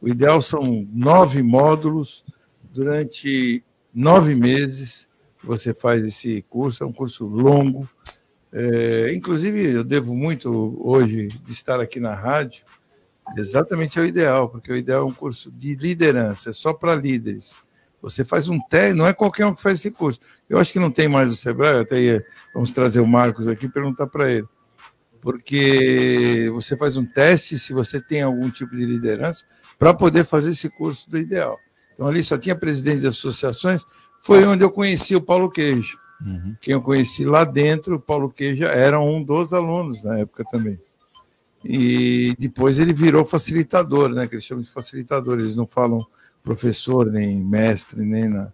O 0.00 0.08
Ideal 0.08 0.40
são 0.40 0.86
nove 0.92 1.42
módulos 1.42 2.24
durante 2.72 3.62
nove 3.94 4.34
meses. 4.34 5.08
Você 5.44 5.74
faz 5.74 6.04
esse 6.04 6.42
curso, 6.48 6.82
é 6.82 6.86
um 6.86 6.92
curso 6.92 7.26
longo. 7.26 7.88
É, 8.52 9.12
inclusive, 9.14 9.72
eu 9.72 9.84
devo 9.84 10.14
muito 10.14 10.76
hoje 10.78 11.28
de 11.28 11.52
estar 11.52 11.80
aqui 11.80 11.98
na 11.98 12.14
rádio, 12.14 12.64
exatamente 13.36 13.98
ao 13.98 14.04
Ideal, 14.04 14.48
porque 14.48 14.70
o 14.70 14.76
Ideal 14.76 15.02
é 15.02 15.04
um 15.04 15.14
curso 15.14 15.50
de 15.50 15.74
liderança, 15.74 16.50
é 16.50 16.52
só 16.52 16.72
para 16.74 16.94
líderes. 16.94 17.60
Você 18.02 18.24
faz 18.24 18.48
um 18.48 18.60
teste, 18.60 18.94
não 18.94 19.06
é 19.06 19.14
qualquer 19.14 19.46
um 19.46 19.54
que 19.54 19.62
faz 19.62 19.78
esse 19.78 19.90
curso. 19.90 20.20
Eu 20.50 20.58
acho 20.58 20.72
que 20.72 20.78
não 20.78 20.90
tem 20.90 21.08
mais 21.08 21.32
o 21.32 21.36
Sebrae, 21.36 21.80
até 21.80 22.00
ia, 22.00 22.26
vamos 22.52 22.72
trazer 22.72 23.00
o 23.00 23.06
Marcos 23.06 23.48
aqui 23.48 23.66
e 23.66 23.70
perguntar 23.70 24.06
para 24.06 24.30
ele. 24.30 24.46
Porque 25.22 26.50
você 26.52 26.76
faz 26.76 26.96
um 26.96 27.06
teste 27.06 27.56
se 27.56 27.72
você 27.72 28.00
tem 28.00 28.22
algum 28.22 28.50
tipo 28.50 28.76
de 28.76 28.84
liderança 28.84 29.44
para 29.78 29.94
poder 29.94 30.24
fazer 30.24 30.50
esse 30.50 30.68
curso 30.68 31.08
do 31.08 31.16
Ideal. 31.16 31.58
Então, 31.94 32.08
ali 32.08 32.24
só 32.24 32.36
tinha 32.36 32.56
presidente 32.56 33.02
de 33.02 33.06
associações, 33.06 33.86
foi 34.20 34.44
onde 34.44 34.64
eu 34.64 34.70
conheci 34.70 35.14
o 35.14 35.22
Paulo 35.22 35.48
Queijo. 35.48 35.96
Quem 36.60 36.74
eu 36.74 36.82
conheci 36.82 37.24
lá 37.24 37.44
dentro, 37.44 37.96
o 37.96 38.00
Paulo 38.00 38.30
Queijo 38.30 38.64
era 38.64 38.98
um 39.00 39.22
dos 39.22 39.52
alunos 39.52 40.02
na 40.02 40.18
época 40.18 40.44
também. 40.50 40.78
E 41.64 42.34
depois 42.36 42.80
ele 42.80 42.92
virou 42.92 43.24
facilitador, 43.24 44.08
né? 44.08 44.26
Que 44.26 44.34
eles 44.34 44.44
chamam 44.44 44.64
de 44.64 44.70
facilitador, 44.70 45.38
eles 45.38 45.54
não 45.54 45.68
falam 45.68 46.04
professor, 46.42 47.06
nem 47.06 47.44
mestre, 47.44 48.04
nem 48.04 48.28
nada. 48.28 48.52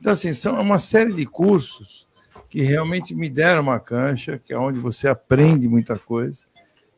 Então, 0.00 0.12
assim, 0.12 0.32
são 0.32 0.58
uma 0.58 0.78
série 0.78 1.12
de 1.12 1.26
cursos 1.26 2.07
que 2.48 2.62
realmente 2.62 3.14
me 3.14 3.28
deram 3.28 3.62
uma 3.62 3.80
cancha, 3.80 4.40
que 4.44 4.52
é 4.52 4.58
onde 4.58 4.78
você 4.78 5.08
aprende 5.08 5.68
muita 5.68 5.98
coisa, 5.98 6.44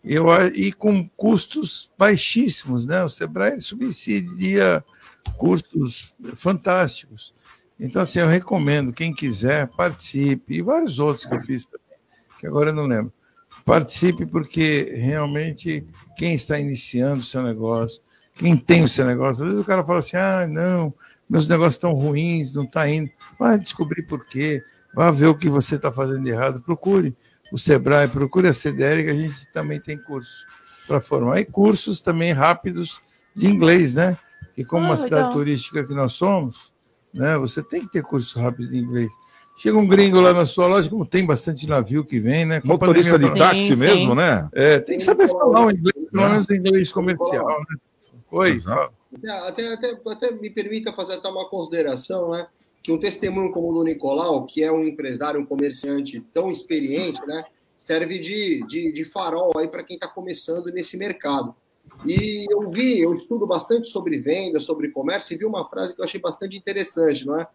eu, 0.02 0.26
e 0.54 0.72
com 0.72 1.08
custos 1.10 1.90
baixíssimos, 1.98 2.86
né? 2.86 3.04
O 3.04 3.08
Sebrae 3.08 3.60
subsidia 3.60 4.82
cursos 5.36 6.14
fantásticos. 6.36 7.34
Então, 7.78 8.02
assim, 8.02 8.18
eu 8.18 8.28
recomendo, 8.28 8.92
quem 8.92 9.12
quiser, 9.12 9.68
participe, 9.68 10.54
e 10.54 10.62
vários 10.62 10.98
outros 10.98 11.26
que 11.26 11.34
eu 11.34 11.40
fiz 11.40 11.66
também, 11.66 11.98
que 12.38 12.46
agora 12.46 12.70
eu 12.70 12.74
não 12.74 12.86
lembro. 12.86 13.12
Participe, 13.64 14.26
porque 14.26 14.94
realmente 14.96 15.86
quem 16.16 16.34
está 16.34 16.58
iniciando 16.58 17.20
o 17.20 17.24
seu 17.24 17.42
negócio, 17.42 18.02
quem 18.34 18.56
tem 18.56 18.82
o 18.82 18.88
seu 18.88 19.04
negócio, 19.04 19.44
às 19.44 19.48
vezes 19.48 19.62
o 19.62 19.66
cara 19.66 19.84
fala 19.84 19.98
assim: 19.98 20.16
ah, 20.16 20.46
não, 20.46 20.94
meus 21.28 21.46
negócios 21.46 21.76
estão 21.76 21.92
ruins, 21.92 22.54
não 22.54 22.64
está 22.64 22.88
indo. 22.88 23.10
Vai 23.38 23.58
descobrir 23.58 24.02
por 24.02 24.26
quê, 24.26 24.62
vai 24.94 25.10
ver 25.12 25.26
o 25.26 25.34
que 25.36 25.48
você 25.48 25.76
está 25.76 25.92
fazendo 25.92 26.22
de 26.24 26.30
errado, 26.30 26.62
procure 26.62 27.16
o 27.52 27.58
Sebrae, 27.58 28.08
procure 28.08 28.48
a 28.48 28.52
CDL, 28.54 29.04
que 29.04 29.10
a 29.10 29.14
gente 29.14 29.52
também 29.52 29.80
tem 29.80 29.98
cursos 29.98 30.44
para 30.86 31.00
formar. 31.00 31.40
E 31.40 31.44
cursos 31.44 32.00
também 32.00 32.32
rápidos 32.32 33.00
de 33.34 33.46
inglês, 33.48 33.94
né? 33.94 34.16
E 34.56 34.64
como 34.64 34.84
Ah, 34.84 34.90
uma 34.90 34.96
cidade 34.96 35.22
legal. 35.22 35.32
turística 35.32 35.84
que 35.84 35.94
nós 35.94 36.12
somos, 36.12 36.72
né? 37.12 37.36
Você 37.38 37.62
tem 37.62 37.80
que 37.82 37.90
ter 37.90 38.02
curso 38.02 38.38
rápido 38.38 38.68
de 38.68 38.78
inglês. 38.78 39.10
Chega 39.56 39.76
um 39.76 39.86
gringo 39.86 40.20
lá 40.20 40.32
na 40.32 40.46
sua 40.46 40.66
loja, 40.66 40.88
como 40.88 41.04
tem 41.04 41.26
bastante 41.26 41.66
navio 41.66 42.04
que 42.04 42.18
vem, 42.18 42.46
né? 42.46 42.60
Com 42.60 42.68
Motorista 42.68 43.18
de 43.18 43.34
táxi 43.36 43.74
Sim, 43.74 43.76
mesmo, 43.76 44.10
sim. 44.10 44.14
né? 44.16 44.48
É, 44.52 44.80
tem 44.80 44.96
que 44.96 45.04
saber 45.04 45.28
falar 45.28 45.66
o 45.66 45.70
inglês, 45.70 46.08
pelo 46.10 46.28
menos 46.30 46.46
o 46.48 46.54
inglês 46.54 46.92
comercial, 46.92 47.46
né? 47.46 47.76
Oi, 48.30 48.58
fala. 48.60 48.90
Até, 49.48 49.74
até, 49.74 50.00
até 50.06 50.30
me 50.30 50.50
permita 50.50 50.92
fazer 50.92 51.14
até 51.14 51.28
uma 51.28 51.48
consideração, 51.48 52.30
né? 52.30 52.46
Que 52.82 52.92
um 52.92 52.98
testemunho 52.98 53.52
como 53.52 53.70
o 53.70 53.74
do 53.74 53.84
Nicolau, 53.84 54.46
que 54.46 54.62
é 54.62 54.72
um 54.72 54.84
empresário, 54.84 55.40
um 55.40 55.46
comerciante 55.46 56.20
tão 56.32 56.50
experiente, 56.50 57.20
né? 57.26 57.44
Serve 57.76 58.18
de, 58.18 58.64
de, 58.66 58.92
de 58.92 59.04
farol 59.04 59.50
aí 59.56 59.68
para 59.68 59.82
quem 59.82 59.96
está 59.96 60.08
começando 60.08 60.66
nesse 60.66 60.96
mercado. 60.96 61.54
E 62.06 62.46
eu 62.50 62.70
vi, 62.70 63.00
eu 63.00 63.12
estudo 63.14 63.46
bastante 63.46 63.88
sobre 63.88 64.18
venda, 64.18 64.60
sobre 64.60 64.90
comércio, 64.90 65.34
e 65.34 65.38
vi 65.38 65.44
uma 65.44 65.68
frase 65.68 65.94
que 65.94 66.00
eu 66.00 66.04
achei 66.04 66.20
bastante 66.20 66.56
interessante, 66.56 67.26
não 67.26 67.38
é? 67.38 67.46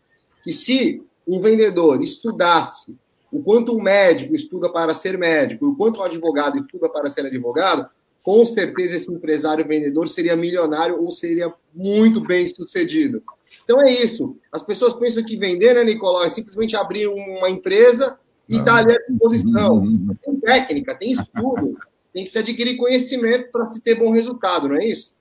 Que 0.44 0.54
se 0.54 1.02
um 1.28 1.40
vendedor 1.40 2.02
estudasse 2.04 2.96
o 3.32 3.42
quanto 3.42 3.76
um 3.76 3.82
médico 3.82 4.36
estuda 4.36 4.70
para 4.70 4.94
ser 4.94 5.18
médico, 5.18 5.68
o 5.68 5.76
quanto 5.76 6.00
um 6.00 6.04
advogado 6.04 6.58
estuda 6.58 6.88
para 6.90 7.10
ser 7.10 7.26
advogado, 7.26 7.90
com 8.22 8.46
certeza 8.46 8.96
esse 8.96 9.12
empresário 9.12 9.68
vendedor 9.68 10.08
seria 10.10 10.36
milionário 10.36 11.02
ou 11.02 11.12
seria 11.12 11.54
muito 11.74 12.22
bem 12.22 12.48
sucedido. 12.48 13.22
Então 13.66 13.82
é 13.82 13.92
isso. 13.92 14.38
As 14.52 14.62
pessoas 14.62 14.94
pensam 14.94 15.26
que 15.26 15.36
vender, 15.36 15.74
né, 15.74 15.84
Nicolau, 15.84 16.24
é 16.24 16.30
simplesmente 16.30 16.76
abrir 16.76 17.08
uma 17.08 17.50
empresa 17.50 18.18
e 18.48 18.58
estar 18.58 18.76
ali 18.76 18.94
à 18.94 19.00
disposição. 19.10 19.84
Tem 20.24 20.40
técnica, 20.40 20.96
tem 20.96 21.12
estudo, 21.12 21.78
tem 22.14 22.24
que 22.24 22.30
se 22.30 22.38
adquirir 22.38 22.78
conhecimento 22.78 23.52
para 23.52 23.66
se 23.68 23.82
ter 23.82 23.96
bom 23.96 24.12
resultado, 24.12 24.70
não 24.70 24.76
é 24.76 24.86
isso? 24.86 25.14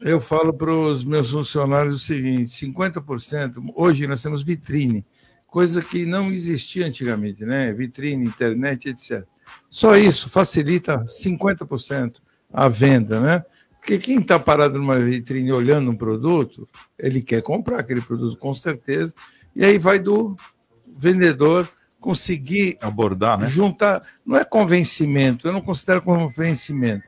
Eu 0.00 0.18
falo 0.18 0.52
para 0.52 0.72
os 0.72 1.04
meus 1.04 1.30
funcionários 1.30 1.94
o 1.94 1.98
seguinte: 1.98 2.50
50%, 2.66 3.70
hoje 3.76 4.06
nós 4.06 4.22
temos 4.22 4.42
vitrine, 4.42 5.04
coisa 5.46 5.82
que 5.82 6.06
não 6.06 6.30
existia 6.30 6.86
antigamente, 6.86 7.44
né? 7.44 7.70
Vitrine, 7.74 8.24
internet, 8.24 8.88
etc. 8.88 9.26
Só 9.68 9.94
isso 9.96 10.30
facilita 10.30 11.04
50% 11.04 12.14
a 12.50 12.66
venda, 12.66 13.20
né? 13.20 13.42
Porque 13.80 13.98
quem 13.98 14.18
está 14.18 14.38
parado 14.38 14.78
numa 14.78 14.98
vitrine 14.98 15.50
olhando 15.50 15.90
um 15.90 15.96
produto, 15.96 16.68
ele 16.98 17.22
quer 17.22 17.42
comprar 17.42 17.80
aquele 17.80 18.02
produto 18.02 18.36
com 18.36 18.54
certeza, 18.54 19.12
e 19.56 19.64
aí 19.64 19.78
vai 19.78 19.98
do 19.98 20.36
vendedor 20.96 21.68
conseguir 21.98 22.78
abordar, 22.80 23.38
né? 23.38 23.48
Juntar, 23.48 24.00
não 24.24 24.36
é 24.36 24.44
convencimento, 24.44 25.48
eu 25.48 25.52
não 25.52 25.60
considero 25.60 26.02
convencimento, 26.02 27.04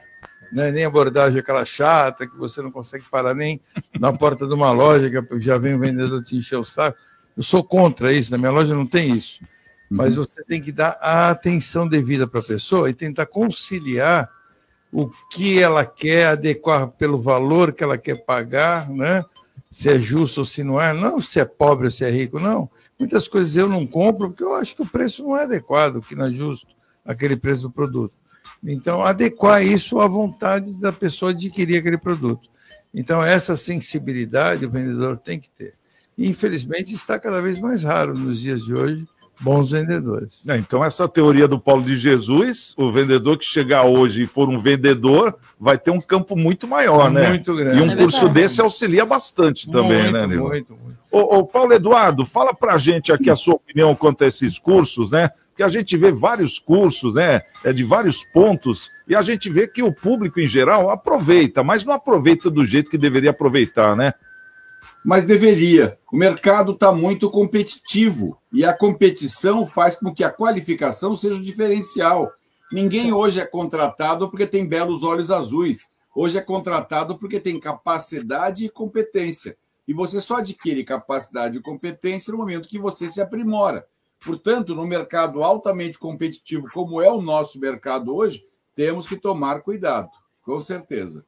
né? 0.53 0.71
nem 0.71 0.85
abordagem 0.85 1.39
aquela 1.39 1.65
chata 1.65 2.27
que 2.27 2.37
você 2.37 2.61
não 2.61 2.71
consegue 2.71 3.05
parar 3.11 3.35
nem 3.35 3.61
na 3.99 4.13
porta 4.13 4.47
de 4.47 4.53
uma 4.53 4.73
loja 4.73 5.11
que 5.11 5.41
já 5.41 5.57
vem 5.57 5.75
o 5.75 5.79
vendedor 5.79 6.23
te 6.25 6.37
encher 6.37 6.57
o 6.57 6.65
saco. 6.65 6.99
Eu 7.37 7.43
sou 7.43 7.63
contra 7.65 8.13
isso, 8.13 8.31
na 8.31 8.39
minha 8.39 8.51
loja 8.51 8.75
não 8.75 8.87
tem 8.87 9.13
isso. 9.13 9.43
Mas 9.89 10.17
você 10.17 10.43
tem 10.45 10.61
que 10.61 10.73
dar 10.73 10.99
a 11.01 11.31
atenção 11.31 11.87
devida 11.87 12.27
para 12.27 12.41
a 12.41 12.45
pessoa 12.45 12.89
e 12.89 12.95
tentar 12.95 13.27
conciliar 13.27 14.29
o 14.93 15.09
que 15.31 15.59
ela 15.59 15.87
quer, 15.87 16.27
adequar 16.27 16.89
pelo 16.89 17.21
valor 17.21 17.73
que 17.73 17.83
ela 17.83 17.97
quer 17.97 18.25
pagar, 18.25 18.91
né? 18.91 19.25
se 19.73 19.89
é 19.89 19.99
justo 19.99 20.41
ou 20.41 20.45
se 20.45 20.63
não 20.63 20.79
é, 20.79 20.93
não 20.93 21.19
se 21.21 21.41
é 21.41 21.47
pobre 21.47 21.87
ou 21.87 21.91
se 21.91 22.05
é 22.05 22.11
rico, 22.11 22.39
não. 22.39 22.69
Muitas 22.99 23.27
coisas 23.27 23.57
eu 23.57 23.67
não 23.67 23.87
compro 23.87 24.29
porque 24.29 24.45
eu 24.45 24.55
acho 24.55 24.77
que 24.77 24.83
o 24.83 24.87
preço 24.87 25.25
não 25.25 25.37
é 25.37 25.45
adequado, 25.45 26.03
que 26.03 26.15
não 26.15 26.27
é 26.27 26.31
justo 26.31 26.69
aquele 27.05 27.37
preço 27.37 27.63
do 27.63 27.71
produto. 27.71 28.15
Então, 28.63 29.03
adequar 29.03 29.65
isso 29.65 29.99
à 29.99 30.07
vontade 30.07 30.79
da 30.79 30.93
pessoa 30.93 31.31
adquirir 31.31 31.79
aquele 31.79 31.97
produto. 31.97 32.49
Então, 32.95 33.25
essa 33.25 33.57
sensibilidade 33.57 34.67
o 34.67 34.71
vendedor 34.71 35.17
tem 35.17 35.41
que 35.41 35.49
ter. 35.49 35.73
E, 36.17 36.29
infelizmente, 36.29 36.95
está 36.95 37.19
cada 37.19 37.41
vez 37.41 37.59
mais 37.59 37.83
raro 37.83 38.13
nos 38.13 38.41
dias 38.41 38.63
de 38.63 38.75
hoje 38.75 39.09
bons 39.41 39.71
vendedores. 39.71 40.47
É, 40.49 40.57
então, 40.57 40.85
essa 40.85 41.09
teoria 41.09 41.49
do 41.49 41.59
Paulo 41.59 41.83
de 41.83 41.97
Jesus, 41.97 42.75
o 42.77 42.91
vendedor 42.91 43.37
que 43.37 43.45
chegar 43.45 43.85
hoje 43.85 44.23
e 44.23 44.27
for 44.27 44.49
um 44.49 44.59
vendedor, 44.59 45.37
vai 45.59 45.79
ter 45.79 45.91
um 45.91 46.01
campo 46.01 46.37
muito 46.37 46.67
maior, 46.67 47.11
né? 47.11 47.29
Muito 47.29 47.55
grande. 47.55 47.79
E 47.79 47.83
um 47.83 47.91
É 47.91 47.97
curso 47.97 48.29
desse 48.29 48.61
auxilia 48.61 49.05
bastante 49.05 49.71
também, 49.71 50.03
Muito, 50.03 50.13
né, 50.13 50.27
Nilo? 50.27 50.49
muito, 50.49 50.77
muito. 50.77 50.99
Ô, 51.11 51.39
ô, 51.39 51.47
Paulo 51.47 51.73
Eduardo, 51.75 52.25
fala 52.25 52.55
pra 52.55 52.79
gente 52.79 53.13
aqui 53.13 53.29
a 53.29 53.37
sua 53.37 53.55
opinião 53.55 53.95
quanto 53.95 54.25
a 54.25 54.27
esses 54.27 54.59
cursos, 54.59 55.11
né? 55.11 55.31
Porque 55.51 55.63
a 55.63 55.69
gente 55.69 55.95
vê 55.97 56.11
vários 56.11 56.59
cursos, 56.59 57.17
né? 57.17 57.43
É 57.63 57.73
de 57.73 57.85
vários 57.85 58.25
pontos, 58.25 58.91
e 59.07 59.15
a 59.15 59.21
gente 59.21 59.51
vê 59.51 59.67
que 59.67 59.83
o 59.83 59.93
público 59.93 60.41
em 60.41 60.47
geral 60.47 60.89
aproveita, 60.89 61.63
mas 61.63 61.85
não 61.85 61.93
aproveita 61.93 62.49
do 62.49 62.65
jeito 62.65 62.91
que 62.91 62.97
deveria 62.97 63.31
aproveitar, 63.31 63.95
né? 63.95 64.15
Mas 65.05 65.25
deveria. 65.25 65.99
O 66.13 66.17
mercado 66.17 66.73
está 66.73 66.93
muito 66.93 67.31
competitivo 67.31 68.39
e 68.53 68.65
a 68.65 68.73
competição 68.73 69.67
faz 69.67 69.97
com 69.97 70.15
que 70.15 70.23
a 70.23 70.31
qualificação 70.31 71.17
seja 71.17 71.41
o 71.41 71.45
diferencial. 71.45 72.31
Ninguém 72.71 73.13
hoje 73.13 73.41
é 73.41 73.45
contratado 73.45 74.31
porque 74.31 74.47
tem 74.47 74.67
belos 74.67 75.03
olhos 75.03 75.31
azuis. 75.31 75.91
Hoje 76.15 76.39
é 76.39 76.41
contratado 76.41 77.19
porque 77.19 77.41
tem 77.41 77.59
capacidade 77.59 78.65
e 78.65 78.69
competência. 78.69 79.57
E 79.89 79.93
você 79.93 80.21
só 80.21 80.37
adquire 80.37 80.85
capacidade 80.85 81.59
e 81.59 81.63
competência 81.63 82.31
no 82.31 82.39
momento 82.39 82.69
que 82.69 82.79
você 82.79 83.09
se 83.09 83.21
aprimora. 83.21 83.87
Portanto, 84.25 84.75
no 84.75 84.87
mercado 84.87 85.43
altamente 85.43 85.99
competitivo, 85.99 86.69
como 86.73 87.03
é 87.03 87.11
o 87.11 87.21
nosso 87.21 87.59
mercado 87.59 88.15
hoje, 88.15 88.47
temos 88.75 89.09
que 89.09 89.17
tomar 89.17 89.63
cuidado, 89.63 90.09
com 90.43 90.61
certeza. 90.61 91.25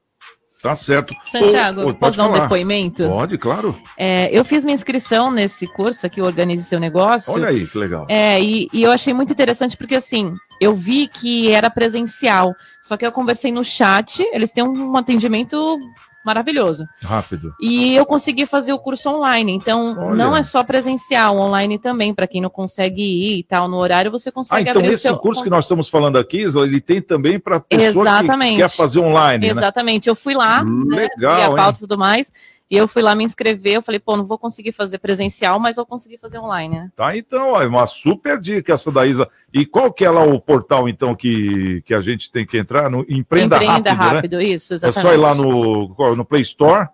Tá 0.64 0.74
certo. 0.74 1.14
Santiago, 1.20 1.82
Ô, 1.82 1.82
ô, 1.82 1.86
posso 1.88 1.98
pode 1.98 2.16
dar 2.16 2.24
um 2.24 2.30
falar. 2.30 2.42
depoimento? 2.44 3.06
Pode, 3.06 3.36
claro. 3.36 3.78
É, 3.98 4.30
eu 4.32 4.42
fiz 4.46 4.64
minha 4.64 4.74
inscrição 4.74 5.30
nesse 5.30 5.66
curso 5.66 6.06
aqui, 6.06 6.22
Organize 6.22 6.64
Seu 6.64 6.80
Negócio. 6.80 7.34
Olha 7.34 7.50
aí, 7.50 7.66
que 7.66 7.76
legal. 7.76 8.06
É, 8.08 8.40
e, 8.40 8.66
e 8.72 8.82
eu 8.82 8.90
achei 8.90 9.12
muito 9.12 9.30
interessante 9.30 9.76
porque, 9.76 9.94
assim, 9.94 10.34
eu 10.58 10.74
vi 10.74 11.06
que 11.06 11.50
era 11.50 11.68
presencial. 11.68 12.54
Só 12.82 12.96
que 12.96 13.04
eu 13.04 13.12
conversei 13.12 13.52
no 13.52 13.62
chat, 13.62 14.26
eles 14.32 14.52
têm 14.52 14.64
um 14.64 14.96
atendimento 14.96 15.78
maravilhoso. 16.24 16.86
Rápido. 17.02 17.54
E 17.60 17.94
eu 17.94 18.06
consegui 18.06 18.46
fazer 18.46 18.72
o 18.72 18.78
curso 18.78 19.08
online. 19.10 19.52
Então, 19.52 19.96
Olha. 19.98 20.14
não 20.14 20.36
é 20.36 20.42
só 20.42 20.62
presencial, 20.64 21.36
online 21.36 21.78
também. 21.78 22.14
Para 22.14 22.26
quem 22.26 22.40
não 22.40 22.50
consegue 22.50 23.02
ir 23.02 23.38
e 23.38 23.42
tal 23.42 23.68
no 23.68 23.76
horário, 23.76 24.10
você 24.10 24.30
Ah, 24.30 24.32
consegue 24.32 24.62
então 24.70 24.80
abrir 24.80 24.90
o 24.90 24.94
esse 24.94 25.02
seu... 25.02 25.16
curso 25.16 25.42
que 25.42 25.50
nós 25.50 25.64
estamos 25.64 25.88
falando 25.88 26.16
aqui, 26.18 26.38
Isla, 26.42 26.64
ele 26.64 26.80
tem 26.80 27.00
também 27.00 27.38
para 27.38 27.60
pessoa 27.60 28.04
Exatamente. 28.04 28.52
que 28.52 28.62
quer 28.62 28.70
fazer 28.70 29.00
online, 29.00 29.46
né? 29.46 29.52
Exatamente. 29.52 30.08
Eu 30.08 30.16
fui 30.16 30.34
lá, 30.34 30.64
né, 30.64 31.08
Legal, 31.16 31.36
vi 31.36 31.42
a 31.42 31.50
pauta 31.54 31.78
e 31.78 31.80
tudo 31.80 31.98
mais, 31.98 32.32
e 32.74 32.76
eu 32.76 32.88
fui 32.88 33.02
lá 33.02 33.14
me 33.14 33.22
inscrever. 33.22 33.74
Eu 33.74 33.82
falei, 33.82 34.00
pô, 34.00 34.16
não 34.16 34.24
vou 34.24 34.36
conseguir 34.36 34.72
fazer 34.72 34.98
presencial, 34.98 35.60
mas 35.60 35.76
vou 35.76 35.86
conseguir 35.86 36.18
fazer 36.18 36.38
online, 36.38 36.74
né? 36.74 36.90
Tá, 36.96 37.16
então, 37.16 37.52
ó, 37.52 37.62
é 37.62 37.66
uma 37.68 37.86
super 37.86 38.40
dica 38.40 38.72
essa 38.72 38.90
da 38.90 39.06
Isa. 39.06 39.28
E 39.52 39.64
qual 39.64 39.92
que 39.92 40.04
é 40.04 40.10
lá 40.10 40.24
o 40.24 40.40
portal, 40.40 40.88
então, 40.88 41.14
que, 41.14 41.82
que 41.86 41.94
a 41.94 42.00
gente 42.00 42.32
tem 42.32 42.44
que 42.44 42.58
entrar? 42.58 42.90
No 42.90 43.06
Empreenda, 43.08 43.56
Empreenda 43.56 43.92
Rápido, 43.92 44.14
Rápido, 44.14 44.36
né? 44.38 44.44
isso, 44.44 44.72
É 44.72 44.76
exatamente. 44.76 45.02
só 45.02 45.14
ir 45.14 45.18
lá 45.18 45.34
no, 45.36 45.94
no 46.16 46.24
Play 46.24 46.42
Store, 46.42 46.88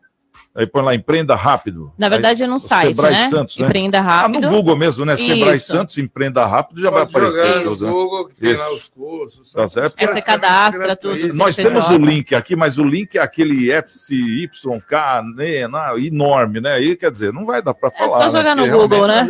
aí 0.54 0.66
põe 0.66 0.82
lá 0.82 0.94
Empreenda 0.94 1.34
Rápido. 1.34 1.92
Na 1.96 2.08
verdade, 2.08 2.42
é 2.42 2.48
o 2.48 2.58
site, 2.58 2.94
Sebrae 2.96 3.12
né? 3.12 3.28
Santos, 3.28 3.56
né? 3.58 3.66
Empreenda 3.66 4.00
Rápido. 4.00 4.46
Ah, 4.46 4.50
no 4.50 4.56
Google 4.56 4.76
mesmo, 4.76 5.04
né? 5.04 5.16
Sebrae 5.16 5.56
Isso. 5.56 5.72
Santos, 5.72 5.98
Empreenda 5.98 6.44
Rápido, 6.46 6.80
já 6.80 6.90
Pode 6.90 7.12
vai 7.12 7.22
aparecer. 7.22 7.46
jogar 7.46 7.64
no 7.64 7.70
né? 7.70 7.90
Google, 7.92 8.28
que 8.28 8.34
tem 8.34 8.52
Isso. 8.52 8.62
lá 8.62 8.72
os 8.72 8.88
cursos. 8.88 9.52
Tá 9.52 9.68
certo? 9.68 9.94
Aí 9.98 10.06
você 10.06 10.22
cadastra 10.22 10.96
tudo. 10.96 11.14
Nós 11.34 11.54
CNPJ. 11.56 11.62
temos 11.62 11.88
o 11.90 11.98
link 11.98 12.34
aqui, 12.34 12.56
mas 12.56 12.78
o 12.78 12.84
link 12.84 13.16
é 13.16 13.20
aquele 13.20 13.70
FCYK 13.72 15.22
né, 15.34 15.66
na- 15.68 15.92
enorme, 15.98 16.60
né? 16.60 16.72
Aí, 16.74 16.96
quer 16.96 17.10
dizer, 17.10 17.32
não 17.32 17.44
vai 17.46 17.62
dar 17.62 17.74
para 17.74 17.90
falar. 17.90 18.10
só 18.10 18.24
né? 18.26 18.30
jogar 18.30 18.56
no 18.56 18.62
Porque 18.64 18.76
Google, 18.78 19.06
né? 19.06 19.26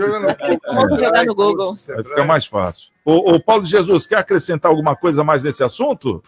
Vamos 0.75 1.01
jogar 1.01 1.25
no 1.25 1.35
Google. 1.35 1.75
Vai 1.95 2.05
ficar 2.05 2.25
mais 2.25 2.47
fácil. 2.47 2.91
Ô, 3.05 3.33
ô, 3.35 3.41
Paulo 3.41 3.63
de 3.63 3.71
Jesus, 3.71 4.07
quer 4.07 4.17
acrescentar 4.17 4.71
alguma 4.71 4.95
coisa 4.95 5.25
mais 5.25 5.43
nesse 5.43 5.65
assunto? 5.65 6.23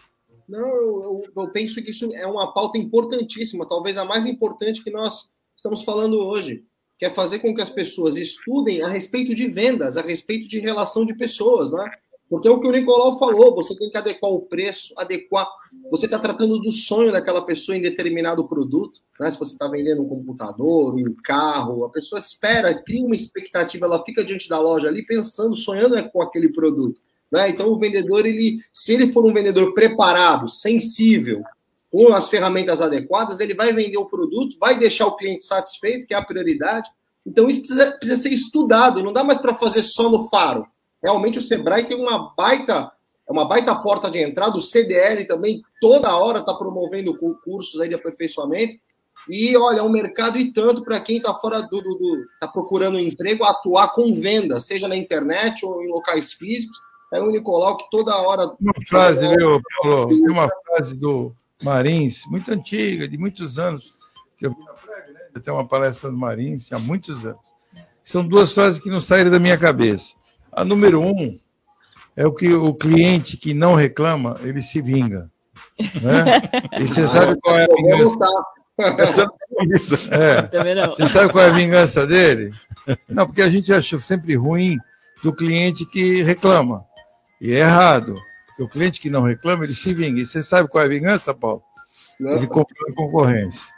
Não, 0.47 0.59
eu, 0.67 1.03
eu- 1.03 1.23
eu 1.43 1.51
penso 1.51 1.81
que 1.81 1.91
isso 1.91 2.13
é 2.13 2.27
uma 2.27 2.53
pauta 2.53 2.77
importantíssima, 2.77 3.67
talvez 3.67 3.97
a 3.97 4.05
mais 4.05 4.25
importante 4.25 4.83
que 4.83 4.91
nós 4.91 5.29
estamos 5.55 5.83
falando 5.83 6.19
hoje, 6.19 6.63
que 6.99 7.05
é 7.05 7.09
fazer 7.09 7.39
com 7.39 7.53
que 7.55 7.61
as 7.61 7.69
pessoas 7.69 8.17
estudem 8.17 8.81
a 8.81 8.87
respeito 8.87 9.33
de 9.33 9.47
vendas, 9.47 9.97
a 9.97 10.01
respeito 10.01 10.47
de 10.47 10.59
relação 10.59 11.05
de 11.05 11.15
pessoas, 11.15 11.71
né? 11.71 11.89
Porque 12.29 12.47
é 12.47 12.51
o 12.51 12.59
que 12.59 12.67
o 12.67 12.71
Nicolau 12.71 13.19
falou, 13.19 13.53
você 13.53 13.77
tem 13.77 13.89
que 13.91 13.97
adequar 13.97 14.31
o 14.31 14.41
preço, 14.41 14.93
adequar. 14.97 15.47
Você 15.91 16.05
está 16.05 16.17
tratando 16.17 16.57
do 16.59 16.71
sonho 16.71 17.11
daquela 17.11 17.45
pessoa 17.45 17.77
em 17.77 17.81
determinado 17.81 18.45
produto, 18.47 18.99
né? 19.19 19.29
Se 19.29 19.37
você 19.37 19.53
está 19.53 19.67
vendendo 19.67 20.01
um 20.01 20.09
computador, 20.09 20.95
um 20.95 21.15
carro, 21.23 21.85
a 21.85 21.89
pessoa 21.89 22.17
espera, 22.19 22.73
cria 22.83 23.05
uma 23.05 23.15
expectativa, 23.15 23.85
ela 23.85 24.03
fica 24.03 24.23
diante 24.23 24.49
da 24.49 24.59
loja 24.59 24.87
ali 24.87 25.05
pensando, 25.05 25.55
sonhando 25.55 25.95
com 26.09 26.21
aquele 26.21 26.49
produto. 26.49 27.01
Né? 27.33 27.49
Então, 27.49 27.67
o 27.69 27.79
vendedor, 27.79 28.27
ele, 28.27 28.59
se 28.71 28.93
ele 28.93 29.11
for 29.11 29.25
um 29.25 29.33
vendedor 29.33 29.73
preparado, 29.73 30.47
sensível, 30.47 31.41
com 31.91 32.13
as 32.13 32.29
ferramentas 32.29 32.79
adequadas, 32.79 33.39
ele 33.39 33.55
vai 33.55 33.73
vender 33.73 33.97
o 33.97 34.05
produto, 34.05 34.55
vai 34.59 34.77
deixar 34.77 35.07
o 35.07 35.15
cliente 35.15 35.43
satisfeito, 35.43 36.05
que 36.05 36.13
é 36.13 36.17
a 36.17 36.23
prioridade. 36.23 36.87
Então, 37.25 37.49
isso 37.49 37.61
precisa, 37.61 37.91
precisa 37.97 38.21
ser 38.21 38.29
estudado, 38.29 39.01
não 39.01 39.11
dá 39.11 39.23
mais 39.23 39.39
para 39.39 39.55
fazer 39.55 39.81
só 39.81 40.11
no 40.11 40.29
faro. 40.29 40.67
Realmente, 41.03 41.39
o 41.39 41.41
Sebrae 41.41 41.85
tem 41.85 41.97
uma 41.99 42.31
baita, 42.37 42.91
é 43.27 43.31
uma 43.31 43.45
baita 43.45 43.73
porta 43.75 44.11
de 44.11 44.19
entrada, 44.19 44.55
o 44.55 44.61
CDL 44.61 45.25
também, 45.25 45.63
toda 45.81 46.15
hora 46.15 46.39
está 46.39 46.53
promovendo 46.53 47.17
cu- 47.17 47.39
cursos 47.43 47.81
aí 47.81 47.89
de 47.89 47.95
aperfeiçoamento. 47.95 48.75
E 49.27 49.55
olha, 49.57 49.79
é 49.79 49.83
um 49.83 49.89
mercado 49.89 50.37
e 50.37 50.53
tanto 50.53 50.83
para 50.83 50.99
quem 50.99 51.17
está 51.17 51.33
fora 51.33 51.61
do, 51.63 51.81
do, 51.81 51.95
do- 51.95 52.25
tá 52.39 52.47
procurando 52.47 52.95
um 52.97 52.99
emprego, 52.99 53.43
atuar 53.43 53.89
com 53.95 54.13
venda, 54.13 54.59
seja 54.59 54.87
na 54.87 54.95
internet 54.95 55.65
ou 55.65 55.81
em 55.83 55.87
locais 55.87 56.31
físicos. 56.33 56.77
É 57.13 57.21
o 57.21 57.29
Nicolau 57.29 57.77
que 57.77 57.85
toda 57.91 58.17
hora. 58.17 58.47
Uma 58.59 58.73
frase, 58.87 59.27
viu, 59.27 59.61
Paulo? 59.81 60.07
Tem 60.07 60.31
uma 60.31 60.49
frase 60.65 60.95
do 60.95 61.31
Marins, 61.63 62.25
muito 62.25 62.51
antiga, 62.51 63.07
de 63.07 63.19
muitos 63.19 63.59
anos, 63.59 63.93
que 64.35 64.47
eu 64.47 64.49
vi 64.49 64.57
na 64.65 64.71
né? 64.73 65.41
Tem 65.43 65.53
uma 65.53 65.67
palestra 65.67 66.09
do 66.09 66.17
Marins 66.17 66.73
há 66.73 66.79
muitos 66.79 67.23
anos. 67.23 67.39
São 68.03 68.27
duas 68.27 68.51
frases 68.51 68.79
que 68.79 68.89
não 68.89 68.99
saíram 68.99 69.29
da 69.29 69.39
minha 69.39 69.57
cabeça. 69.57 70.15
A 70.51 70.65
número 70.65 71.01
um 71.01 71.39
é 72.15 72.25
o 72.25 72.33
que 72.33 72.51
o 72.51 72.73
cliente 72.73 73.37
que 73.37 73.53
não 73.53 73.75
reclama, 73.75 74.35
ele 74.41 74.63
se 74.63 74.81
vinga. 74.81 75.29
Né? 75.79 76.41
E 76.79 76.87
você 76.87 77.07
sabe 77.07 77.39
qual 77.41 77.59
é 77.59 77.65
a 77.65 77.75
vingança? 77.75 78.17
Essa 78.97 79.27
é. 80.11 80.87
Você 80.87 81.05
sabe 81.05 81.31
qual 81.31 81.45
é 81.45 81.49
a 81.49 81.53
vingança 81.53 82.07
dele? 82.07 82.51
Não, 83.07 83.27
porque 83.27 83.43
a 83.43 83.51
gente 83.51 83.71
acha 83.71 83.99
sempre 83.99 84.35
ruim 84.35 84.79
do 85.23 85.31
cliente 85.31 85.85
que 85.85 86.23
reclama. 86.23 86.83
E 87.43 87.51
é 87.53 87.59
errado. 87.59 88.15
Porque 88.47 88.63
o 88.63 88.69
cliente 88.69 89.01
que 89.01 89.09
não 89.09 89.21
reclama, 89.21 89.65
ele 89.65 89.73
se 89.73 89.93
vinga. 89.93 90.21
E 90.21 90.25
você 90.25 90.41
sabe 90.41 90.69
qual 90.69 90.81
é 90.81 90.85
a 90.87 90.89
vingança, 90.89 91.33
Paulo? 91.33 91.61
Ele 92.17 92.47
comprou 92.47 92.89
a 92.89 92.93
concorrência. 92.93 93.73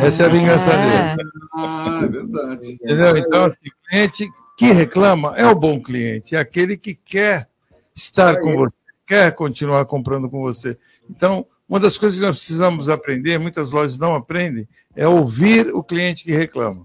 Essa 0.00 0.22
é 0.22 0.26
a 0.26 0.28
vingança 0.28 0.70
dele. 0.70 1.28
Ah, 1.54 2.00
é 2.04 2.08
verdade. 2.08 2.72
Entendeu? 2.72 3.16
Então, 3.16 3.44
assim, 3.46 3.66
o 3.66 3.88
cliente 3.88 4.30
que 4.56 4.72
reclama 4.72 5.34
é 5.36 5.46
o 5.46 5.54
bom 5.54 5.82
cliente, 5.82 6.36
é 6.36 6.38
aquele 6.38 6.76
que 6.76 6.94
quer 6.94 7.48
estar 7.96 8.38
com 8.40 8.56
você, 8.56 8.76
quer 9.06 9.32
continuar 9.32 9.84
comprando 9.86 10.30
com 10.30 10.40
você. 10.42 10.76
Então, 11.08 11.44
uma 11.66 11.80
das 11.80 11.96
coisas 11.96 12.20
que 12.20 12.26
nós 12.26 12.36
precisamos 12.36 12.88
aprender, 12.88 13.38
muitas 13.38 13.70
lojas 13.70 13.98
não 13.98 14.14
aprendem, 14.14 14.68
é 14.94 15.08
ouvir 15.08 15.74
o 15.74 15.82
cliente 15.82 16.22
que 16.22 16.32
reclama. 16.32 16.84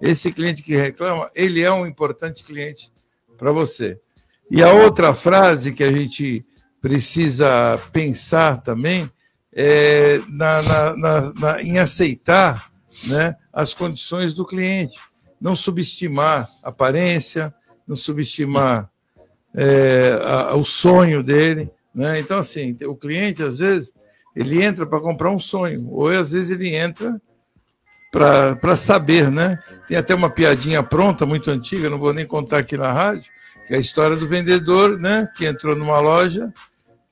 Esse 0.00 0.32
cliente 0.32 0.62
que 0.62 0.76
reclama, 0.76 1.28
ele 1.34 1.62
é 1.62 1.72
um 1.72 1.86
importante 1.86 2.44
cliente 2.44 2.92
para 3.36 3.50
você. 3.50 3.98
E 4.50 4.62
a 4.62 4.72
outra 4.72 5.12
frase 5.14 5.72
que 5.72 5.82
a 5.82 5.90
gente 5.92 6.44
precisa 6.80 7.78
pensar 7.92 8.62
também 8.62 9.10
é 9.52 10.20
na, 10.28 10.62
na- 10.62 10.96
na- 10.96 11.32
na- 11.34 11.62
em 11.62 11.78
aceitar 11.78 12.70
né, 13.08 13.34
as 13.52 13.74
condições 13.74 14.34
do 14.34 14.44
cliente. 14.46 14.98
Não 15.40 15.56
subestimar 15.56 16.48
a 16.62 16.68
aparência, 16.68 17.52
não 17.86 17.96
subestimar 17.96 18.88
é, 19.54 20.18
a- 20.22 20.54
o 20.54 20.64
sonho 20.64 21.22
dele. 21.22 21.70
Né? 21.94 22.20
Então, 22.20 22.38
assim, 22.38 22.76
o 22.84 22.94
cliente, 22.94 23.42
às 23.42 23.58
vezes, 23.58 23.92
ele 24.34 24.62
entra 24.62 24.86
para 24.86 25.00
comprar 25.00 25.30
um 25.30 25.38
sonho, 25.38 25.88
ou 25.90 26.08
às 26.10 26.30
vezes 26.32 26.50
ele 26.50 26.74
entra 26.74 27.18
para 28.12 28.76
saber, 28.76 29.30
né? 29.30 29.58
Tem 29.88 29.96
até 29.96 30.14
uma 30.14 30.30
piadinha 30.30 30.82
pronta, 30.82 31.26
muito 31.26 31.50
antiga, 31.50 31.90
não 31.90 31.98
vou 31.98 32.12
nem 32.14 32.26
contar 32.26 32.58
aqui 32.58 32.76
na 32.76 32.92
rádio, 32.92 33.30
que 33.66 33.74
é 33.74 33.76
a 33.76 33.80
história 33.80 34.16
do 34.16 34.28
vendedor, 34.28 34.98
né? 34.98 35.28
Que 35.36 35.46
entrou 35.46 35.74
numa 35.74 35.98
loja 35.98 36.52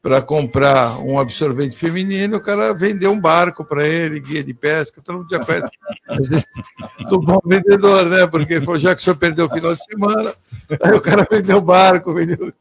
para 0.05 0.21
comprar 0.21 0.99
um 0.99 1.19
absorvente 1.19 1.75
feminino, 1.79 2.37
o 2.37 2.41
cara 2.41 2.75
vendeu 2.75 3.11
um 3.11 3.19
barco 3.19 3.65
para 3.65 3.89
ele, 3.89 4.21
guia 4.21 4.45
de 4.45 4.53
pesca, 4.53 5.01
todo 5.03 5.17
mundo 5.17 5.31
já 5.31 5.43
conhece. 5.43 5.71
Do 7.09 7.19
bom 7.19 7.41
vendedor, 7.43 8.05
né? 8.05 8.27
Porque 8.27 8.61
falou, 8.61 8.79
já 8.79 8.95
que 8.95 9.01
o 9.01 9.05
senhor 9.05 9.17
perdeu 9.17 9.47
o 9.47 9.51
final 9.51 9.75
de 9.75 9.83
semana, 9.83 10.35
aí 10.83 10.93
o 10.93 11.01
cara 11.01 11.27
vendeu 11.29 11.59
barco, 11.63 12.13
vendeu. 12.13 12.53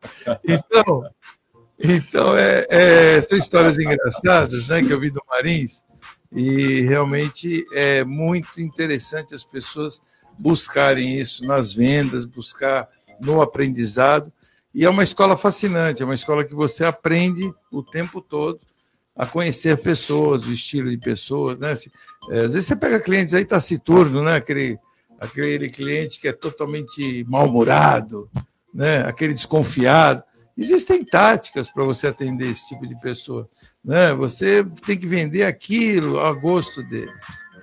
Então, 0.41 1.03
então 1.77 2.37
é, 2.37 2.65
é, 2.69 3.19
são 3.19 3.37
histórias 3.37 3.77
engraçadas, 3.77 4.69
né? 4.69 4.81
Que 4.81 4.93
eu 4.93 4.99
vi 5.01 5.09
do 5.09 5.21
Marins, 5.29 5.83
e 6.31 6.79
realmente 6.81 7.65
é 7.73 8.05
muito 8.05 8.61
interessante 8.61 9.35
as 9.35 9.43
pessoas 9.43 10.01
buscarem 10.39 11.19
isso 11.19 11.45
nas 11.45 11.73
vendas, 11.73 12.23
buscar 12.23 12.87
no 13.23 13.41
aprendizado. 13.41 14.31
E 14.73 14.85
é 14.85 14.89
uma 14.89 15.03
escola 15.03 15.37
fascinante, 15.37 16.01
é 16.01 16.05
uma 16.05 16.15
escola 16.15 16.43
que 16.43 16.53
você 16.53 16.83
aprende 16.83 17.53
o 17.71 17.83
tempo 17.83 18.21
todo 18.21 18.59
a 19.15 19.25
conhecer 19.25 19.77
pessoas, 19.77 20.45
o 20.45 20.51
estilo 20.51 20.89
de 20.89 20.97
pessoas, 20.97 21.59
né? 21.59 21.73
É, 22.31 22.39
às 22.41 22.53
vezes 22.53 22.65
você 22.65 22.75
pega 22.75 22.99
clientes 22.99 23.33
aí 23.33 23.45
taciturno, 23.45 24.23
né? 24.23 24.35
Aquele, 24.35 24.77
aquele 25.19 25.69
cliente 25.69 26.19
que 26.19 26.27
é 26.27 26.33
totalmente 26.33 27.23
mal-humorado, 27.27 28.27
né? 28.73 29.05
Aquele 29.07 29.33
desconfiado. 29.33 30.23
Existem 30.57 31.03
táticas 31.03 31.69
para 31.69 31.83
você 31.83 32.07
atender 32.07 32.49
esse 32.51 32.67
tipo 32.67 32.87
de 32.87 32.99
pessoa, 32.99 33.45
né? 33.85 34.13
Você 34.13 34.63
tem 34.85 34.97
que 34.97 35.07
vender 35.07 35.43
aquilo 35.43 36.19
a 36.19 36.33
gosto 36.33 36.81
dele. 36.83 37.11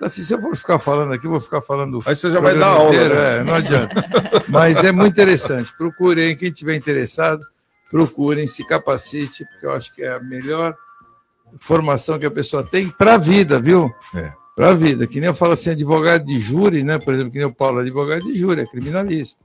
Assim, 0.01 0.23
se 0.23 0.33
eu 0.33 0.41
for 0.41 0.57
ficar 0.57 0.79
falando 0.79 1.13
aqui, 1.13 1.27
eu 1.27 1.31
vou 1.31 1.39
ficar 1.39 1.61
falando. 1.61 1.99
Aí 2.07 2.15
você 2.15 2.31
já 2.31 2.39
vai 2.39 2.57
dar 2.57 2.67
aula. 2.69 2.89
inteiro, 2.89 3.13
né? 3.13 3.37
é, 3.37 3.43
não 3.43 3.53
adianta. 3.53 4.05
Mas 4.49 4.83
é 4.83 4.91
muito 4.91 5.13
interessante. 5.13 5.71
Procurem, 5.77 6.35
quem 6.35 6.51
tiver 6.51 6.75
interessado, 6.75 7.45
procurem, 7.89 8.47
se 8.47 8.65
capacite, 8.65 9.45
porque 9.45 9.65
eu 9.65 9.73
acho 9.73 9.93
que 9.93 10.01
é 10.01 10.13
a 10.13 10.19
melhor 10.19 10.75
formação 11.59 12.17
que 12.17 12.25
a 12.25 12.31
pessoa 12.31 12.63
tem 12.63 12.89
para 12.89 13.13
a 13.13 13.17
vida, 13.17 13.59
viu? 13.59 13.93
É. 14.15 14.33
Para 14.55 14.69
a 14.69 14.73
vida. 14.73 15.05
Que 15.05 15.19
nem 15.19 15.27
eu 15.27 15.35
falo 15.35 15.53
assim, 15.53 15.69
advogado 15.69 16.25
de 16.25 16.39
júri, 16.39 16.83
né? 16.83 16.97
Por 16.97 17.13
exemplo, 17.13 17.31
que 17.31 17.37
nem 17.37 17.47
o 17.47 17.53
Paulo, 17.53 17.79
advogado 17.79 18.23
de 18.23 18.33
júri, 18.33 18.61
é 18.61 18.65
criminalista. 18.65 19.39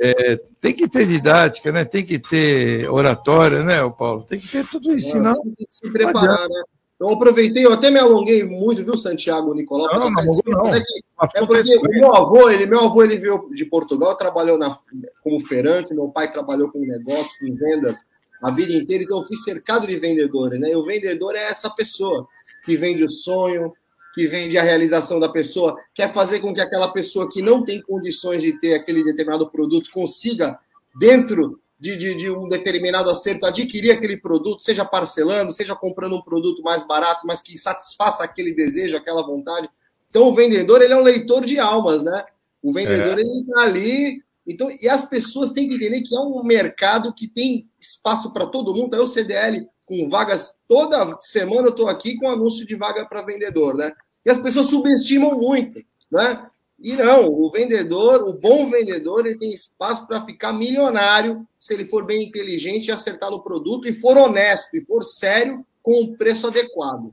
É, 0.00 0.36
tem 0.60 0.74
que 0.74 0.88
ter 0.88 1.06
didática, 1.06 1.70
né? 1.70 1.84
Tem 1.84 2.04
que 2.04 2.18
ter 2.18 2.88
oratória, 2.88 3.62
né, 3.62 3.82
o 3.82 3.90
Paulo? 3.90 4.22
Tem 4.22 4.38
que 4.38 4.48
ter 4.48 4.66
tudo 4.66 4.92
isso, 4.92 5.12
senão. 5.12 5.34
Tem 5.42 5.54
que 5.54 5.66
se 5.68 5.90
preparar, 5.90 6.48
né? 6.48 6.62
Eu 7.00 7.08
aproveitei, 7.10 7.66
eu 7.66 7.72
até 7.72 7.90
me 7.90 7.98
alonguei 7.98 8.44
muito, 8.44 8.84
viu, 8.84 8.96
Santiago 8.96 9.52
Nicolau? 9.52 9.88
Não, 9.98 10.10
não 10.10 10.20
alongou, 10.20 10.42
não. 10.46 10.74
é, 10.74 10.80
que- 10.80 11.02
é 11.34 11.46
porque 11.46 11.76
o 11.76 11.90
meu 12.00 12.14
avô, 12.14 12.48
ele, 12.50 12.66
meu 12.66 12.80
avô, 12.84 13.02
ele 13.02 13.18
veio 13.18 13.48
de 13.52 13.64
Portugal, 13.64 14.16
trabalhou 14.16 14.56
na, 14.56 14.78
como 15.22 15.44
feirante, 15.44 15.92
meu 15.92 16.08
pai 16.08 16.30
trabalhou 16.30 16.70
com 16.70 16.78
negócio, 16.78 17.32
com 17.40 17.54
vendas 17.56 17.98
a 18.42 18.50
vida 18.50 18.72
inteira, 18.74 19.02
então 19.04 19.18
eu 19.18 19.24
fui 19.24 19.36
cercado 19.36 19.86
de 19.86 19.96
vendedores, 19.96 20.60
né? 20.60 20.70
E 20.70 20.76
o 20.76 20.82
vendedor 20.84 21.34
é 21.34 21.44
essa 21.44 21.68
pessoa 21.70 22.26
que 22.64 22.76
vende 22.76 23.02
o 23.02 23.10
sonho, 23.10 23.72
que 24.14 24.28
vende 24.28 24.56
a 24.56 24.62
realização 24.62 25.18
da 25.18 25.28
pessoa, 25.28 25.76
quer 25.94 26.12
fazer 26.12 26.40
com 26.40 26.54
que 26.54 26.60
aquela 26.60 26.88
pessoa 26.92 27.28
que 27.28 27.42
não 27.42 27.64
tem 27.64 27.80
condições 27.82 28.40
de 28.42 28.52
ter 28.60 28.74
aquele 28.74 29.02
determinado 29.02 29.50
produto 29.50 29.90
consiga, 29.92 30.58
dentro 30.96 31.58
de, 31.78 31.96
de, 31.96 32.14
de 32.14 32.30
um 32.30 32.48
determinado 32.48 33.10
acerto, 33.10 33.46
adquirir 33.46 33.90
aquele 33.90 34.16
produto, 34.16 34.62
seja 34.62 34.84
parcelando, 34.84 35.52
seja 35.52 35.74
comprando 35.74 36.16
um 36.16 36.22
produto 36.22 36.62
mais 36.62 36.86
barato, 36.86 37.26
mas 37.26 37.40
que 37.40 37.58
satisfaça 37.58 38.24
aquele 38.24 38.52
desejo, 38.54 38.96
aquela 38.96 39.26
vontade. 39.26 39.68
Então, 40.08 40.28
o 40.28 40.34
vendedor 40.34 40.80
ele 40.80 40.92
é 40.92 40.96
um 40.96 41.02
leitor 41.02 41.44
de 41.44 41.58
almas, 41.58 42.02
né? 42.02 42.24
O 42.62 42.72
vendedor 42.72 43.18
É. 43.18 43.20
ele 43.20 43.40
está 43.40 43.62
ali. 43.62 44.22
Então, 44.46 44.70
e 44.70 44.88
as 44.88 45.08
pessoas 45.08 45.52
têm 45.52 45.68
que 45.68 45.74
entender 45.74 46.02
que 46.02 46.14
é 46.14 46.20
um 46.20 46.42
mercado 46.44 47.12
que 47.12 47.26
tem 47.26 47.68
espaço 47.80 48.32
para 48.32 48.46
todo 48.46 48.74
mundo. 48.74 48.94
Aí 48.94 49.00
o 49.00 49.08
CDL 49.08 49.68
com 49.86 50.08
vagas 50.08 50.54
toda 50.68 51.16
semana 51.20 51.68
eu 51.68 51.70
estou 51.70 51.88
aqui 51.88 52.16
com 52.16 52.28
anúncio 52.28 52.66
de 52.66 52.74
vaga 52.74 53.04
para 53.06 53.22
vendedor, 53.22 53.74
né? 53.74 53.92
E 54.24 54.30
as 54.30 54.38
pessoas 54.38 54.66
subestimam 54.66 55.36
muito, 55.38 55.78
né? 56.10 56.44
E 56.78 56.94
não, 56.94 57.28
o 57.28 57.50
vendedor, 57.50 58.22
o 58.24 58.32
bom 58.32 58.68
vendedor, 58.68 59.26
ele 59.26 59.38
tem 59.38 59.50
espaço 59.50 60.06
para 60.06 60.24
ficar 60.24 60.52
milionário 60.52 61.46
se 61.58 61.72
ele 61.72 61.86
for 61.86 62.04
bem 62.04 62.24
inteligente 62.24 62.88
e 62.88 62.92
acertar 62.92 63.30
no 63.30 63.42
produto 63.42 63.88
e 63.88 63.92
for 63.92 64.16
honesto 64.16 64.76
e 64.76 64.84
for 64.84 65.02
sério 65.02 65.64
com 65.82 66.02
o 66.02 66.16
preço 66.16 66.46
adequado. 66.46 67.12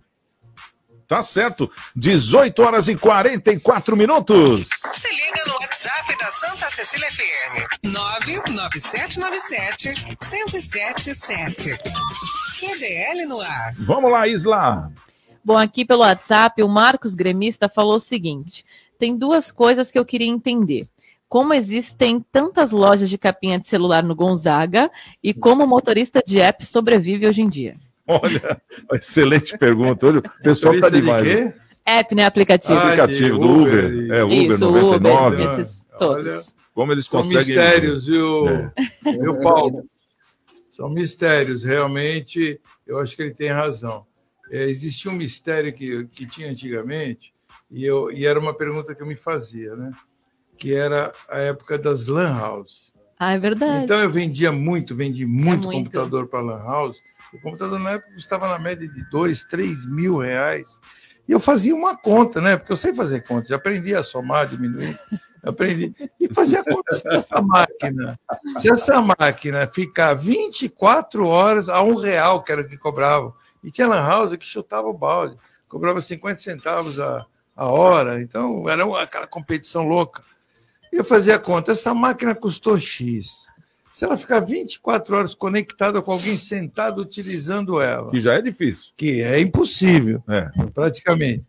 Tá 1.07 1.21
certo. 1.21 1.69
18 1.93 2.63
horas 2.63 2.87
e 2.87 2.95
44 2.95 3.97
minutos. 3.97 4.69
Se 4.93 5.13
liga 5.13 5.43
no 5.45 5.55
WhatsApp 5.55 6.17
da 6.17 6.31
Santa 6.31 6.69
Cecília 6.69 7.11
FM. 7.11 7.85
99797 7.87 10.07
1077. 10.21 11.77
QDL 12.59 13.25
no 13.27 13.41
ar. 13.41 13.75
Vamos 13.79 14.09
lá, 14.09 14.25
Isla. 14.25 14.89
Bom, 15.43 15.57
aqui 15.57 15.83
pelo 15.83 16.01
WhatsApp, 16.01 16.63
o 16.63 16.69
Marcos 16.69 17.13
Gremista 17.13 17.67
falou 17.67 17.95
o 17.95 17.99
seguinte: 17.99 18.63
tem 19.01 19.17
duas 19.17 19.49
coisas 19.49 19.89
que 19.91 19.97
eu 19.97 20.05
queria 20.05 20.27
entender. 20.27 20.81
Como 21.27 21.55
existem 21.55 22.19
tantas 22.31 22.71
lojas 22.71 23.09
de 23.09 23.17
capinha 23.17 23.57
de 23.59 23.67
celular 23.67 24.03
no 24.03 24.13
Gonzaga 24.13 24.91
e 25.23 25.33
como 25.33 25.63
o 25.63 25.67
motorista 25.67 26.21
de 26.23 26.39
app 26.39 26.63
sobrevive 26.63 27.25
hoje 27.25 27.41
em 27.41 27.49
dia? 27.49 27.77
Olha, 28.07 28.61
excelente 28.93 29.57
pergunta. 29.57 30.05
Olha, 30.05 30.19
o 30.19 30.43
pessoal 30.43 30.73
tá 30.79 30.81
Motorista 30.81 30.91
de 30.91 31.01
demais. 31.01 31.27
quê? 31.27 31.35
né? 31.45 31.53
App, 31.83 32.13
né? 32.15 32.25
Aplicativo. 32.25 32.73
Ah, 32.75 32.83
aplicativo 32.83 33.39
de 33.39 33.47
do 33.47 33.61
Uber. 33.61 33.85
Uber, 33.85 34.11
É, 34.17 34.23
Uber 34.23 34.51
Isso, 34.51 34.59
99. 34.71 35.43
Uber, 35.43 35.59
esses 35.59 35.87
todos. 35.97 36.55
Como 36.75 36.91
eles 36.91 37.07
São 37.07 37.21
conseguem. 37.23 37.39
mistérios, 37.55 38.05
viu, 38.05 38.47
É. 38.47 38.71
viu, 39.19 39.39
Paulo? 39.39 39.83
São 40.69 40.89
mistérios, 40.89 41.63
realmente, 41.63 42.59
eu 42.85 42.99
acho 42.99 43.15
que 43.15 43.23
ele 43.23 43.33
tem 43.33 43.49
razão. 43.49 44.05
É, 44.51 44.63
existia 44.69 45.09
um 45.09 45.15
mistério 45.15 45.73
que, 45.73 46.05
que 46.07 46.25
tinha 46.25 46.49
antigamente, 46.51 47.31
e, 47.71 47.85
eu, 47.85 48.11
e 48.11 48.25
era 48.25 48.39
uma 48.39 48.53
pergunta 48.53 48.93
que 48.93 49.01
eu 49.01 49.07
me 49.07 49.15
fazia, 49.15 49.75
né? 49.75 49.91
Que 50.57 50.75
era 50.75 51.11
a 51.29 51.39
época 51.39 51.77
das 51.77 52.05
lan 52.05 52.37
house. 52.37 52.93
Ah, 53.17 53.33
é 53.33 53.39
verdade. 53.39 53.85
Então 53.85 53.99
eu 53.99 54.09
vendia 54.09 54.51
muito, 54.51 54.95
vendi 54.95 55.25
muito, 55.25 55.67
muito. 55.67 55.69
computador 55.69 56.27
para 56.27 56.41
lan 56.41 56.61
house. 56.61 57.01
O 57.33 57.39
computador 57.39 57.79
na 57.79 57.91
época 57.91 58.13
custava 58.13 58.47
na 58.47 58.59
média 58.59 58.87
de 58.87 59.09
dois, 59.09 59.43
três 59.43 59.85
mil 59.85 60.17
reais. 60.17 60.81
E 61.27 61.31
eu 61.31 61.39
fazia 61.39 61.73
uma 61.73 61.95
conta, 61.95 62.41
né? 62.41 62.57
Porque 62.57 62.73
eu 62.73 62.77
sei 62.77 62.93
fazer 62.93 63.25
conta, 63.25 63.47
já 63.47 63.55
aprendi 63.55 63.95
a 63.95 64.03
somar, 64.03 64.47
diminuir, 64.47 64.99
aprendi. 65.41 65.95
E 66.19 66.33
fazia 66.33 66.61
conta 66.61 66.93
se 66.95 67.07
essa 67.07 67.41
máquina, 67.41 68.19
se 68.57 68.69
essa 68.69 69.01
máquina 69.01 69.65
ficar 69.67 70.13
24 70.13 71.25
horas 71.25 71.69
a 71.69 71.81
um 71.81 71.95
real, 71.95 72.43
que 72.43 72.51
era 72.51 72.61
o 72.61 72.67
que 72.67 72.77
cobrava. 72.77 73.33
E 73.63 73.71
tinha 73.71 73.87
lan 73.87 74.05
house 74.05 74.35
que 74.35 74.45
chutava 74.45 74.87
o 74.87 74.97
balde, 74.97 75.37
cobrava 75.69 76.01
50 76.01 76.41
centavos 76.41 76.99
a, 76.99 77.25
a 77.55 77.65
hora. 77.67 78.21
Então 78.21 78.67
era 78.69 78.83
aquela 79.01 79.27
competição 79.27 79.83
louca. 79.87 80.21
E 80.91 80.97
eu 80.97 81.03
fazia 81.03 81.35
a 81.35 81.39
conta, 81.39 81.71
essa 81.71 81.93
máquina 81.93 82.35
custou 82.35 82.77
X. 82.77 83.47
Se 83.93 84.05
ela 84.05 84.17
ficar 84.17 84.39
24 84.39 85.15
horas 85.15 85.35
conectada 85.35 86.01
com 86.01 86.11
alguém 86.11 86.35
sentado 86.37 87.01
utilizando 87.01 87.81
ela, 87.81 88.09
Que 88.11 88.19
já 88.19 88.33
é 88.35 88.41
difícil. 88.41 88.91
que 88.95 89.21
é 89.21 89.39
impossível, 89.39 90.23
É. 90.29 90.49
praticamente, 90.73 91.45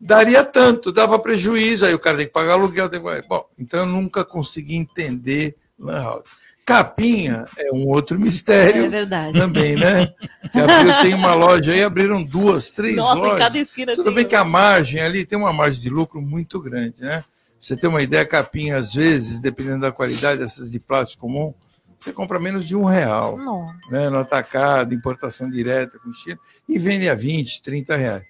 daria 0.00 0.44
tanto, 0.44 0.90
dava 0.90 1.18
prejuízo, 1.18 1.84
aí 1.86 1.94
o 1.94 1.98
cara 1.98 2.16
tem 2.18 2.26
que 2.26 2.32
pagar 2.32 2.52
aluguel. 2.54 2.88
Tem 2.88 3.00
que... 3.02 3.28
Bom, 3.28 3.46
então 3.58 3.80
eu 3.80 3.86
nunca 3.86 4.24
consegui 4.24 4.76
entender 4.76 5.56
Lan 5.78 6.02
House. 6.02 6.28
Capinha 6.66 7.44
é 7.56 7.70
um 7.72 7.86
outro 7.86 8.18
mistério 8.18 8.86
É 8.86 8.88
verdade. 8.88 9.38
também, 9.38 9.76
né? 9.76 10.12
Que 10.50 10.58
abriu, 10.60 10.92
tem 11.00 11.14
uma 11.14 11.32
loja 11.32 11.70
aí, 11.72 11.84
abriram 11.84 12.20
duas, 12.24 12.70
três 12.70 12.96
Nossa, 12.96 13.18
em 13.18 13.22
lojas. 13.22 13.38
cada 13.38 13.58
esquina 13.58 13.92
Tudo 13.94 14.06
tem 14.06 14.14
bem 14.14 14.24
uma. 14.24 14.28
que 14.28 14.34
a 14.34 14.44
margem 14.44 15.00
ali 15.00 15.24
tem 15.24 15.38
uma 15.38 15.52
margem 15.52 15.80
de 15.80 15.88
lucro 15.88 16.20
muito 16.20 16.60
grande, 16.60 17.02
né? 17.02 17.22
Você 17.60 17.76
ter 17.76 17.86
uma 17.86 18.02
ideia, 18.02 18.26
capinha, 18.26 18.76
às 18.76 18.92
vezes, 18.92 19.38
dependendo 19.40 19.80
da 19.82 19.92
qualidade 19.92 20.40
dessas 20.40 20.72
de 20.72 20.80
plástico 20.80 21.20
comum, 21.22 21.54
você 22.00 22.12
compra 22.12 22.38
menos 22.40 22.66
de 22.66 22.74
um 22.76 22.84
real 22.84 23.38
Não. 23.38 23.72
né, 23.88 24.10
no 24.10 24.18
atacado, 24.18 24.92
importação 24.92 25.48
direta 25.48 25.98
com 26.00 26.12
China, 26.12 26.38
e 26.68 26.78
vende 26.78 27.08
a 27.08 27.14
20, 27.14 27.62
30 27.62 27.96
reais. 27.96 28.24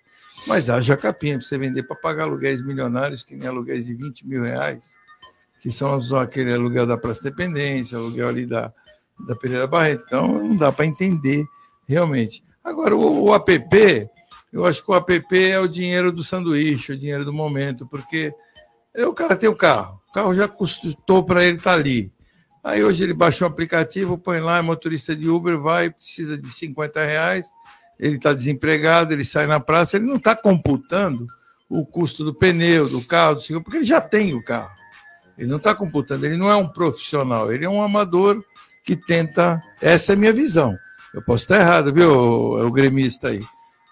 Mas 0.47 0.69
haja 0.71 0.97
capinha 0.97 1.39
para 1.39 1.47
você 1.47 1.57
vender 1.59 1.83
para 1.85 1.97
pagar 1.97 2.25
aluguéis 2.25 2.63
milionários, 2.65 3.25
que 3.25 3.35
nem 3.35 3.49
aluguéis 3.49 3.87
de 3.87 3.95
20 3.95 4.27
mil 4.27 4.43
reais, 4.45 4.95
que 5.67 5.73
são 5.73 6.01
aquele 6.21 6.53
aluguel 6.53 6.87
da 6.87 6.97
Praça 6.97 7.25
Dependência, 7.25 7.99
aluguel 7.99 8.29
ali 8.29 8.47
da, 8.47 8.73
da 9.27 9.35
Pereira 9.35 9.67
Barreto. 9.67 10.05
Então, 10.07 10.29
não 10.29 10.55
dá 10.55 10.71
para 10.71 10.87
entender 10.87 11.45
realmente. 11.89 12.45
Agora, 12.63 12.95
o, 12.95 13.25
o 13.25 13.35
app, 13.35 14.09
eu 14.53 14.65
acho 14.65 14.85
que 14.85 14.93
o 14.93 14.95
app 14.95 15.37
é 15.37 15.59
o 15.59 15.67
dinheiro 15.67 16.13
do 16.13 16.23
sanduíche, 16.23 16.93
o 16.93 16.97
dinheiro 16.97 17.25
do 17.25 17.33
momento, 17.33 17.85
porque 17.89 18.33
é, 18.95 19.05
o 19.09 19.13
cara 19.13 19.35
tem 19.35 19.49
o 19.49 19.57
carro, 19.57 20.01
o 20.09 20.13
carro 20.13 20.35
já 20.37 20.47
custou 20.47 21.25
para 21.25 21.45
ele 21.45 21.57
estar 21.57 21.73
ali. 21.73 22.13
Aí 22.63 22.85
hoje 22.85 23.03
ele 23.03 23.13
baixa 23.13 23.45
o 23.45 23.49
aplicativo, 23.49 24.17
põe 24.17 24.39
lá, 24.39 24.59
é 24.59 24.63
motorista 24.63 25.17
de 25.17 25.29
Uber, 25.29 25.59
vai, 25.59 25.91
precisa 25.91 26.39
de 26.39 26.49
50 26.49 27.05
reais, 27.05 27.49
ele 27.99 28.19
está 28.19 28.33
desempregado, 28.33 29.13
ele 29.13 29.25
sai 29.25 29.49
na 29.49 29.59
praça, 29.59 29.97
ele 29.97 30.07
não 30.07 30.15
está 30.15 30.37
computando 30.37 31.27
o 31.69 31.85
custo 31.85 32.23
do 32.23 32.33
pneu, 32.33 32.89
do 32.89 33.03
carro, 33.03 33.35
do 33.35 33.41
seguro, 33.41 33.65
porque 33.65 33.79
ele 33.79 33.85
já 33.85 34.01
tem 34.01 34.33
o 34.33 34.41
carro. 34.45 34.77
Ele 35.39 35.49
não 35.49 35.59
está 35.59 35.75
computando, 35.75 36.25
ele 36.25 36.37
não 36.37 36.51
é 36.51 36.57
um 36.57 36.69
profissional, 36.69 37.53
ele 37.53 37.65
é 37.65 37.69
um 37.69 37.83
amador 37.83 38.43
que 38.83 38.97
tenta. 38.97 39.63
Essa 39.81 40.13
é 40.13 40.15
a 40.15 40.19
minha 40.19 40.33
visão. 40.33 40.77
Eu 41.13 41.23
posso 41.23 41.45
estar 41.45 41.61
errado, 41.61 41.93
viu, 41.93 42.13
o, 42.13 42.67
o 42.67 42.71
gremista 42.71 43.29
aí? 43.29 43.41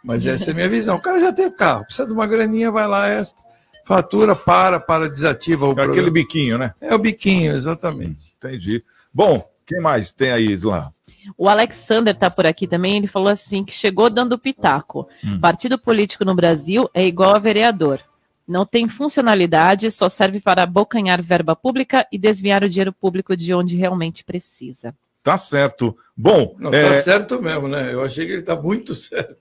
Mas 0.03 0.25
essa 0.27 0.51
é 0.51 0.53
a 0.53 0.55
minha 0.55 0.69
visão. 0.69 0.97
O 0.97 1.01
cara 1.01 1.21
já 1.21 1.33
tem 1.33 1.47
o 1.47 1.53
carro, 1.53 1.85
precisa 1.85 2.07
de 2.07 2.13
uma 2.13 2.27
graninha, 2.27 2.71
vai 2.71 2.87
lá, 2.87 3.09
esta, 3.09 3.43
fatura, 3.85 4.35
para, 4.35 4.81
para, 4.81 5.09
desativa 5.09 5.67
o 5.67 5.71
É 5.71 5.73
aquele 5.73 5.87
programa. 5.87 6.11
biquinho, 6.11 6.59
né? 6.59 6.73
É 6.81 6.95
o 6.95 6.99
biquinho, 6.99 7.55
exatamente. 7.55 8.33
Entendi. 8.39 8.83
Bom, 9.13 9.43
quem 9.67 9.81
mais 9.81 10.13
tem 10.13 10.31
aí, 10.31 10.53
Isla? 10.53 10.91
O 11.37 11.49
Alexander 11.49 12.17
tá 12.17 12.31
por 12.31 12.47
aqui 12.47 12.67
também, 12.67 12.97
ele 12.97 13.07
falou 13.07 13.29
assim 13.29 13.65
que 13.65 13.73
chegou 13.73 14.11
dando 14.11 14.39
pitaco. 14.39 15.09
Hum. 15.25 15.41
Partido 15.41 15.79
político 15.79 16.25
no 16.25 16.35
Brasil 16.35 16.89
é 16.93 17.07
igual 17.07 17.35
a 17.35 17.39
vereador. 17.39 18.01
Não 18.47 18.67
tem 18.67 18.89
funcionalidade, 18.89 19.91
só 19.91 20.09
serve 20.09 20.41
para 20.41 20.63
abocanhar 20.63 21.23
verba 21.23 21.57
pública 21.57 22.07
e 22.13 22.19
desviar 22.19 22.63
o 22.63 22.69
dinheiro 22.69 22.93
público 22.93 23.37
de 23.37 23.55
onde 23.55 23.77
realmente 23.77 24.23
precisa. 24.23 24.95
Tá 25.23 25.39
certo. 25.39 25.97
Bom, 26.15 26.55
Não, 26.59 26.73
é, 26.73 26.89
tá 26.89 27.03
certo 27.03 27.41
mesmo, 27.41 27.67
né? 27.67 27.93
Eu 27.95 28.05
achei 28.05 28.27
que 28.27 28.33
ele 28.33 28.43
tá 28.43 28.55
muito 28.55 28.95
certo. 28.95 29.39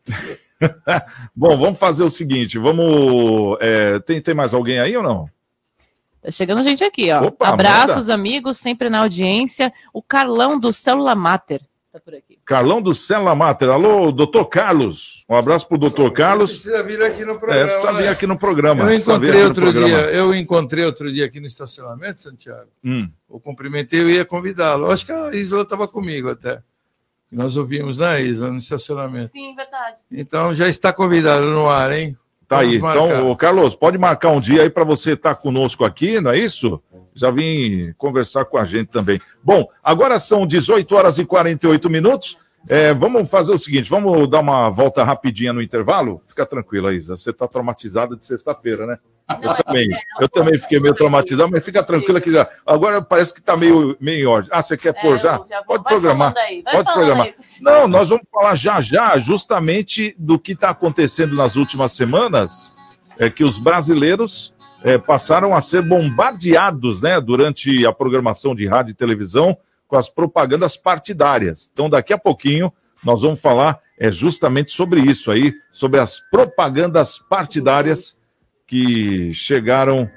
bom, 1.36 1.58
vamos 1.58 1.78
fazer 1.78 2.04
o 2.04 2.10
seguinte, 2.10 2.58
vamos... 2.58 3.58
é, 3.60 4.00
tem, 4.00 4.22
tem 4.22 4.34
mais 4.34 4.54
alguém 4.54 4.80
aí 4.80 4.96
ou 4.96 5.04
não? 5.04 5.30
Tá 6.22 6.32
chegando 6.32 6.64
gente 6.64 6.86
aqui, 6.86 7.12
ó. 7.12 7.26
Opa, 7.26 7.50
Abraços, 7.50 8.08
manda. 8.08 8.14
amigos, 8.14 8.58
sempre 8.58 8.90
na 8.90 9.00
audiência. 9.00 9.74
O 9.92 10.02
Carlão 10.02 10.58
do 10.58 10.72
Célula 10.72 11.14
Mater. 11.14 11.62
Tá 11.94 12.00
por 12.00 12.16
aqui. 12.16 12.40
Carlão 12.44 12.82
do 12.82 12.96
Cela 12.96 13.36
Mater. 13.36 13.70
Alô, 13.70 14.12
doutor 14.12 14.46
Carlos. 14.46 15.13
Um 15.34 15.38
abraço 15.38 15.68
pro 15.68 15.80
doutor 15.80 16.12
Carlos. 16.12 16.52
Precisa 16.52 16.84
vir 16.84 17.02
aqui 17.02 17.26
no 17.26 17.34
É, 17.34 17.38
programa. 17.40 17.68
precisa 17.72 17.94
vir 17.94 18.04
né? 18.04 18.10
aqui 18.10 18.28
no 18.28 18.38
programa. 18.38 18.82
Eu 18.84 18.88
precisa 18.88 19.18
vir 19.18 19.26
encontrei 19.30 19.46
outro 19.48 19.64
programa. 19.64 19.88
dia, 19.88 19.98
eu 20.12 20.36
encontrei 20.36 20.86
outro 20.86 21.12
dia 21.12 21.26
aqui 21.26 21.40
no 21.40 21.48
estacionamento, 21.48 22.22
Santiago. 22.22 22.70
Hum. 22.86 23.10
Eu 23.28 23.40
cumprimentei, 23.40 24.02
eu 24.02 24.10
ia 24.12 24.24
convidá-lo. 24.24 24.86
Eu 24.86 24.92
Acho 24.92 25.08
que 25.08 25.12
a 25.12 25.34
Isla 25.34 25.64
estava 25.64 25.88
comigo 25.88 26.30
até. 26.30 26.62
Nós 27.32 27.58
ouvimos 27.58 27.98
na 27.98 28.20
Isla, 28.20 28.52
no 28.52 28.60
estacionamento. 28.60 29.32
Sim, 29.32 29.56
verdade. 29.56 30.02
Então 30.12 30.54
já 30.54 30.70
está 30.70 30.94
convidado 30.94 31.48
no 31.48 31.68
ar, 31.68 31.92
hein? 31.92 32.16
Tá 32.48 32.60
aí. 32.60 32.78
Vamos 32.78 32.96
marcar. 32.96 33.16
Então, 33.16 33.32
ô, 33.32 33.36
Carlos, 33.36 33.76
pode 33.76 33.98
marcar 33.98 34.30
um 34.30 34.40
dia 34.40 34.62
aí 34.62 34.70
para 34.70 34.84
você 34.84 35.14
estar 35.14 35.34
conosco 35.34 35.84
aqui, 35.84 36.22
não 36.22 36.30
é 36.30 36.38
isso? 36.38 36.80
Já 37.16 37.32
vim 37.32 37.92
conversar 37.98 38.46
com 38.46 38.60
a 38.60 38.66
gente 38.66 38.92
também. 38.92 39.20
Bom, 39.44 39.68
agora 39.84 40.20
são 40.20 40.46
18 40.46 40.96
horas 40.96 41.18
e 41.18 41.26
48 41.26 41.90
minutos. 41.90 42.38
É, 42.70 42.94
vamos 42.94 43.30
fazer 43.30 43.54
o 43.54 43.58
seguinte, 43.58 43.90
vamos 43.90 44.30
dar 44.30 44.40
uma 44.40 44.70
volta 44.70 45.04
rapidinha 45.04 45.52
no 45.52 45.62
intervalo? 45.62 46.22
Fica 46.28 46.46
tranquila, 46.46 46.94
Isa. 46.94 47.18
Você 47.18 47.32
está 47.32 47.48
traumatizada 47.48 48.16
de 48.16 48.26
sexta-feira, 48.26 48.86
né? 48.86 48.98
Eu 49.42 49.54
também. 49.56 49.90
Eu 50.20 50.30
também 50.30 50.60
fiquei 50.60 50.80
meio 50.80 50.94
traumatizado, 50.94 51.52
mas 51.52 51.64
fica 51.64 51.84
tranquila 51.84 52.22
que 52.22 52.32
já. 52.32 52.48
Agora 52.66 53.02
parece 53.02 53.34
que 53.34 53.42
está 53.42 53.58
meio, 53.58 53.98
meio 54.00 54.24
em 54.24 54.26
ordem. 54.26 54.50
Ah, 54.54 54.62
você 54.62 54.78
quer 54.78 54.94
pôr 54.94 55.18
já? 55.20 55.40
Pode 55.66 55.84
programar. 55.84 56.34
Pode 56.72 56.94
programar. 56.94 57.30
Não, 57.62 57.88
nós 57.88 58.10
vamos 58.10 58.26
falar 58.32 58.56
já 58.56 58.80
já 58.80 59.20
justamente 59.20 60.16
do 60.18 60.40
que 60.40 60.54
está 60.54 60.70
acontecendo 60.70 61.36
nas 61.36 61.56
últimas 61.56 61.92
semanas, 61.94 62.76
é 63.20 63.30
que 63.30 63.44
os 63.44 63.60
brasileiros 63.60 64.54
é, 64.84 64.98
passaram 64.98 65.56
a 65.56 65.62
ser 65.62 65.82
bombardeados, 65.82 67.02
né, 67.02 67.20
durante 67.20 67.86
a 67.86 67.92
programação 67.92 68.56
de 68.56 68.68
rádio 68.68 68.92
e 68.92 68.96
televisão 68.96 69.58
com 69.88 69.96
as 69.96 70.10
propagandas 70.10 70.76
partidárias. 70.78 71.70
Então, 71.72 71.90
daqui 71.90 72.14
a 72.14 72.18
pouquinho 72.18 72.72
nós 73.04 73.22
vamos 73.22 73.40
falar 73.42 73.80
é 74.00 74.12
justamente 74.12 74.72
sobre 74.72 75.02
isso 75.02 75.30
aí, 75.30 75.54
sobre 75.72 76.00
as 76.00 76.20
propagandas 76.32 77.20
partidárias 77.20 78.20
que 78.66 79.34
chegaram 79.34 80.10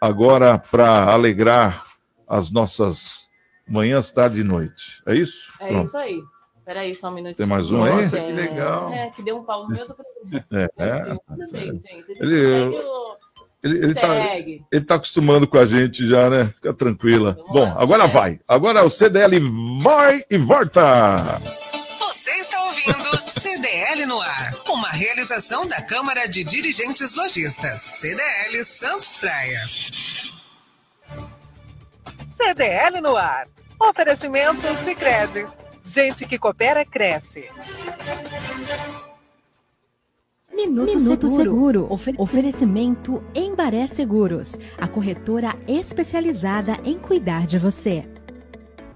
agora 0.00 0.58
para 0.58 1.04
alegrar 1.12 1.84
as 2.26 2.50
nossas 2.50 3.28
manhãs, 3.68 4.10
tarde 4.10 4.40
e 4.40 4.44
noite. 4.44 5.02
É 5.06 5.14
isso? 5.14 5.52
É 5.60 5.68
Pronto. 5.68 5.86
isso 5.86 5.96
aí. 5.98 6.20
Peraí, 6.64 6.94
só 6.94 7.08
um 7.08 7.14
minutinho. 7.14 7.36
Tem 7.36 7.46
mais 7.46 7.70
um 7.72 7.82
aí? 7.82 7.92
Nossa, 8.02 8.20
que 8.20 8.32
legal. 8.32 8.92
É, 8.92 9.10
que 9.10 9.22
deu 9.22 9.36
um 9.38 9.44
pau 9.44 9.64
no 9.64 9.70
meu 9.74 9.86
do 9.86 9.94
programa. 9.94 10.46
É, 10.52 10.68
é, 10.78 10.86
é. 10.88 11.82
Ele- 12.20 12.68
o- 12.68 13.16
Ele, 13.62 13.78
ele, 13.78 13.94
tá, 13.94 14.16
ele 14.72 14.84
tá 14.84 14.96
acostumando 14.96 15.46
com 15.46 15.56
a 15.56 15.64
gente 15.64 16.06
já, 16.06 16.28
né? 16.28 16.50
Fica 16.54 16.74
tranquila. 16.74 17.38
Bom, 17.48 17.72
agora 17.78 18.08
vai. 18.08 18.40
Agora 18.46 18.84
o 18.84 18.90
CDL 18.90 19.38
vai 19.80 20.24
e 20.28 20.36
volta. 20.36 21.38
Você 22.00 22.30
está 22.32 22.60
ouvindo 22.64 23.22
CDL 23.28 24.06
no 24.06 24.20
ar, 24.20 24.50
uma 24.68 24.88
realização 24.88 25.64
da 25.66 25.80
Câmara 25.80 26.26
de 26.26 26.42
Dirigentes 26.42 27.14
Lojistas, 27.14 27.80
CDL 27.80 28.64
Santos 28.64 29.16
Praia. 29.18 29.60
CDL 32.36 33.00
no 33.00 33.16
ar. 33.16 33.46
Oferecimento 33.78 34.62
Sicredi. 34.84 35.46
Gente 35.84 36.26
que 36.26 36.38
coopera 36.38 36.84
cresce. 36.84 37.48
Minuto, 40.54 40.98
Seguro. 41.28 41.86
Ofer- 41.88 42.14
Oferecimento 42.18 43.22
Embaré 43.34 43.86
Seguros. 43.86 44.58
A 44.78 44.86
corretora 44.86 45.54
especializada 45.66 46.78
em 46.84 46.98
cuidar 46.98 47.46
de 47.46 47.58
você. 47.58 48.04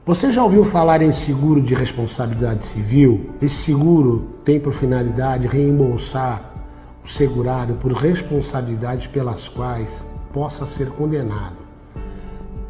Você 0.05 0.31
já 0.31 0.45
ouviu 0.45 0.65
falar 0.65 1.03
em 1.03 1.13
seguro 1.13 1.61
de 1.61 1.75
responsabilidade 1.75 2.65
civil? 2.65 3.31
Esse 3.43 3.57
seguro 3.57 4.37
tem 4.45 4.61
por 4.61 4.73
finalidade 4.73 5.49
reembolsar 5.49 6.53
o 7.05 7.09
segurado 7.09 7.75
por 7.75 7.93
responsabilidades 7.93 9.07
pelas 9.07 9.49
quais 9.49 10.05
possa 10.33 10.67
ser 10.67 10.91
condenado, 10.91 11.57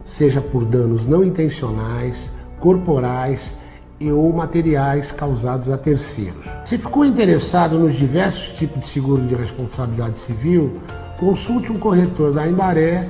seja 0.05 0.41
por 0.41 0.65
danos 0.65 1.07
não 1.07 1.25
intencionais, 1.25 2.31
corporais 2.61 3.57
e 3.99 4.11
ou 4.11 4.33
materiais 4.33 5.13
causados 5.13 5.71
a 5.71 5.79
terceiros. 5.79 6.45
Se 6.65 6.79
ficou 6.79 7.05
interessado 7.05 7.79
nos 7.79 7.95
diversos 7.95 8.57
tipos 8.57 8.81
de 8.81 8.91
seguro 8.91 9.23
de 9.27 9.35
responsabilidade 9.35 10.19
civil, 10.19 10.81
consulte 11.19 11.73
um 11.73 11.79
corretor 11.79 12.33
da 12.33 12.47
Embaré, 12.47 13.09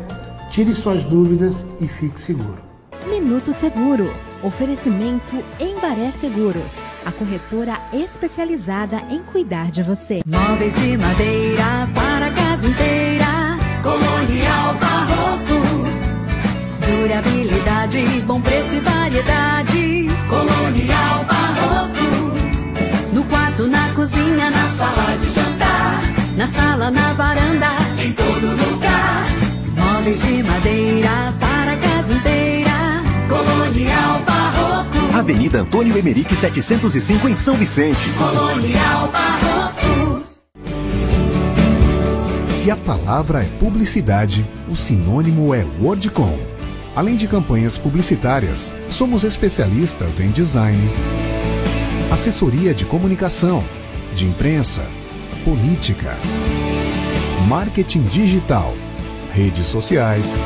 tire 0.50 0.74
suas 0.74 1.04
dúvidas 1.04 1.66
e 1.80 1.88
fique 1.88 2.20
seguro. 2.20 2.66
Minuto 3.08 3.52
Seguro. 3.52 4.12
Oferecimento 4.42 5.36
Embaré 5.58 6.10
Seguros. 6.10 6.80
A 7.04 7.12
corretora 7.12 7.78
especializada 7.92 8.98
em 9.10 9.22
cuidar 9.22 9.70
de 9.70 9.82
você. 9.82 10.22
Móveis 10.26 10.74
de 10.76 10.96
madeira 10.96 11.88
para 11.94 12.26
a 12.26 12.34
casa 12.34 12.66
inteira. 12.66 13.26
Colonial 13.82 14.74
Barroco. 14.74 15.56
Durabilidade, 16.86 18.00
bom 18.26 18.40
preço 18.40 18.76
e 18.76 18.80
variedade. 18.80 19.85
Colonial 20.28 21.24
Barroco. 21.24 22.34
No 23.12 23.24
quarto, 23.24 23.66
na 23.68 23.92
cozinha, 23.94 24.50
na 24.50 24.66
sala 24.66 25.16
de 25.16 25.28
jantar. 25.28 26.02
Na 26.36 26.46
sala, 26.46 26.90
na 26.90 27.12
varanda, 27.12 27.68
em 27.98 28.12
todo 28.12 28.46
lugar. 28.48 29.26
Móveis 29.76 30.20
de 30.22 30.42
madeira 30.42 31.34
para 31.40 31.72
a 31.72 31.76
casa 31.76 32.14
inteira. 32.14 33.02
Colonial 33.28 34.22
Barroco. 34.24 35.16
Avenida 35.16 35.60
Antônio 35.60 35.96
Emerick 35.96 36.34
705 36.34 37.28
em 37.28 37.36
São 37.36 37.54
Vicente. 37.54 38.10
Colonial 38.18 39.08
Barroco. 39.08 40.26
Se 42.46 42.70
a 42.70 42.76
palavra 42.76 43.42
é 43.42 43.46
publicidade, 43.60 44.44
o 44.68 44.74
sinônimo 44.74 45.54
é 45.54 45.64
Wordcom. 45.80 46.55
Além 46.96 47.14
de 47.14 47.28
campanhas 47.28 47.76
publicitárias, 47.76 48.74
somos 48.88 49.22
especialistas 49.22 50.18
em 50.18 50.30
design, 50.30 50.80
assessoria 52.10 52.72
de 52.72 52.86
comunicação, 52.86 53.62
de 54.14 54.26
imprensa, 54.26 54.82
política, 55.44 56.16
marketing 57.46 58.04
digital, 58.04 58.72
redes 59.30 59.66
sociais, 59.66 60.40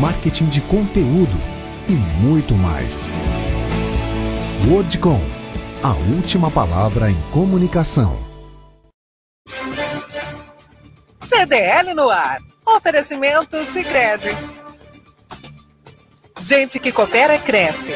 marketing 0.00 0.46
de 0.46 0.62
conteúdo 0.62 1.38
e 1.86 1.92
muito 1.92 2.54
mais. 2.54 3.12
Wordcom, 4.66 5.20
a 5.82 5.92
última 5.92 6.50
palavra 6.50 7.10
em 7.10 7.20
comunicação. 7.30 8.18
CDL 11.20 11.92
no 11.92 12.08
ar. 12.08 12.38
Oferecimento 12.64 13.62
Sicredi. 13.66 14.30
Gente 16.38 16.78
que 16.78 16.92
coopera 16.92 17.38
cresce. 17.38 17.94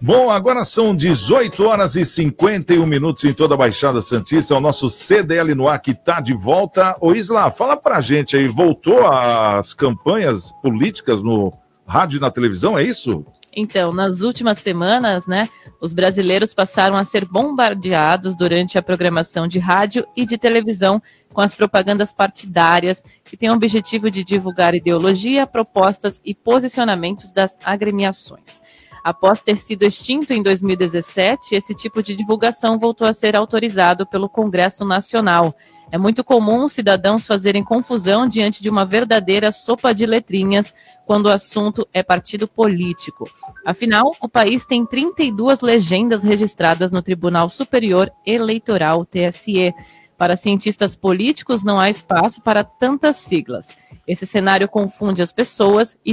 Bom, 0.00 0.30
agora 0.30 0.64
são 0.64 0.94
18 0.94 1.64
horas 1.64 1.96
e 1.96 2.04
51 2.04 2.84
minutos 2.86 3.24
em 3.24 3.32
toda 3.32 3.54
a 3.54 3.56
Baixada 3.56 4.00
Santista. 4.00 4.54
É 4.54 4.56
o 4.56 4.60
nosso 4.60 4.88
CDL 4.88 5.54
no 5.54 5.68
ar 5.68 5.80
que 5.80 5.92
está 5.92 6.20
de 6.20 6.34
volta. 6.34 6.96
Ô 7.00 7.12
Isla, 7.12 7.50
fala 7.50 7.76
pra 7.76 8.00
gente 8.00 8.36
aí, 8.36 8.46
voltou 8.46 9.06
as 9.06 9.74
campanhas 9.74 10.52
políticas 10.62 11.22
no 11.22 11.52
rádio 11.86 12.18
e 12.18 12.20
na 12.20 12.30
televisão, 12.30 12.78
é 12.78 12.82
isso? 12.82 13.24
Então, 13.54 13.92
nas 13.92 14.20
últimas 14.22 14.58
semanas, 14.58 15.26
né, 15.26 15.48
os 15.80 15.92
brasileiros 15.92 16.52
passaram 16.52 16.96
a 16.96 17.04
ser 17.04 17.24
bombardeados 17.24 18.36
durante 18.36 18.78
a 18.78 18.82
programação 18.82 19.48
de 19.48 19.58
rádio 19.58 20.06
e 20.16 20.26
de 20.26 20.36
televisão 20.36 21.02
com 21.32 21.40
as 21.40 21.54
propagandas 21.54 22.12
partidárias, 22.12 23.02
que 23.24 23.36
têm 23.36 23.50
o 23.50 23.54
objetivo 23.54 24.10
de 24.10 24.24
divulgar 24.24 24.74
ideologia, 24.74 25.46
propostas 25.46 26.20
e 26.24 26.34
posicionamentos 26.34 27.32
das 27.32 27.56
agremiações. 27.64 28.60
Após 29.02 29.40
ter 29.40 29.56
sido 29.56 29.84
extinto 29.84 30.32
em 30.32 30.42
2017, 30.42 31.54
esse 31.54 31.74
tipo 31.74 32.02
de 32.02 32.14
divulgação 32.14 32.78
voltou 32.78 33.06
a 33.06 33.14
ser 33.14 33.36
autorizado 33.36 34.06
pelo 34.06 34.28
Congresso 34.28 34.84
Nacional. 34.84 35.54
É 35.90 35.96
muito 35.96 36.22
comum 36.22 36.68
cidadãos 36.68 37.26
fazerem 37.26 37.64
confusão 37.64 38.28
diante 38.28 38.62
de 38.62 38.68
uma 38.68 38.84
verdadeira 38.84 39.50
sopa 39.50 39.94
de 39.94 40.04
letrinhas 40.04 40.74
quando 41.06 41.26
o 41.26 41.30
assunto 41.30 41.88
é 41.94 42.02
partido 42.02 42.46
político. 42.46 43.28
Afinal, 43.64 44.14
o 44.20 44.28
país 44.28 44.66
tem 44.66 44.84
32 44.84 45.62
legendas 45.62 46.22
registradas 46.22 46.92
no 46.92 47.00
Tribunal 47.00 47.48
Superior 47.48 48.12
Eleitoral, 48.26 49.06
TSE. 49.06 49.74
Para 50.18 50.36
cientistas 50.36 50.94
políticos, 50.94 51.64
não 51.64 51.80
há 51.80 51.88
espaço 51.88 52.42
para 52.42 52.62
tantas 52.64 53.16
siglas. 53.16 53.76
Esse 54.06 54.26
cenário 54.26 54.68
confunde 54.68 55.22
as 55.22 55.32
pessoas 55.32 55.96
e 56.04 56.12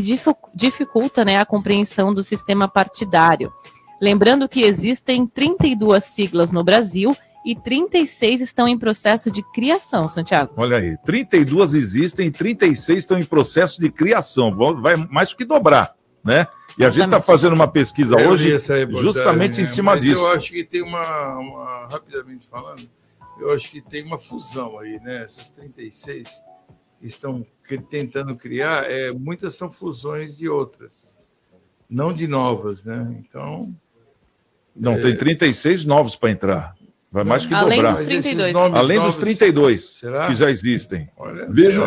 dificulta 0.53 1.25
né, 1.25 1.37
a 1.37 1.45
compreensão 1.45 2.13
do 2.13 2.21
sistema 2.23 2.67
partidário. 2.67 3.51
Lembrando 3.99 4.47
que 4.47 4.61
existem 4.61 5.25
32 5.25 6.03
siglas 6.03 6.53
no 6.53 6.63
Brasil 6.63 7.15
e 7.45 7.55
36 7.55 8.41
estão 8.41 8.67
em 8.67 8.77
processo 8.77 9.29
de 9.29 9.43
criação, 9.53 10.09
Santiago. 10.09 10.53
Olha 10.57 10.77
aí, 10.77 10.97
32 11.05 11.75
existem, 11.75 12.31
36 12.31 12.97
estão 12.99 13.19
em 13.19 13.23
processo 13.23 13.79
de 13.79 13.91
criação. 13.91 14.55
Vai 14.81 14.95
mais 14.95 15.29
do 15.29 15.35
que 15.37 15.45
dobrar, 15.45 15.95
né? 16.23 16.47
E 16.77 16.83
a 16.83 16.89
gente 16.89 17.05
está 17.05 17.21
fazendo 17.21 17.53
uma 17.53 17.67
pesquisa 17.67 18.15
Eu 18.19 18.31
hoje 18.31 18.49
justamente 18.99 19.57
em 19.57 19.63
né? 19.63 19.65
cima 19.65 19.93
Mas 19.93 20.03
disso. 20.03 20.21
Eu 20.21 20.27
acho 20.31 20.51
que 20.51 20.63
tem 20.63 20.81
uma, 20.81 21.37
uma- 21.37 21.87
rapidamente 21.89 22.47
falando, 22.49 22.81
eu 23.39 23.51
acho 23.53 23.69
que 23.69 23.79
tem 23.79 24.03
uma 24.03 24.17
fusão 24.17 24.79
aí, 24.79 24.99
né? 25.01 25.23
Essas 25.23 25.49
36 25.51 26.27
que 26.99 27.05
estão 27.05 27.45
tentando 27.89 28.35
criar, 28.35 28.89
é, 28.89 29.11
muitas 29.11 29.55
são 29.55 29.69
fusões 29.71 30.35
de 30.35 30.49
outras, 30.49 31.15
não 31.87 32.11
de 32.11 32.27
novas, 32.27 32.83
né? 32.83 33.15
Então. 33.19 33.61
Não, 34.75 34.93
é, 34.93 35.01
tem 35.01 35.15
36 35.15 35.85
novos 35.85 36.15
para 36.15 36.31
entrar. 36.31 36.75
Vai 37.11 37.23
mais 37.23 37.45
que 37.45 37.53
Além 37.53 37.77
dobrar. 37.77 37.95
dos 37.97 38.05
32. 38.07 38.55
Além 38.55 38.99
dos 38.99 39.17
32 39.17 39.85
Será? 39.99 40.27
que 40.27 40.35
já 40.35 40.49
existem. 40.51 41.09
Vejam, 41.49 41.85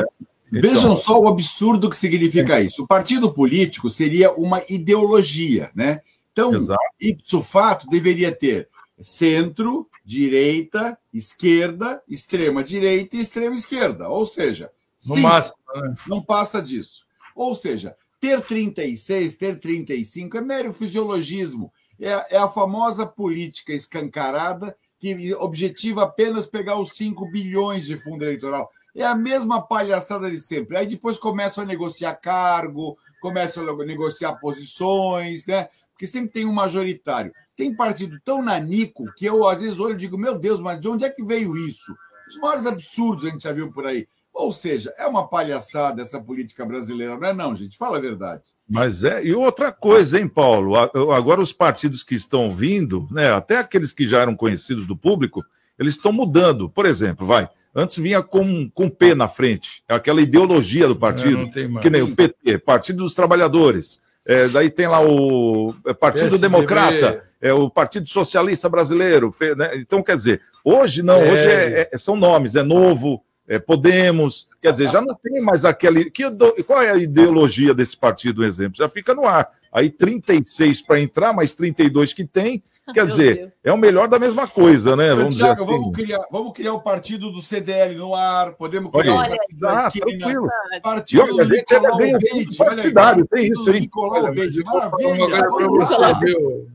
Então. 0.51 0.61
vejam 0.71 0.97
só 0.97 1.21
o 1.21 1.29
absurdo 1.29 1.91
que 1.91 1.97
significa 1.97 2.61
isso. 2.61 2.83
O 2.85 2.87
partido 2.87 3.33
político 3.33 3.91
seria 3.91 4.33
uma 4.33 4.63
ideologia, 4.69 5.71
né? 5.75 6.01
Então, 6.33 6.53
ipso 7.01 7.43
fato, 7.43 7.87
deveria 7.89 8.31
ter 8.33 8.69
centro, 9.01 9.89
direita, 10.05 10.97
esquerda, 11.13 12.01
extrema 12.09 12.63
direita 12.65 13.17
e 13.17 13.21
extrema 13.21 13.55
esquerda. 13.57 14.09
Ou 14.09 14.25
seja, 14.25 14.71
No 15.07 15.15
sim, 15.17 15.21
máximo, 15.21 15.55
né? 15.77 15.95
não 16.07 16.23
passa 16.23 16.61
disso. 16.63 17.05
Ou 17.35 17.55
seja, 17.55 17.95
ter 18.21 18.41
36, 18.41 19.37
ter 19.37 19.59
35 19.61 20.39
é 20.39 20.41
mero 20.41 20.73
fisiologismo. 20.73 21.73
É, 22.01 22.37
é 22.37 22.39
a 22.39 22.49
famosa 22.49 23.05
política 23.07 23.73
escancarada 23.73 24.77
que 24.99 25.35
objetiva 25.35 26.03
apenas 26.03 26.47
pegar 26.47 26.81
os 26.81 26.97
5 26.97 27.31
bilhões 27.31 27.87
de 27.87 27.97
fundo 27.99 28.25
eleitoral. 28.25 28.71
É 28.95 29.05
a 29.05 29.15
mesma 29.15 29.63
palhaçada 29.63 30.31
de 30.31 30.41
sempre. 30.41 30.77
Aí 30.77 30.87
depois 30.87 31.19
começam 31.19 31.63
a 31.63 31.67
negociar 31.67 32.15
cargo, 32.15 32.99
começam 33.21 33.69
a 33.69 33.85
negociar 33.85 34.35
posições, 34.37 35.47
né? 35.47 35.69
Porque 35.93 36.07
sempre 36.07 36.31
tem 36.31 36.47
um 36.47 36.53
majoritário. 36.53 37.33
Tem 37.57 37.75
partido 37.75 38.21
tão 38.25 38.43
nanico 38.43 39.13
que 39.17 39.27
eu, 39.27 39.47
às 39.47 39.61
vezes, 39.61 39.79
olho 39.79 39.95
e 39.95 39.99
digo, 39.99 40.19
meu 40.19 40.39
Deus, 40.39 40.61
mas 40.61 40.81
de 40.81 40.89
onde 40.89 41.05
é 41.05 41.11
que 41.11 41.25
veio 41.25 41.57
isso? 41.57 41.95
Os 42.29 42.37
maiores 42.39 42.67
absurdos 42.67 43.25
a 43.25 43.31
gente 43.31 43.43
já 43.43 43.53
viu 43.53 43.73
por 43.73 43.87
aí. 43.87 44.07
Ou 44.39 44.53
seja, 44.53 44.95
é 44.97 45.05
uma 45.05 45.27
palhaçada 45.27 46.01
essa 46.01 46.21
política 46.21 46.65
brasileira, 46.65 47.19
não 47.19 47.27
é 47.29 47.35
não, 47.35 47.57
gente? 47.57 47.77
Fala 47.77 47.99
a 47.99 48.01
verdade. 48.01 48.43
Mas 48.71 49.03
é, 49.03 49.25
e 49.25 49.35
outra 49.35 49.73
coisa, 49.73 50.19
hein, 50.21 50.29
Paulo? 50.29 50.77
Agora 51.13 51.41
os 51.41 51.53
partidos 51.53 52.05
que 52.05 52.15
estão 52.15 52.55
vindo, 52.55 53.09
né, 53.11 53.33
até 53.33 53.59
aqueles 53.59 53.93
que 53.93 54.07
já 54.07 54.21
eram 54.21 54.37
conhecidos 54.37 54.87
do 54.87 54.97
público, 54.97 55.45
eles 55.77 55.97
estão 55.97 56.13
mudando. 56.13 56.69
Por 56.71 56.87
exemplo, 56.87 57.27
vai, 57.27 57.49
antes 57.75 57.97
vinha 57.99 58.23
com, 58.23 58.71
com 58.71 58.89
P 58.89 59.13
na 59.15 59.27
frente, 59.27 59.83
é 59.89 59.95
aquela 59.97 60.21
ideologia 60.21 60.87
do 60.87 60.95
partido, 60.95 61.39
É, 61.39 61.43
não 61.43 61.51
tem 61.51 61.67
mais. 61.69 61.83
que 61.85 61.91
nem 61.91 62.03
o 62.03 62.15
PT, 62.15 62.59
Partido 62.59 63.03
dos 63.03 63.15
Trabalhadores. 63.17 63.99
É, 64.25 64.47
daí 64.47 64.71
tem 64.71 64.87
lá 64.87 65.01
o 65.01 65.75
é, 65.87 65.93
Partido 65.95 66.29
PSDB. 66.31 66.41
Democrata, 66.43 67.23
é 67.41 67.53
o 67.53 67.69
Partido 67.71 68.09
Socialista 68.09 68.69
Brasileiro. 68.69 69.35
Né? 69.57 69.77
Então, 69.79 70.03
quer 70.03 70.15
dizer, 70.17 70.43
hoje 70.63 71.03
não, 71.03 71.23
É. 71.23 71.33
hoje 71.33 71.47
é- 71.49 71.89
é- 71.93 71.99
são 71.99 72.15
nomes, 72.15 72.55
é 72.55 72.63
novo, 72.63 73.25
é 73.49 73.59
Podemos, 73.59 74.47
quer 74.61 74.73
dizer, 74.73 74.91
já 74.91 75.01
não 75.01 75.15
tem 75.15 75.41
mais 75.41 75.65
aquele. 75.65 76.11
Que, 76.11 76.25
qual 76.67 76.83
é 76.83 76.91
a 76.91 76.97
ideologia 76.97 77.73
desse 77.73 77.97
partido, 77.97 78.43
um 78.43 78.45
exemplo? 78.45 78.77
Já 78.77 78.89
fica 78.89 79.15
no 79.15 79.27
ar. 79.27 79.51
Aí 79.73 79.91
36 79.91 80.83
para 80.83 81.01
entrar, 81.01 81.33
mais 81.33 81.55
32 81.55 82.13
que 82.15 82.25
tem, 82.27 82.63
quer 82.95 83.05
dizer, 83.05 83.53
é 83.63 83.71
o 83.71 83.77
melhor 83.77 84.09
da 84.09 84.19
mesma 84.19 84.49
coisa, 84.49 84.97
né? 84.97 85.11
Vamos 85.15 85.35
dizer 85.37 85.47
Santiago, 85.49 85.63
assim. 85.65 85.73
vamos, 85.79 85.97
criar, 85.97 86.21
vamos 86.33 86.53
criar 86.55 86.73
o 86.73 86.81
partido 86.81 87.31
do 87.31 87.43
CDL 87.43 87.95
no 87.97 88.15
ar, 88.15 88.53
podemos 88.55 88.91
Olha 88.95 89.03
criar 89.03 89.21
aí. 89.23 89.33
o 89.33 89.37
partido 89.37 89.61
da 89.61 89.71
Ah, 89.85 89.87
esquina, 89.89 90.07
tranquilo. 90.19 90.49
partido 90.83 91.23
olha, 91.23 91.45
do 91.45 91.51
Nicolau 91.51 91.93
fundo 91.93 92.03
olha 92.03 92.17
aí, 92.33 92.57
partidário, 92.57 93.27
tem 93.27 93.29
partido 93.29 93.55
isso 93.61 93.65
do 93.65 93.73
aí. 93.73 93.81
Nicolau 93.81 94.25
Obeide, 94.25 94.63
Uma 94.63 94.73
maravilha. 94.75 95.47
coisa 95.49 95.69
para 95.69 95.87
você, 96.15 96.25
viu, 96.25 96.69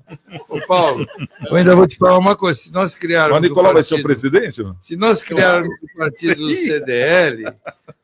Ô, 0.49 0.61
Paulo? 0.67 1.07
Eu 1.49 1.55
ainda 1.55 1.75
vou 1.75 1.87
te 1.87 1.95
falar 1.97 2.17
uma 2.19 2.35
coisa. 2.35 2.59
Se 2.59 2.71
nós 2.71 2.93
criarmos. 2.93 3.33
Mas 3.39 3.49
Nicolau 3.49 3.71
o 3.71 3.73
vai 3.73 3.83
ser 3.83 3.95
o 3.95 4.03
presidente? 4.03 4.61
Se 4.81 4.95
nós 4.95 5.23
criarmos 5.23 5.69
o 5.81 5.97
partido 5.97 6.35
do 6.35 6.55
CDL, 6.55 7.51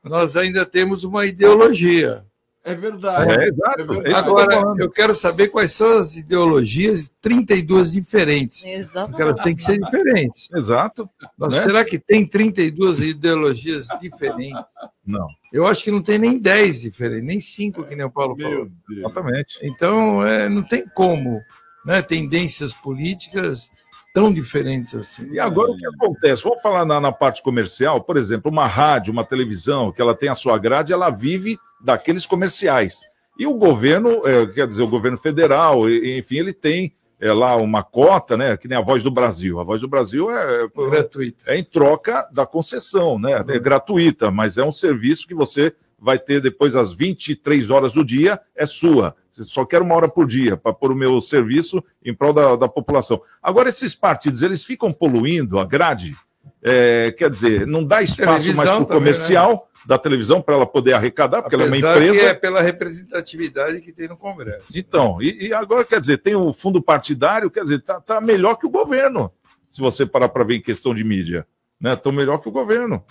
nós 0.03 0.35
ainda 0.35 0.65
temos 0.65 1.03
uma 1.03 1.25
ideologia. 1.27 2.23
É 2.63 2.75
verdade. 2.75 3.31
É. 3.31 3.45
É 3.45 3.47
eu 3.49 3.55
tô 3.55 4.15
Agora, 4.15 4.73
eu 4.77 4.91
quero 4.91 5.13
saber 5.13 5.47
quais 5.47 5.71
são 5.71 5.97
as 5.97 6.15
ideologias 6.15 7.11
32 7.21 7.93
diferentes. 7.93 8.65
Exato. 8.65 9.09
Porque 9.09 9.21
elas 9.21 9.39
têm 9.39 9.55
que 9.55 9.61
ser 9.61 9.79
diferentes. 9.79 10.49
Exato. 10.53 11.09
Nós- 11.37 11.55
né? 11.55 11.61
Será 11.61 11.85
que 11.85 11.97
tem 11.97 12.25
32 12.25 12.99
ideologias 12.99 13.87
diferentes? 14.01 14.61
Não. 15.05 15.27
Eu 15.53 15.65
acho 15.65 15.83
que 15.83 15.91
não 15.91 16.01
tem 16.03 16.19
nem 16.19 16.37
10 16.37 16.81
diferentes, 16.81 17.25
nem 17.25 17.39
5, 17.39 17.83
que 17.85 17.95
nem 17.95 18.05
o 18.05 18.11
Paulo 18.11 18.37
falou. 18.39 18.69
Exatamente. 18.91 19.57
Então, 19.63 20.25
é, 20.25 20.49
não 20.49 20.61
tem 20.61 20.85
como. 20.93 21.41
Né? 21.85 22.01
Tendências 22.01 22.73
políticas 22.73 23.71
tão 24.13 24.33
diferentes 24.33 24.93
assim. 24.93 25.31
E 25.31 25.39
agora 25.39 25.71
o 25.71 25.77
que 25.77 25.87
acontece? 25.87 26.43
Vamos 26.43 26.61
falar 26.61 26.85
na, 26.85 26.99
na 26.99 27.11
parte 27.11 27.41
comercial, 27.41 28.03
por 28.03 28.17
exemplo, 28.17 28.51
uma 28.51 28.67
rádio, 28.67 29.13
uma 29.13 29.23
televisão, 29.23 29.91
que 29.91 30.01
ela 30.01 30.13
tem 30.15 30.29
a 30.29 30.35
sua 30.35 30.57
grade, 30.57 30.91
ela 30.91 31.09
vive 31.09 31.57
daqueles 31.81 32.25
comerciais. 32.25 33.01
E 33.37 33.47
o 33.47 33.53
governo, 33.53 34.21
é, 34.27 34.45
quer 34.47 34.67
dizer, 34.67 34.83
o 34.83 34.87
governo 34.87 35.17
federal, 35.17 35.89
enfim, 35.89 36.37
ele 36.37 36.53
tem 36.53 36.93
é, 37.19 37.31
lá 37.31 37.55
uma 37.55 37.83
cota, 37.83 38.35
né? 38.37 38.57
Que 38.57 38.67
nem 38.67 38.77
a 38.77 38.81
Voz 38.81 39.03
do 39.03 39.11
Brasil. 39.11 39.59
A 39.59 39.63
Voz 39.63 39.81
do 39.81 39.87
Brasil 39.87 40.29
é, 40.31 40.67
gratuita. 40.89 41.43
É 41.47 41.57
em 41.57 41.63
troca 41.63 42.27
da 42.31 42.45
concessão, 42.45 43.19
né? 43.19 43.43
É 43.47 43.59
gratuita, 43.59 44.31
mas 44.31 44.57
é 44.57 44.63
um 44.63 44.71
serviço 44.71 45.27
que 45.27 45.33
você 45.33 45.73
vai 45.97 46.17
ter 46.17 46.41
depois 46.41 46.75
às 46.75 46.93
23 46.93 47.69
horas 47.69 47.93
do 47.93 48.05
dia, 48.05 48.39
é 48.55 48.65
sua. 48.65 49.15
Só 49.31 49.65
quero 49.65 49.85
uma 49.85 49.95
hora 49.95 50.09
por 50.09 50.25
dia 50.27 50.57
para 50.57 50.73
pôr 50.73 50.91
o 50.91 50.95
meu 50.95 51.21
serviço 51.21 51.83
em 52.03 52.13
prol 52.13 52.33
da, 52.33 52.55
da 52.55 52.67
população. 52.67 53.21
Agora, 53.41 53.69
esses 53.69 53.95
partidos, 53.95 54.41
eles 54.41 54.63
ficam 54.63 54.91
poluindo 54.91 55.59
a 55.59 55.65
grade? 55.65 56.15
É, 56.61 57.13
quer 57.17 57.29
dizer, 57.29 57.65
não 57.65 57.85
dá 57.85 58.01
espaço 58.01 58.53
mais 58.53 58.69
para 58.69 58.81
o 58.81 58.85
também, 58.85 58.97
comercial 58.97 59.68
da 59.85 59.97
televisão 59.97 60.41
para 60.41 60.55
ela 60.55 60.65
poder 60.65 60.93
arrecadar, 60.93 61.41
porque 61.41 61.55
ela 61.55 61.65
é 61.65 61.67
Apesar 61.67 61.95
uma 61.97 62.05
empresa. 62.05 62.19
que 62.19 62.25
é 62.25 62.33
pela 62.33 62.61
representatividade 62.61 63.81
que 63.81 63.91
tem 63.91 64.07
no 64.07 64.17
Congresso. 64.17 64.77
Então, 64.77 65.21
e, 65.21 65.47
e 65.47 65.53
agora, 65.53 65.83
quer 65.85 65.99
dizer, 65.99 66.17
tem 66.19 66.35
o 66.35 66.53
fundo 66.53 66.81
partidário, 66.81 67.49
quer 67.49 67.63
dizer, 67.63 67.81
tá, 67.81 67.99
tá 67.99 68.21
melhor 68.21 68.55
que 68.55 68.65
o 68.67 68.69
governo, 68.69 69.29
se 69.69 69.79
você 69.81 70.05
parar 70.05 70.29
para 70.29 70.43
ver 70.43 70.55
em 70.55 70.61
questão 70.61 70.93
de 70.93 71.03
mídia. 71.03 71.45
Né? 71.79 71.95
Tão 71.95 72.11
melhor 72.11 72.39
que 72.39 72.49
o 72.49 72.51
governo. 72.51 73.03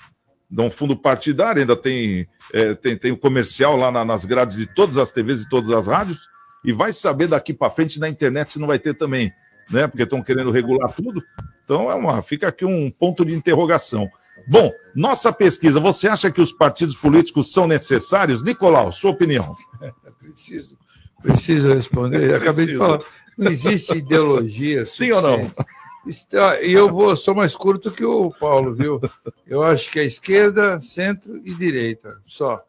Dá 0.51 0.63
um 0.63 0.71
fundo 0.71 0.97
partidário, 0.97 1.61
ainda 1.61 1.77
tem, 1.77 2.27
é, 2.53 2.75
tem, 2.75 2.97
tem 2.97 3.13
o 3.13 3.19
comercial 3.19 3.77
lá 3.77 3.91
na- 3.91 4.05
nas 4.05 4.25
grades 4.25 4.57
de 4.57 4.67
todas 4.67 4.97
as 4.97 5.13
TVs 5.13 5.43
e 5.43 5.49
todas 5.49 5.71
as 5.71 5.87
rádios, 5.87 6.19
e 6.65 6.73
vai 6.73 6.93
saber 6.93 7.29
daqui 7.29 7.53
para 7.53 7.71
frente 7.71 8.01
na 8.01 8.09
internet 8.09 8.53
se 8.53 8.59
não 8.59 8.67
vai 8.67 8.79
ter 8.79 8.95
também, 8.95 9.31
né? 9.71 9.87
Porque 9.87 10.03
estão 10.03 10.23
querendo 10.23 10.51
regular 10.51 10.91
tudo. 10.95 11.23
Então, 11.65 11.91
é 11.91 11.95
uma, 11.95 12.23
fica 12.23 12.49
aqui 12.49 12.65
um 12.65 12.91
ponto 12.91 13.25
de 13.27 13.35
interrogação. 13.35 14.09
Bom, 14.49 14.73
nossa 14.95 15.31
pesquisa, 15.31 15.79
você 15.79 16.09
acha 16.09 16.31
que 16.31 16.41
os 16.41 16.53
partidos 16.53 16.97
políticos 16.97 17.53
são 17.53 17.67
necessários? 17.67 18.43
Nicolau, 18.43 18.91
sua 18.93 19.11
opinião. 19.11 19.55
Preciso, 20.19 20.77
preciso 21.23 21.73
responder. 21.73 22.31
Eu 22.31 22.37
acabei 22.37 22.67
de 22.67 22.73
Preciso. 22.73 22.79
falar. 22.79 22.99
Não 23.37 23.51
existe 23.51 23.97
ideologia. 23.97 24.85
Sim 24.87 25.13
ou 25.13 25.23
não? 25.23 25.41
E 26.63 26.73
eu 26.73 26.91
vou, 26.91 27.17
sou 27.17 27.35
mais 27.35 27.57
curto 27.57 27.91
que 27.91 28.05
o 28.05 28.31
Paulo, 28.31 28.75
viu? 28.75 29.01
Eu 29.47 29.63
acho 29.63 29.91
que 29.91 29.99
é 30.01 30.05
esquerda, 30.05 30.81
centro 30.81 31.37
e 31.45 31.55
direita, 31.55 32.21
só. 32.27 32.63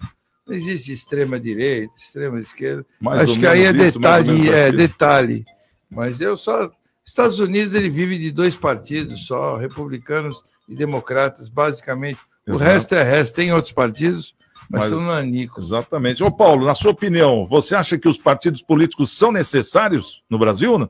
Não 0.47 0.55
existe 0.55 0.91
extrema 0.91 1.39
direita, 1.39 1.93
extrema 1.97 2.39
esquerda. 2.39 2.85
Mais 2.99 3.21
acho 3.21 3.39
que 3.39 3.45
aí 3.45 3.65
é 3.65 3.71
isso, 3.71 3.99
detalhe, 3.99 4.49
é 4.49 4.71
detalhe. 4.71 5.45
Mas 5.89 6.19
eu 6.19 6.35
só. 6.35 6.71
Estados 7.05 7.39
Unidos 7.39 7.75
ele 7.75 7.89
vive 7.89 8.17
de 8.17 8.31
dois 8.31 8.55
partidos 8.55 9.25
só, 9.25 9.57
republicanos 9.57 10.43
e 10.69 10.75
democratas, 10.75 11.49
basicamente. 11.49 12.19
O 12.47 12.51
Exato. 12.51 12.63
resto 12.63 12.95
é 12.95 13.03
resto. 13.03 13.35
Tem 13.35 13.51
outros 13.51 13.73
partidos, 13.73 14.35
mas, 14.69 14.81
Mas- 14.83 14.89
são 14.89 15.01
nanicos. 15.01 15.65
Exatamente. 15.67 16.23
Ô, 16.23 16.31
Paulo, 16.31 16.65
na 16.65 16.75
sua 16.75 16.91
opinião, 16.91 17.47
você 17.47 17.75
acha 17.75 17.97
que 17.97 18.07
os 18.07 18.17
partidos 18.17 18.61
políticos 18.61 19.11
são 19.11 19.31
necessários 19.31 20.23
no 20.29 20.37
Brasil? 20.37 20.77
Né? 20.77 20.87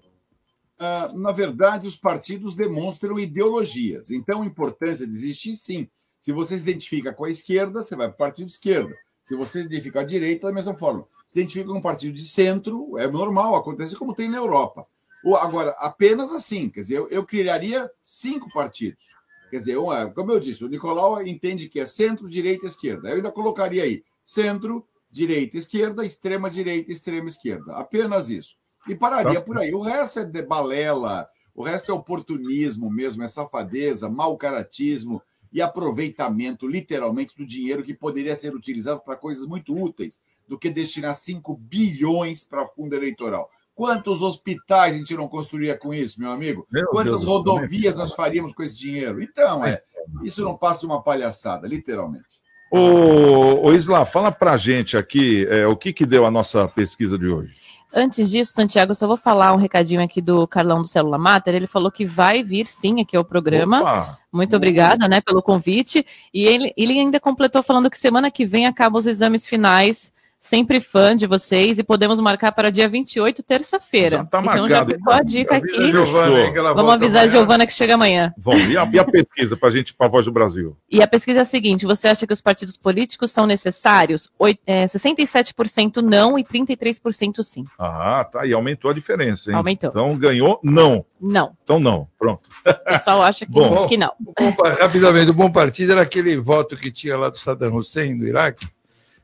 Ah, 0.78 1.10
na 1.14 1.32
verdade, 1.32 1.88
os 1.88 1.96
partidos 1.98 2.56
demonstram 2.56 3.20
ideologias. 3.20 4.12
Então, 4.12 4.42
a 4.42 4.46
importância 4.46 5.08
de 5.08 5.14
existir, 5.14 5.56
sim. 5.56 5.90
Se 6.20 6.32
você 6.32 6.58
se 6.58 6.64
identifica 6.64 7.14
com 7.14 7.24
a 7.24 7.30
esquerda, 7.30 7.82
você 7.82 7.96
vai 7.96 8.08
para 8.08 8.16
o 8.16 8.18
partido 8.18 8.48
de 8.48 8.54
esquerda. 8.54 8.94
Se 9.24 9.36
você 9.36 9.62
se 9.62 9.66
identifica 9.66 10.02
à 10.02 10.04
direita, 10.04 10.48
da 10.48 10.54
mesma 10.54 10.74
forma. 10.74 11.06
Se 11.28 11.40
identifica 11.40 11.68
com 11.70 11.78
um 11.78 11.82
partido 11.82 12.14
de 12.14 12.24
centro, 12.24 12.98
é 12.98 13.08
normal, 13.08 13.56
acontece 13.56 13.96
como 13.96 14.14
tem 14.14 14.30
na 14.30 14.38
Europa. 14.38 14.86
Ou, 15.24 15.36
agora, 15.36 15.72
apenas 15.80 16.32
assim, 16.32 16.70
quer 16.70 16.82
dizer, 16.82 16.98
eu, 16.98 17.08
eu 17.10 17.26
criaria 17.26 17.90
cinco 18.02 18.50
partidos. 18.52 19.04
Quer 19.50 19.58
dizer, 19.58 19.78
uma, 19.78 20.10
como 20.12 20.32
eu 20.32 20.40
disse, 20.40 20.64
o 20.64 20.68
Nicolau 20.68 21.22
entende 21.26 21.68
que 21.68 21.80
é 21.80 21.86
centro, 21.86 22.28
direita, 22.28 22.66
esquerda. 22.66 23.10
Eu 23.10 23.16
ainda 23.16 23.32
colocaria 23.32 23.84
aí 23.84 24.04
centro, 24.24 24.86
direita, 25.10 25.58
esquerda, 25.58 26.06
extrema 26.06 26.50
direita, 26.50 26.92
extrema 26.92 27.28
esquerda. 27.28 27.74
Apenas 27.74 28.30
isso. 28.30 28.56
E 28.88 28.96
pararia 28.96 29.42
por 29.42 29.58
aí. 29.58 29.74
O 29.74 29.82
resto 29.82 30.20
é 30.20 30.26
de 30.26 30.42
balela, 30.42 31.28
o 31.54 31.64
resto 31.64 31.92
é 31.92 31.94
oportunismo 31.94 32.90
mesmo, 32.90 33.24
é 33.24 33.28
safadeza, 33.28 34.10
mau 34.10 34.38
caratismo 34.38 35.22
e 35.52 35.62
aproveitamento, 35.62 36.68
literalmente, 36.68 37.36
do 37.36 37.46
dinheiro 37.46 37.84
que 37.84 37.94
poderia 37.94 38.36
ser 38.36 38.56
utilizado 38.56 39.02
para 39.02 39.16
coisas 39.16 39.46
muito 39.48 39.76
úteis 39.76 40.20
do 40.48 40.58
que 40.58 40.70
destinar 40.70 41.16
5 41.16 41.56
bilhões 41.56 42.44
para 42.44 42.68
fundo 42.68 42.96
eleitoral. 42.96 43.50
Quantos 43.80 44.22
hospitais 44.22 44.94
a 44.94 44.98
gente 44.98 45.16
não 45.16 45.30
construiria 45.30 45.74
com 45.74 45.94
isso, 45.94 46.20
meu 46.20 46.32
amigo? 46.32 46.68
Meu 46.70 46.88
Quantas 46.88 47.22
Deus, 47.22 47.24
rodovias 47.24 47.96
nós 47.96 48.14
faríamos 48.14 48.52
com 48.52 48.62
esse 48.62 48.78
dinheiro? 48.78 49.24
Então, 49.24 49.64
é, 49.64 49.82
isso 50.22 50.44
não 50.44 50.58
passa 50.58 50.82
de 50.82 50.86
uma 50.86 51.02
palhaçada, 51.02 51.66
literalmente. 51.66 52.28
Ô, 52.70 53.68
ô 53.68 53.74
Isla, 53.74 54.06
fala 54.06 54.34
pra 54.34 54.58
gente 54.58 54.98
aqui 54.98 55.48
é, 55.48 55.66
o 55.66 55.78
que, 55.78 55.94
que 55.94 56.06
deu 56.06 56.26
a 56.26 56.30
nossa 56.30 56.68
pesquisa 56.68 57.18
de 57.18 57.28
hoje. 57.28 57.56
Antes 57.94 58.30
disso, 58.30 58.52
Santiago, 58.52 58.92
eu 58.92 58.96
só 58.96 59.08
vou 59.08 59.16
falar 59.16 59.54
um 59.54 59.58
recadinho 59.58 60.04
aqui 60.04 60.22
do 60.22 60.46
Carlão 60.46 60.82
do 60.82 60.88
Célula 60.88 61.18
Mater. 61.18 61.56
Ele 61.56 61.66
falou 61.66 61.90
que 61.90 62.06
vai 62.06 62.44
vir 62.44 62.68
sim 62.68 63.00
aqui 63.00 63.16
ao 63.16 63.24
programa. 63.24 63.80
Opa! 63.80 64.20
Muito 64.30 64.58
obrigada, 64.58 65.08
né, 65.08 65.22
pelo 65.22 65.42
convite. 65.42 66.06
E 66.34 66.46
ele, 66.46 66.74
ele 66.76 67.00
ainda 67.00 67.18
completou 67.18 67.64
falando 67.64 67.90
que 67.90 67.98
semana 67.98 68.30
que 68.30 68.46
vem 68.46 68.66
acabam 68.66 69.00
os 69.00 69.08
exames 69.08 69.48
finais. 69.48 70.12
Sempre 70.40 70.80
fã 70.80 71.14
de 71.14 71.28
vocês 71.28 71.80
e 71.80 71.84
podemos 71.84 72.18
marcar 72.22 72.54
para 72.54 72.72
dia 72.72 72.88
28, 72.88 73.44
terça-feira. 73.44 74.26
tá 74.32 74.40
então 74.40 74.70
já 74.70 74.86
ficou 74.86 75.12
a 75.12 75.18
então. 75.18 75.26
dica 75.26 75.58
Avisa 75.58 75.76
aqui. 75.76 76.58
a 76.60 76.74
Vamos 76.74 76.94
avisar 76.94 77.18
a 77.18 77.24
amanhã. 77.24 77.28
Giovana 77.28 77.68
que 77.68 77.74
chega 77.74 77.96
amanhã. 77.96 78.34
Bom, 78.38 78.56
e 78.56 78.78
a, 78.78 78.90
e 78.92 78.98
a 78.98 79.04
pesquisa 79.04 79.58
pra 79.58 79.70
gente, 79.70 79.94
pra 79.94 80.08
Voz 80.08 80.26
do 80.26 80.32
Brasil? 80.32 80.78
E 80.90 81.04
a 81.04 81.08
pesquisa 81.08 81.40
é 81.40 81.42
a 81.42 81.46
seguinte: 81.46 81.86
você 81.86 82.08
acha 82.08 82.26
que 82.26 82.32
os 82.32 82.40
partidos 82.42 82.78
políticos 82.78 83.32
são 83.32 83.46
necessários? 83.46 84.30
É, 84.66 84.86
67% 84.86 85.98
não 86.02 86.40
e 86.40 86.44
33% 86.44 87.44
sim. 87.44 87.66
Ah, 87.78 88.24
tá. 88.24 88.46
E 88.46 88.54
aumentou 88.54 88.92
a 88.92 88.94
diferença, 88.94 89.50
hein? 89.52 89.58
Aumentou. 89.58 89.90
Então 89.90 90.18
ganhou, 90.18 90.58
não. 90.64 91.06
Não. 91.20 91.52
Então 91.62 91.82
não. 91.82 92.08
Pronto. 92.18 92.44
O 92.66 92.74
pessoal 92.86 93.22
acha 93.22 93.46
que, 93.46 93.52
Bom. 93.52 93.88
que 93.88 93.98
não. 93.98 94.14
Bom 94.20 94.56
rapidamente, 94.80 95.32
o 95.32 95.34
bom 95.34 95.52
partido 95.52 95.92
era 95.92 96.02
aquele 96.02 96.38
voto 96.38 96.78
que 96.78 96.90
tinha 96.90 97.18
lá 97.18 97.30
do 97.30 97.38
Saddam 97.38 97.76
Hussein, 97.76 98.18
do 98.18 98.26
Iraque, 98.26 98.66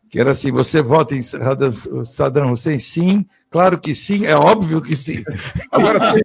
que 0.10 0.20
era 0.20 0.32
assim: 0.32 0.52
você 0.52 0.82
vota 0.82 1.16
em 1.16 1.22
Saddam 1.22 2.52
Hussein? 2.52 2.80
Sim, 2.80 3.26
claro 3.50 3.80
que 3.80 3.94
sim, 3.94 4.26
é 4.26 4.36
óbvio 4.36 4.82
que 4.82 4.96
sim. 4.96 5.24
Agora 5.72 6.00
tem, 6.12 6.22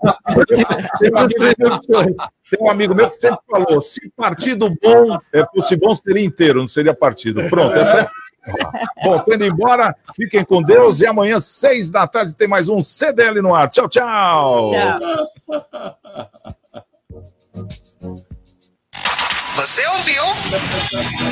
tem 0.99 1.11
um 1.11 1.79
tem 2.51 2.61
um 2.61 2.71
amigo 2.71 2.95
meu 2.95 3.09
que 3.09 3.17
sempre 3.17 3.41
falou: 3.49 3.81
se 3.81 4.11
partido 4.17 4.71
bom 4.83 5.19
é, 5.33 5.45
fosse 5.47 5.77
bom, 5.77 5.95
seria 5.95 6.25
inteiro, 6.25 6.61
não 6.61 6.69
seria 6.69 6.95
partido. 6.95 7.49
Pronto, 7.49 7.77
essa 7.77 8.01
é. 8.01 8.09
Bom, 9.05 9.19
tô 9.19 9.35
indo 9.35 9.45
embora, 9.45 9.95
fiquem 10.15 10.45
com 10.45 10.63
Deus 10.63 11.01
e 11.01 11.07
amanhã, 11.07 11.39
seis 11.39 11.91
da 11.91 12.07
tarde, 12.07 12.35
tem 12.35 12.49
mais 12.49 12.69
um 12.69 12.81
CDL 12.81 13.43
no 13.43 13.55
ar. 13.55 13.71
Tchau, 13.71 13.89
tchau. 13.89 14.73
Você 19.61 19.87
ouviu? 19.89 20.23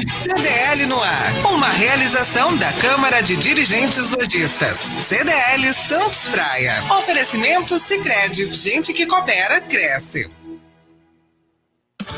CDL 0.06 0.86
no 0.86 1.02
ar. 1.02 1.32
Uma 1.50 1.70
realização 1.70 2.54
da 2.58 2.70
Câmara 2.74 3.22
de 3.22 3.38
Dirigentes 3.38 4.10
Lojistas. 4.10 4.78
CDL 5.00 5.72
Santos 5.72 6.28
Praia. 6.28 6.84
Oferecimento 6.98 7.78
Sicredi. 7.78 8.52
Gente 8.52 8.92
que 8.92 9.06
coopera, 9.06 9.62
cresce. 9.62 10.30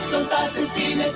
Santa 0.01 0.49
Cecília. 0.49 1.15